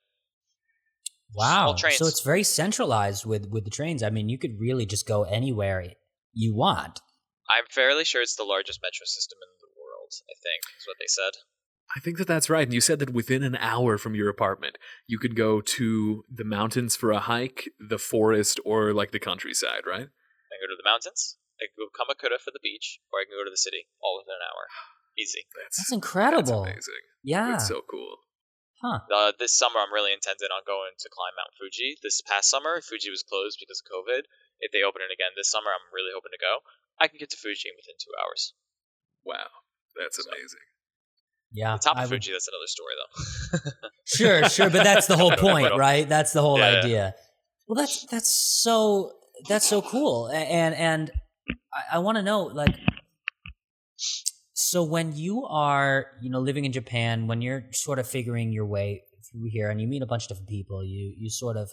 [1.35, 1.75] Wow.
[1.75, 4.03] So it's very centralized with with the trains.
[4.03, 5.85] I mean, you could really just go anywhere
[6.33, 6.99] you want.
[7.49, 9.62] I'm fairly sure it's the largest metro system in the world.
[10.29, 11.33] I think is what they said.
[11.95, 12.65] I think that that's right.
[12.65, 16.43] And you said that within an hour from your apartment, you could go to the
[16.43, 20.09] mountains for a hike, the forest, or like the countryside, right?
[20.09, 21.37] I go to the mountains.
[21.61, 24.17] I can go Kamakura for the beach, or I can go to the city, all
[24.17, 24.65] within an hour.
[25.13, 25.45] Easy.
[25.53, 26.65] That's, That's that's incredible.
[26.65, 27.05] amazing.
[27.21, 27.53] yeah.
[27.53, 28.25] That's so cool.
[28.81, 29.05] huh.
[29.13, 32.01] Uh, this summer, I'm really intended on going to climb Mount Fuji.
[32.01, 34.25] This past summer, Fuji was closed because of COVID.
[34.57, 36.65] If they open it again this summer, I'm really hoping to go.
[36.97, 38.57] I can get to Fuji within two hours.
[39.21, 39.62] Wow.
[39.99, 40.59] That's So- amazing.
[41.55, 41.73] Yeah.
[41.73, 43.87] The top I of would- Fuji, that's another story, though.
[44.05, 46.09] Sure, sure, but that's the whole I don't know, I point, right?
[46.09, 46.79] That's the whole Yeah.
[46.79, 47.15] idea.
[47.67, 48.29] Well, that's that's
[48.61, 49.13] so
[49.47, 51.11] that's so cool, and and
[51.73, 52.75] I, I want to know, like,
[54.53, 58.65] so when you are, you know, living in Japan, when you're sort of figuring your
[58.65, 61.71] way through here, and you meet a bunch of different people, you you sort of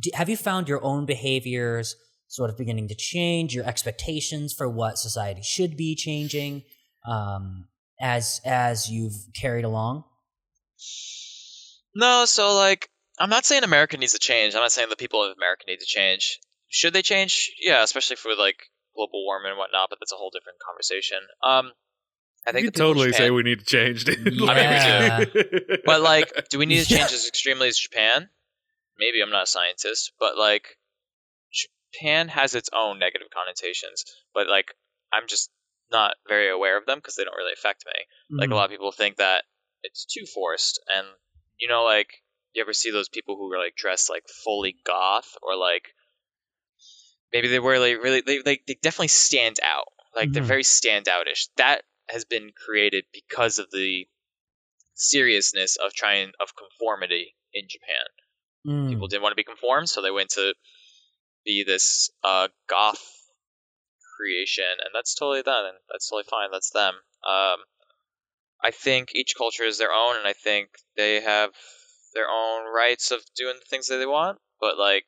[0.00, 1.96] do, have you found your own behaviors
[2.28, 6.62] sort of beginning to change, your expectations for what society should be changing,
[7.08, 7.68] um,
[8.00, 10.04] as as you've carried along.
[11.94, 12.88] No, so like
[13.18, 14.54] I'm not saying America needs to change.
[14.54, 16.38] I'm not saying the people of America need to change.
[16.68, 17.52] Should they change?
[17.60, 18.58] Yeah, especially for like
[18.94, 19.88] global warming and whatnot.
[19.90, 21.18] But that's a whole different conversation.
[21.42, 21.72] Um,
[22.46, 24.34] I think You the could people totally say we need to change, dude.
[24.40, 25.24] Yeah.
[25.86, 26.98] But like, do we need to Yeah.
[27.00, 28.28] change as extremely as Japan?
[28.98, 30.76] Maybe I'm not a scientist, but like,
[31.92, 34.04] Japan has its own negative connotations.
[34.34, 34.72] But like,
[35.12, 35.50] I'm just
[35.90, 37.92] not very aware of them because they don't really affect me.
[38.38, 38.56] Like a Mm.
[38.56, 39.44] lot of people think that
[39.82, 41.06] it's too forced, and
[41.58, 42.08] you know, like
[42.54, 45.88] you ever see those people who are like dressed like fully goth or like
[47.32, 49.88] maybe they were like really they they, they definitely stand out.
[50.14, 50.46] Like they're Mhm.
[50.48, 51.48] very standoutish.
[51.56, 54.06] That has been created because of the
[54.94, 58.06] seriousness of trying of conformity in Japan.
[58.66, 58.88] Mm.
[58.90, 60.54] People didn't want to be conformed, so they went to
[61.44, 63.02] be this uh, goth
[64.16, 65.64] creation, and that's totally them.
[65.66, 66.48] And that's totally fine.
[66.52, 66.94] That's them.
[67.28, 67.58] Um,
[68.62, 71.50] I think each culture is their own, and I think they have
[72.14, 74.38] their own rights of doing the things that they want.
[74.60, 75.04] But like,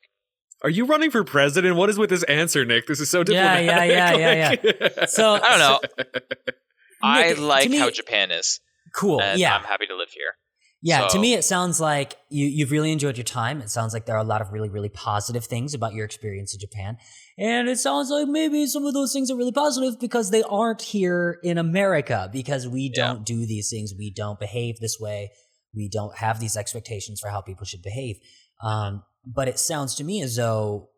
[0.63, 1.75] Are you running for president?
[1.75, 2.85] What is with this answer, Nick?
[2.87, 3.91] This is so Yeah, diplomatic.
[3.91, 5.79] yeah, yeah, yeah, Like- So I don't know.
[7.01, 8.59] I Nick, like me- how Japan is,
[8.93, 9.21] cool.
[9.21, 9.55] and yeah.
[9.55, 10.33] I'm happy to live here.
[10.81, 13.59] Yeah, to me, it sounds like you, you've really enjoyed your time.
[13.61, 16.53] It sounds like there are a lot of really, really positive things about your experience
[16.53, 16.97] in Japan.
[17.39, 20.81] And it sounds like maybe some of those things are really positive because they aren't
[20.81, 23.07] here in America, because we Yeah.
[23.07, 23.93] don't do these things.
[23.97, 25.31] We don't behave this way.
[25.73, 28.17] We don't have these expectations for how people should behave.
[28.61, 30.89] Um, but it sounds to me as though,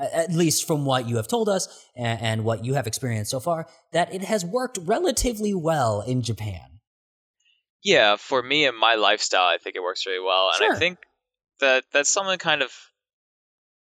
[0.00, 3.40] at least from what you have told us and, and what you have experienced so
[3.40, 6.80] far, that it has worked relatively well in Japan.
[7.82, 10.74] Yeah, for me and my lifestyle, I think it works really well, and Sure.
[10.74, 10.98] I think
[11.60, 12.72] that that's something kind of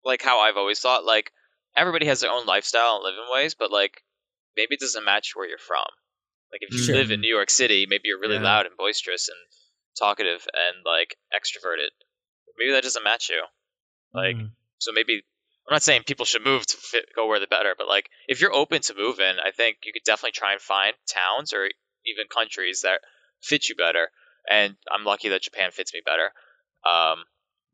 [0.03, 1.03] like how I've always thought.
[1.05, 1.31] Like
[1.77, 4.03] everybody has their own lifestyle and living ways, but like
[4.55, 5.85] maybe it doesn't match where you're from.
[6.51, 6.95] Like if you Sure.
[6.95, 8.43] live in New York City, maybe you're really Yeah.
[8.43, 9.37] loud and boisterous and
[9.97, 11.89] talkative and like extroverted.
[12.57, 13.43] Maybe that doesn't match you.
[14.13, 14.51] Like Mm.
[14.77, 15.23] so maybe
[15.67, 18.39] I'm not saying people should move to fit, go where they're better, but like if
[18.39, 21.67] you're open to moving, I think you could definitely try and find towns or
[22.05, 22.99] even countries that
[23.41, 24.09] fit you better.
[24.49, 26.31] And I'm lucky that Japan fits me better.
[26.87, 27.25] Um,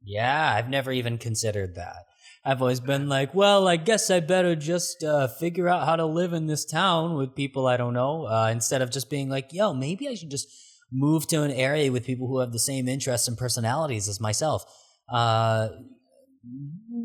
[0.01, 2.05] Yeah, I've never even considered that.
[2.43, 6.05] I've always been like, well, I guess I better just uh, figure out how to
[6.05, 9.53] live in this town with people I don't know, uh, instead of just being like,
[9.53, 10.47] yo, maybe I should just
[10.91, 14.65] move to an area with people who have the same interests and personalities as myself.
[15.07, 15.69] Uh,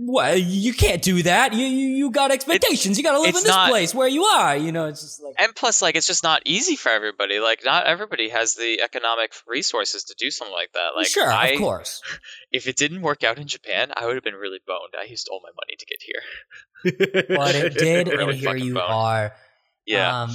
[0.08, 1.52] well, you can't do that.
[1.52, 2.96] You you, you got expectations.
[2.96, 4.56] you got to live it's in this not- place where you are.
[4.56, 7.40] You know, it's just like and plus, like it's just not easy for everybody.
[7.40, 10.90] Like not everybody has the economic resources to do something like that.
[10.96, 12.00] Like sure, I, of course.
[12.52, 14.94] if it didn't work out in Japan, I would have been really boned.
[14.98, 16.22] I used all my money to get here.
[17.36, 18.86] But it did, Really and here you boned.
[18.88, 19.32] are.
[19.86, 20.30] Yeah, Um,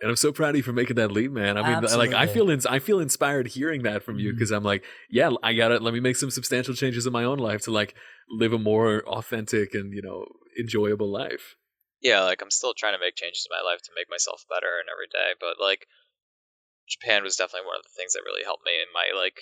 [0.00, 1.56] And I'm so proud of you for making that leap, man.
[1.56, 4.64] I mean, like I feel ins- I feel inspired hearing that from you because I'm
[4.64, 7.62] like, yeah, I got to Let me make some substantial changes in my own life
[7.62, 7.94] to like
[8.30, 10.26] live a more authentic and you know
[10.58, 11.56] enjoyable life.
[12.00, 12.22] yeah.
[12.22, 14.88] Like I'm still trying to make changes in my life to make myself better and
[14.88, 15.34] every day.
[15.40, 15.86] But like
[16.88, 19.40] Japan was definitely one of the things that really helped me in my like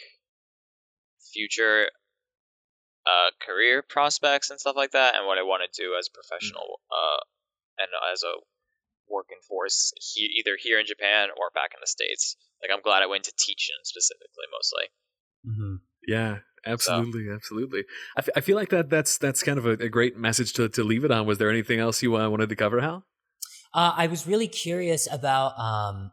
[1.33, 1.91] future
[3.07, 6.15] uh, career prospects and stuff like that, and what I want to do as a
[6.15, 7.21] professional uh,
[7.79, 8.35] and as a
[9.09, 12.37] working force, he, either here in Japan or back in the states.
[12.63, 14.85] Like I'm glad I went to teaching specifically, mostly.
[15.45, 15.81] mhm.
[16.07, 17.85] Yeah, absolutely, absolutely.
[18.17, 20.69] I, f- I feel like that that's that's kind of a, a great message to
[20.71, 21.27] to leave it on.
[21.27, 23.05] Was there anything else you uh, wanted to cover, Hal?
[23.75, 26.13] Uh, I was really curious about, um,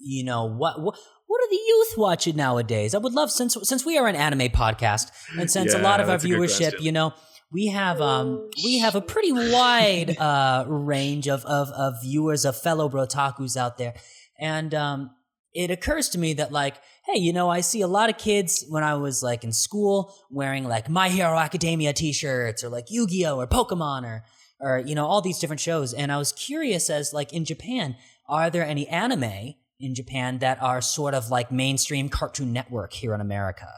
[0.00, 2.94] you know, what, what what are the youth watching nowadays?
[2.94, 6.08] I would love since since we are an anime podcast, and since a lot of
[6.08, 7.12] our that's a good viewership, you know,
[7.52, 12.56] we have um we have a pretty wide uh range of of of viewers of
[12.56, 13.94] fellow brotakus out there,
[14.38, 15.10] and um
[15.54, 16.76] it occurs to me that like
[17.06, 20.14] hey you know i see a lot of kids when i was like in school
[20.30, 23.38] wearing like my hero academia t-shirts or like yu-gi-oh!
[23.38, 24.24] or pokemon or
[24.60, 27.96] or you know all these different shows and i was curious as like in japan
[28.28, 33.14] are there any anime in japan that are sort of like mainstream cartoon network here
[33.14, 33.68] in america?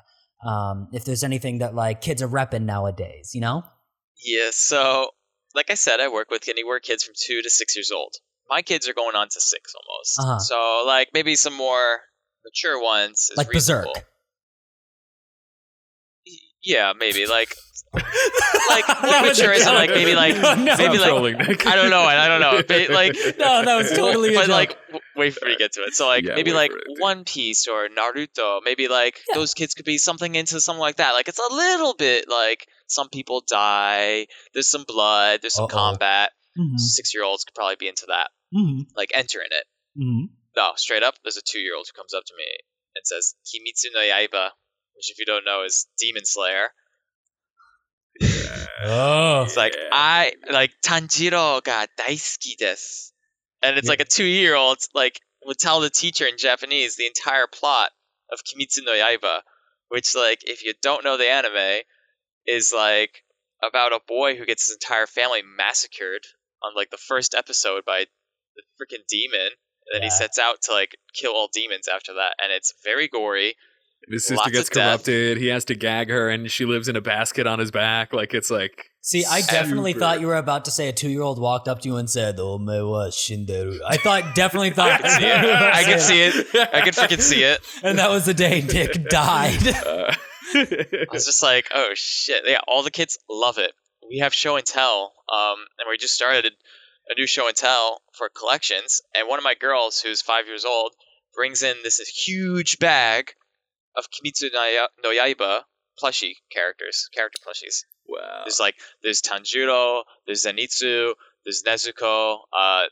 [0.45, 3.65] Um if there's anything that like kids are repping nowadays you know?
[4.25, 5.11] Yeah, so
[5.57, 8.15] like I said, I work with anywhere kids from two to six years old.
[8.49, 10.19] My kids are going on to six almost.
[10.21, 10.39] Uh-huh.
[10.39, 12.01] So like maybe some more
[12.45, 13.93] mature ones is like reasonable.
[13.93, 14.07] berserk
[16.63, 17.55] Yeah, maybe like
[17.95, 20.77] like more mature isn't like maybe like No, no.
[20.77, 22.63] maybe like trolling, I don't know, I don't know.
[22.69, 24.49] But, like no that was totally a but joke.
[24.57, 25.95] like w- wait for me to get to it.
[25.95, 26.83] So like Yeah, maybe like it.
[27.01, 29.37] One Piece or Naruto, maybe like Yeah.
[29.37, 31.13] those kids could be something into something like that.
[31.13, 35.69] Like it's a little bit like some people die, there's some blood, there's some Uh-oh.
[35.75, 36.33] combat.
[36.59, 38.31] Mhm, Six year olds could probably be into that.
[38.57, 39.67] Mhm, Like enter in it.
[39.99, 40.29] mhm.
[40.57, 42.47] No, straight up, there's a two year old who comes up to me
[42.97, 44.51] and says, Kimetsu no Yaiba,
[44.95, 46.71] which if you don't know is Demon Slayer.
[48.85, 49.89] oh It's like Yeah.
[49.93, 53.13] I like Tanjiro ga daisuki desu.
[53.63, 53.91] And it's Yeah.
[53.93, 57.91] like a two year old like would tell the teacher in Japanese the entire plot
[58.33, 59.43] of Kimetsu no Yaiba,
[59.89, 61.83] which like if you don't know the anime,
[62.47, 63.23] is like
[63.63, 66.23] about a boy who gets his entire family massacred
[66.63, 68.07] on like the first episode by
[68.57, 69.41] the freaking demon.
[69.89, 73.07] And then he sets out to like kill all demons after that, and it's very
[73.07, 73.55] gory.
[74.09, 74.85] His sister Lots gets of death.
[75.05, 75.39] corrupted.
[75.39, 78.13] He has to gag her, and she lives in a basket on his back.
[78.13, 80.01] Like it's like See, I definitely Super.
[80.01, 82.91] thought you were about to say a two-year-old walked up to you and said, "Omewa
[82.91, 85.45] wa shinderu." I thought, definitely thought, I could see it.
[85.75, 86.69] I could see it.
[86.75, 87.61] I can freaking see it.
[87.85, 89.65] and that was the day Nick died.
[89.69, 90.13] Uh,
[90.55, 92.43] I was just like, oh shit.
[92.47, 93.71] Yeah, all the kids love it.
[94.11, 95.13] We have show and tell.
[95.33, 96.53] Um, and we just started
[97.09, 99.03] a new show and tell for collections.
[99.15, 100.93] And one of my girls, who's five years old,
[101.35, 103.33] brings in this huge bag
[103.97, 105.63] of Kimetsu no Ya- no Yaiba
[106.03, 107.85] plushie characters, character plushies.
[108.07, 108.43] wow.
[108.45, 111.15] There's like, there's Tanjiro, there's Zenitsu,
[111.45, 112.85] there's Nezuko, uh,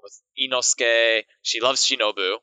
[0.00, 1.22] what's Inosuke.
[1.42, 2.36] She loves Shinobu.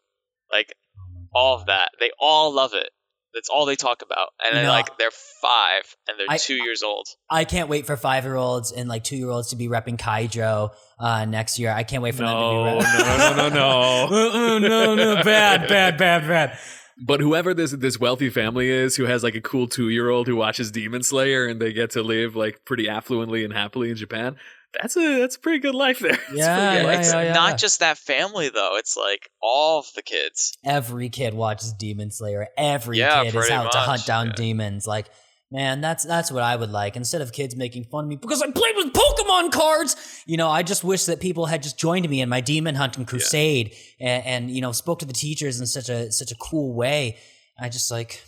[0.52, 1.92] Like, oh all of that.
[2.00, 2.90] They all love it.
[3.34, 4.30] That's all they talk about.
[4.44, 4.72] And then No.
[4.72, 5.12] like they're
[5.42, 7.08] five and they're I- two years old.
[7.30, 9.98] I can't wait for five year olds and like two year olds to be repping
[9.98, 11.72] Kaijo uh, next year.
[11.72, 13.18] I can't wait for No, them no, to be repping.
[13.20, 14.50] no, no, no, no.
[14.56, 16.58] Uh-uh, no, no, bad, bad, bad, bad.
[17.02, 20.28] But whoever this this wealthy family is who has like a cool two year old
[20.28, 23.96] who watches Demon Slayer and they get to live like pretty affluently and happily in
[23.96, 24.36] Japan,
[24.74, 26.12] that's a that's a pretty good life there.
[26.30, 27.34] It's Yeah, good yeah, it's yeah, yeah.
[27.34, 28.78] not just that family though.
[28.78, 30.58] It's like all of the kids.
[30.64, 32.48] Every kid watches Demon Slayer.
[32.58, 34.34] Every Yeah, kid is pretty out to hunt down yeah.
[34.34, 34.86] demons.
[34.86, 35.08] Like,
[35.52, 36.96] man, that's that's what I would like.
[36.96, 40.50] Instead of kids making fun of me because I played with Pokemon cards, you know,
[40.50, 44.26] I just wish that people had just joined me in my demon hunting crusade and,
[44.26, 47.18] and you know spoke to the teachers in such a such a cool way.
[47.60, 48.24] I just like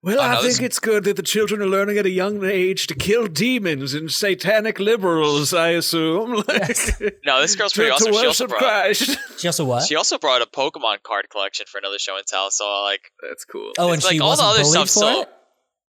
[0.00, 2.86] Well, Oh, I think it's good that the children are learning at a young age
[2.86, 5.52] to kill demons and satanic liberals.
[5.52, 6.34] I assume.
[6.48, 8.12] Like, No, this girl's pretty to, awesome.
[8.12, 9.18] to She also worship brought Christ.
[9.40, 9.82] she also what?
[9.86, 12.50] she also brought a Pokemon card collection for another show and tell.
[12.52, 13.72] So like That's cool.
[13.78, 15.28] oh, and it's like she all the wasn't other stuff for still- it.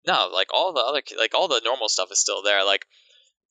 [0.08, 2.66] no, like all the other like all the normal stuff is still there.
[2.66, 2.86] Like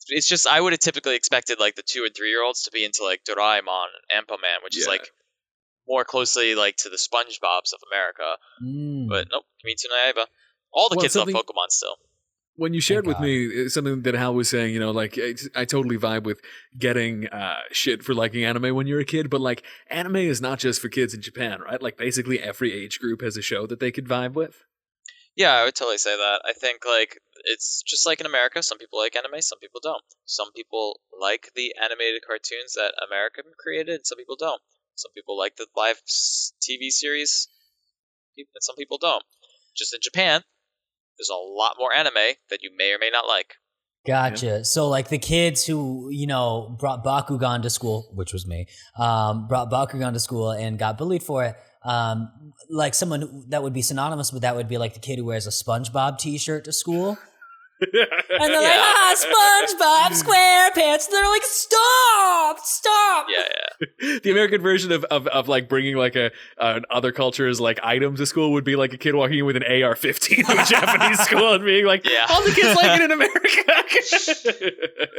[0.08, 2.70] it's just I would have typically expected like the two and three year olds to
[2.70, 5.06] be into like Doraemon and Anpanman, which is like
[5.88, 8.36] more closely like to the SpongeBob's of America.
[8.64, 9.08] Mm.
[9.08, 10.26] But nope, Kimetsu no Yaiba.
[10.72, 11.96] All the Well, kids love Pokemon still.
[12.56, 13.22] when you shared with God.
[13.22, 16.40] me uh, something that Hal was saying, you know, like I, I totally vibe with
[16.78, 20.58] getting uh, shit for liking anime when you're a kid, but like anime is not
[20.58, 21.80] just for kids in Japan, right?
[21.82, 24.62] Like basically every age group has a show that they could vibe with.
[25.36, 26.42] Yeah, I would totally say that.
[26.44, 28.60] I think like it's just like in America.
[28.62, 30.02] Some people like anime, some people don't.
[30.24, 34.60] Some people like the animated cartoons that America created, and some people don't.
[34.98, 37.48] Some people like the live TV series,
[38.36, 39.22] and some people don't.
[39.76, 40.42] Just in Japan,
[41.16, 43.54] there's a lot more anime that you may or may not like.
[44.04, 44.64] Gotcha.
[44.64, 48.66] So like the kids who, you know, brought Bakugan to school, which was me,
[48.98, 51.56] um, brought Bakugan to school and got bullied for it.
[51.84, 55.18] Um, like someone who- that would be synonymous with that would be like the kid
[55.18, 57.18] who wears a SpongeBob t-shirt to school.
[57.80, 57.90] And
[58.52, 61.06] they're like, ah, SpongeBob SquarePants.
[61.06, 63.26] And they're like, stop, stop.
[63.30, 63.44] Yeah,
[64.00, 64.18] yeah.
[64.22, 68.16] the American version of, of, of like bringing like a an other culture's like item
[68.16, 71.20] to school would be like a kid walking in with an AR-15 to a Japanese
[71.20, 72.26] school and being like, Yeah.
[72.30, 73.38] all the kids like it in America.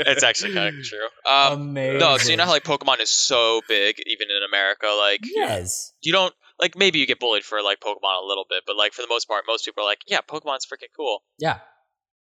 [0.08, 1.00] It's actually kind of true.
[1.26, 2.00] Um, Amazing.
[2.00, 4.88] no, so you know how like Pokemon is so big, even in America.
[5.00, 5.94] Like Yes.
[6.02, 8.94] you don't like maybe you get bullied for like Pokemon a little bit, but like
[8.94, 11.24] for the most part, most people are like, yeah, Pokemon's freaking cool.
[11.38, 11.60] Yeah.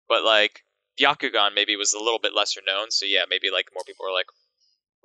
[0.08, 0.64] But like
[1.00, 4.14] Bakugan maybe was a little bit lesser known, so yeah, maybe like more people are
[4.14, 4.28] like,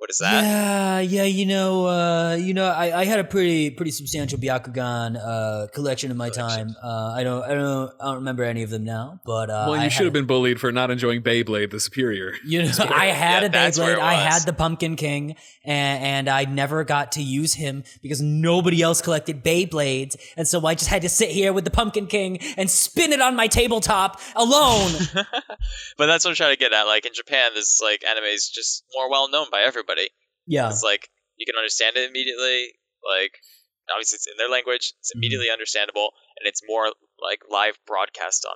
[0.03, 0.43] what is that?
[0.43, 5.15] Yeah, yeah, you know, uh, you know, I, I had a pretty pretty substantial Bakugan
[5.15, 6.75] uh, collection in my time.
[6.83, 9.79] Uh, I don't, I don't, I don't remember any of them now, but uh, well,
[9.79, 12.33] I you should have been bullied for not enjoying Beyblade the Superior.
[12.45, 13.97] You know, I had Yeah, a Beyblade.
[13.99, 18.81] I had the Pumpkin King, and, and I never got to use him because nobody
[18.81, 22.39] else collected Beyblades, and so I just had to sit here with the Pumpkin King
[22.57, 24.91] and spin it on my tabletop alone.
[25.97, 26.83] but that's what I'm trying to get at.
[26.83, 29.92] Like in Japan, this like anime is just more well known by everybody.
[30.45, 32.73] Yeah, It's like you can understand it immediately.
[33.03, 33.33] Like
[33.91, 35.19] obviously it's in their language, it's Mm-hmm.
[35.19, 36.91] immediately understandable, and it's more
[37.21, 38.55] like live broadcast on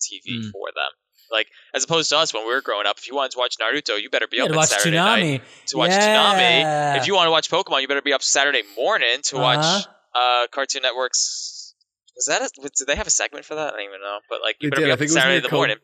[0.00, 0.50] TV Mm.
[0.52, 0.92] for them.
[1.30, 3.56] Like as opposed to us when we were growing up, if you wanted to watch
[3.60, 6.94] Naruto, you better be you up watch Saturday Toonami night to watch Yeah.
[6.94, 7.00] Toonami.
[7.00, 10.44] If you want to watch Pokemon, you better be up Saturday morning to watch Uh-huh.
[10.44, 11.74] uh, Cartoon Network's.
[12.16, 12.42] Was that?
[12.42, 13.68] A, did they have a segment for that?
[13.74, 14.18] I don't even know.
[14.28, 14.86] But like, you They better did.
[14.88, 15.76] be up think on it was Saturday in the Code- morning.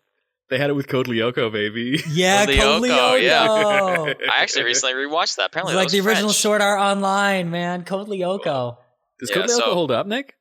[0.51, 1.99] They had it with Code Lyoko, baby.
[2.11, 3.47] Yeah, Code Code Lyoko, yeah.
[4.33, 5.45] I actually recently rewatched that.
[5.45, 6.37] It's Apparently, like that the was original French.
[6.41, 7.85] Sword Art Online, man.
[7.85, 8.77] Code Lyoko.
[9.21, 10.35] Does Yeah, Code Lyoko so- hold up, Nick?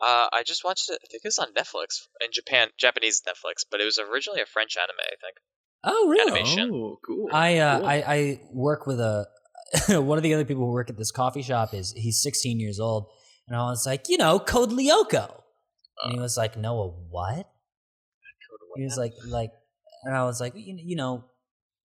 [0.00, 0.98] Uh, I just watched it.
[1.02, 4.76] I think it's on Netflix in Japan, Japanese Netflix, but it was originally a French
[4.76, 4.96] anime.
[5.00, 5.36] I think.
[5.82, 6.32] Oh, really?
[6.32, 6.70] Animation.
[6.72, 7.28] Oh, cool.
[7.32, 7.86] I, uh, Cool.
[7.88, 9.26] I I work with a
[9.88, 12.78] one of the other people who work at this coffee shop is he's 16 years
[12.80, 13.06] old,
[13.48, 15.40] and I was like, you know, Code Lyoko,
[16.04, 17.48] and he was like, no, a what?
[18.76, 19.50] He was like, like,
[20.04, 21.24] and I was like, you, you know,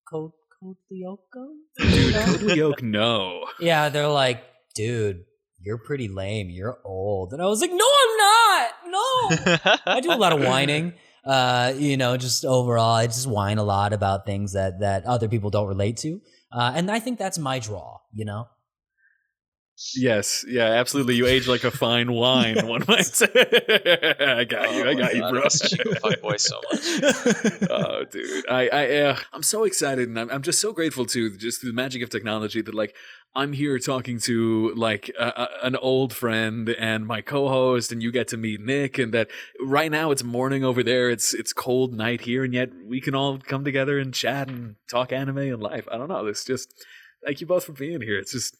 [0.09, 1.47] Code Code Lyoko.
[1.77, 3.45] Dude, Code Lyoko, no.
[3.59, 4.43] Yeah, they're like,
[4.75, 5.23] dude,
[5.61, 6.49] you're pretty lame.
[6.49, 8.71] You're old, and I was like, no, I'm not.
[8.87, 9.79] No.
[9.85, 10.93] I do a lot of whining.
[11.25, 15.27] Uh, you know, just overall, I just whine a lot about things that that other
[15.27, 16.21] people don't relate to,
[16.51, 17.99] uh, and I think that's my draw.
[18.13, 18.47] You know,
[19.95, 21.15] Yes, yeah, absolutely.
[21.15, 23.27] You age like a fine wine, one might say.
[23.33, 25.41] I got you, I got you, bro.
[25.47, 27.69] Chico fuckboy so much.
[27.69, 31.35] oh, dude, I, I, uh, I'm so excited, and I'm, I'm just so grateful to
[31.37, 32.93] just the magic of technology that, like,
[33.35, 38.37] I'm here talking to like an old friend and my co-host, and you get to
[38.37, 39.29] meet Nick, and that
[39.63, 43.15] right now it's morning over there, it's it's cold night here, and yet we can
[43.15, 45.87] all come together and chat and talk anime and life.
[45.91, 46.73] I don't know, it's just
[47.23, 48.17] thank you both for being here.
[48.17, 48.57] It's just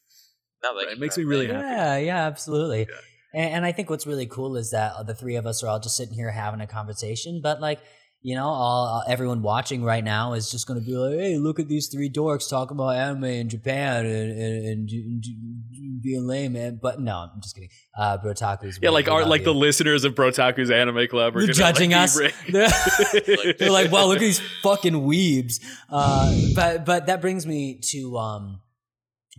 [0.62, 1.60] No, thank it makes me really happy.
[1.66, 2.86] yeah, yeah, absolutely.
[3.32, 5.80] And, and I think what's really cool is that the three of us are all
[5.80, 7.80] just sitting here having a conversation, but like,
[8.22, 11.58] you know, all everyone watching right now is just going to be like, "Hey, look
[11.58, 16.52] at these three dorks talking about anime in Japan and, and, and, and being lame."
[16.52, 16.78] Man.
[16.82, 17.70] But no, I'm just kidding.
[17.98, 19.44] Uh, Brotaku's Yeah, like our like you.
[19.46, 22.20] the listeners of Brotaku's Anime Club are They're gonna, like, judging be us.
[22.20, 25.54] ra- They're, they're like, "Wow, look at these fucking weebs."
[25.88, 28.60] Uh, but but that brings me to um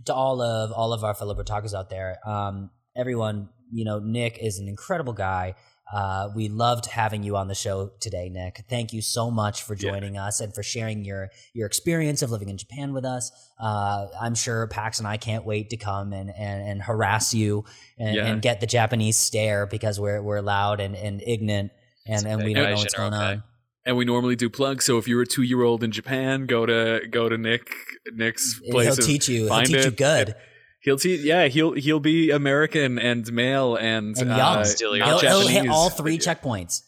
[0.06, 2.18] to all of all of our fellow Brotakus out there.
[2.26, 5.54] Um, everyone, you know, Nick is an incredible guy.
[5.92, 8.64] Uh, we loved having you on the show today, Nick.
[8.70, 9.90] Thank you so much for Yeah.
[9.90, 13.30] joining us and for sharing your your experience of living in Japan with us.
[13.60, 17.64] Uh, I'm sure Pax and I can't wait to come and and, and harass you
[17.98, 18.26] and, Yeah.
[18.26, 21.72] and get the Japanese stare because we're we're loud and, and ignorant
[22.06, 23.42] and, and we don't know what's going on.
[23.84, 24.84] And we normally do plugs.
[24.84, 27.72] So if you're a two year old in Japan, go to go to Nick
[28.12, 28.96] Nick's place.
[28.96, 29.40] He'll teach you.
[29.42, 30.34] He'll find teach you good.
[30.80, 31.20] He'll teach.
[31.20, 34.64] Yeah, he'll he'll be American and male and, And uh, young.
[34.78, 36.82] He'll, not he'll hit all three checkpoints.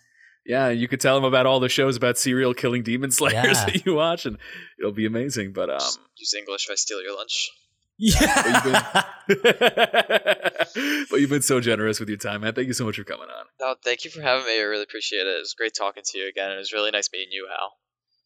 [0.47, 3.65] Yeah, you could tell him about all the shows about serial killing demon slayers Yeah.
[3.67, 4.37] that you watch, and
[4.79, 5.53] it'll be amazing.
[5.53, 7.51] But um, Just use English if I steal your lunch.
[7.99, 9.05] Yeah.
[9.29, 12.55] but you've been so generous with your time, man.
[12.55, 13.47] Thank you so much for coming on.
[13.61, 14.59] No, thank you for having me.
[14.59, 15.29] I really appreciate it.
[15.29, 16.51] It was great talking to you again.
[16.51, 17.73] It was really nice meeting you, Hal.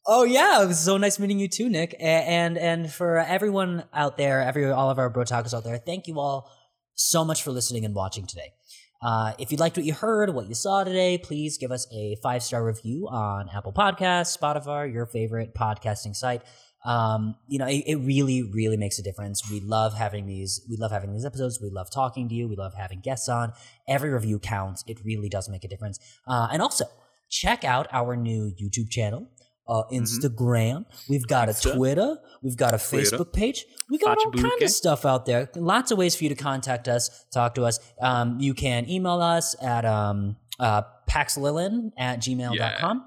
[0.06, 1.94] Oh yeah, it was so nice meeting you too, Nick.
[2.00, 6.18] And and for everyone out there, every all of our brotakus out there, thank you
[6.18, 6.50] all
[6.94, 8.52] so much for listening and watching today.
[9.00, 12.16] Uh, if you liked what you heard, what you saw today, please give us a
[12.22, 16.42] five star review on Apple Podcasts, Spotify, your favorite podcasting site.
[16.84, 19.50] Um, you know, it, it really, really makes a difference.
[19.50, 20.64] We love having these.
[20.68, 21.60] We love having these episodes.
[21.60, 22.48] We love talking to you.
[22.48, 23.52] We love having guests on.
[23.88, 24.84] Every review counts.
[24.86, 25.98] It really does make a difference.
[26.26, 26.86] Uh, and also
[27.30, 29.28] check out our new YouTube channel
[29.68, 30.86] uh, Instagram.
[31.08, 32.16] We've got a Twitter.
[32.42, 33.16] We've got a Twitter.
[33.16, 33.66] Facebook page.
[33.90, 35.50] We got all kind of stuff out there.
[35.54, 37.78] Lots of ways for you to contact us, talk to us.
[38.00, 42.56] Um, you can email us at um, uh, paxlilin at gmail.com.
[42.56, 43.02] Yeah,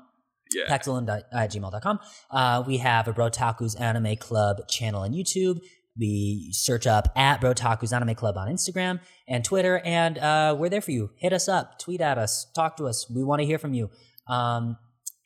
[0.70, 2.00] Paxlilin at gmail.com.
[2.30, 5.60] Uh, we have a Brotaku's Anime Club channel on YouTube.
[5.98, 10.82] We search up at Brotaku's Anime Club on Instagram and Twitter, and uh, we're there
[10.82, 11.12] for you.
[11.18, 13.10] Hit us up, tweet at us, talk to us.
[13.14, 13.90] We want to hear from you.
[14.28, 14.78] Um,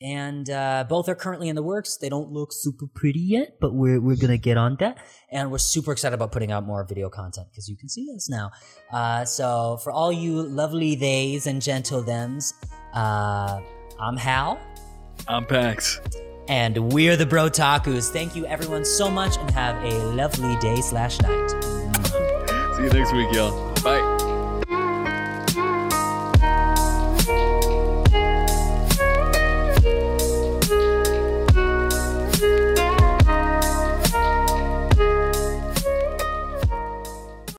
[0.01, 1.97] and uh, both are currently in the works.
[1.97, 4.97] They don't look super pretty yet, but we're we're gonna get on that.
[5.31, 8.29] And we're super excited about putting out more video content because you can see us
[8.29, 8.51] now.
[8.91, 12.53] Uh, so for all you lovely theys and gentle thems,
[12.93, 13.61] uh,
[13.99, 14.59] I'm Hal.
[15.27, 15.99] I'm Pax.
[16.47, 18.11] And we're the Bro Brotakus.
[18.11, 21.49] Thank you everyone so much and have a lovely day slash night.
[22.75, 23.73] See you next week, y'all.
[23.83, 24.14] Bye.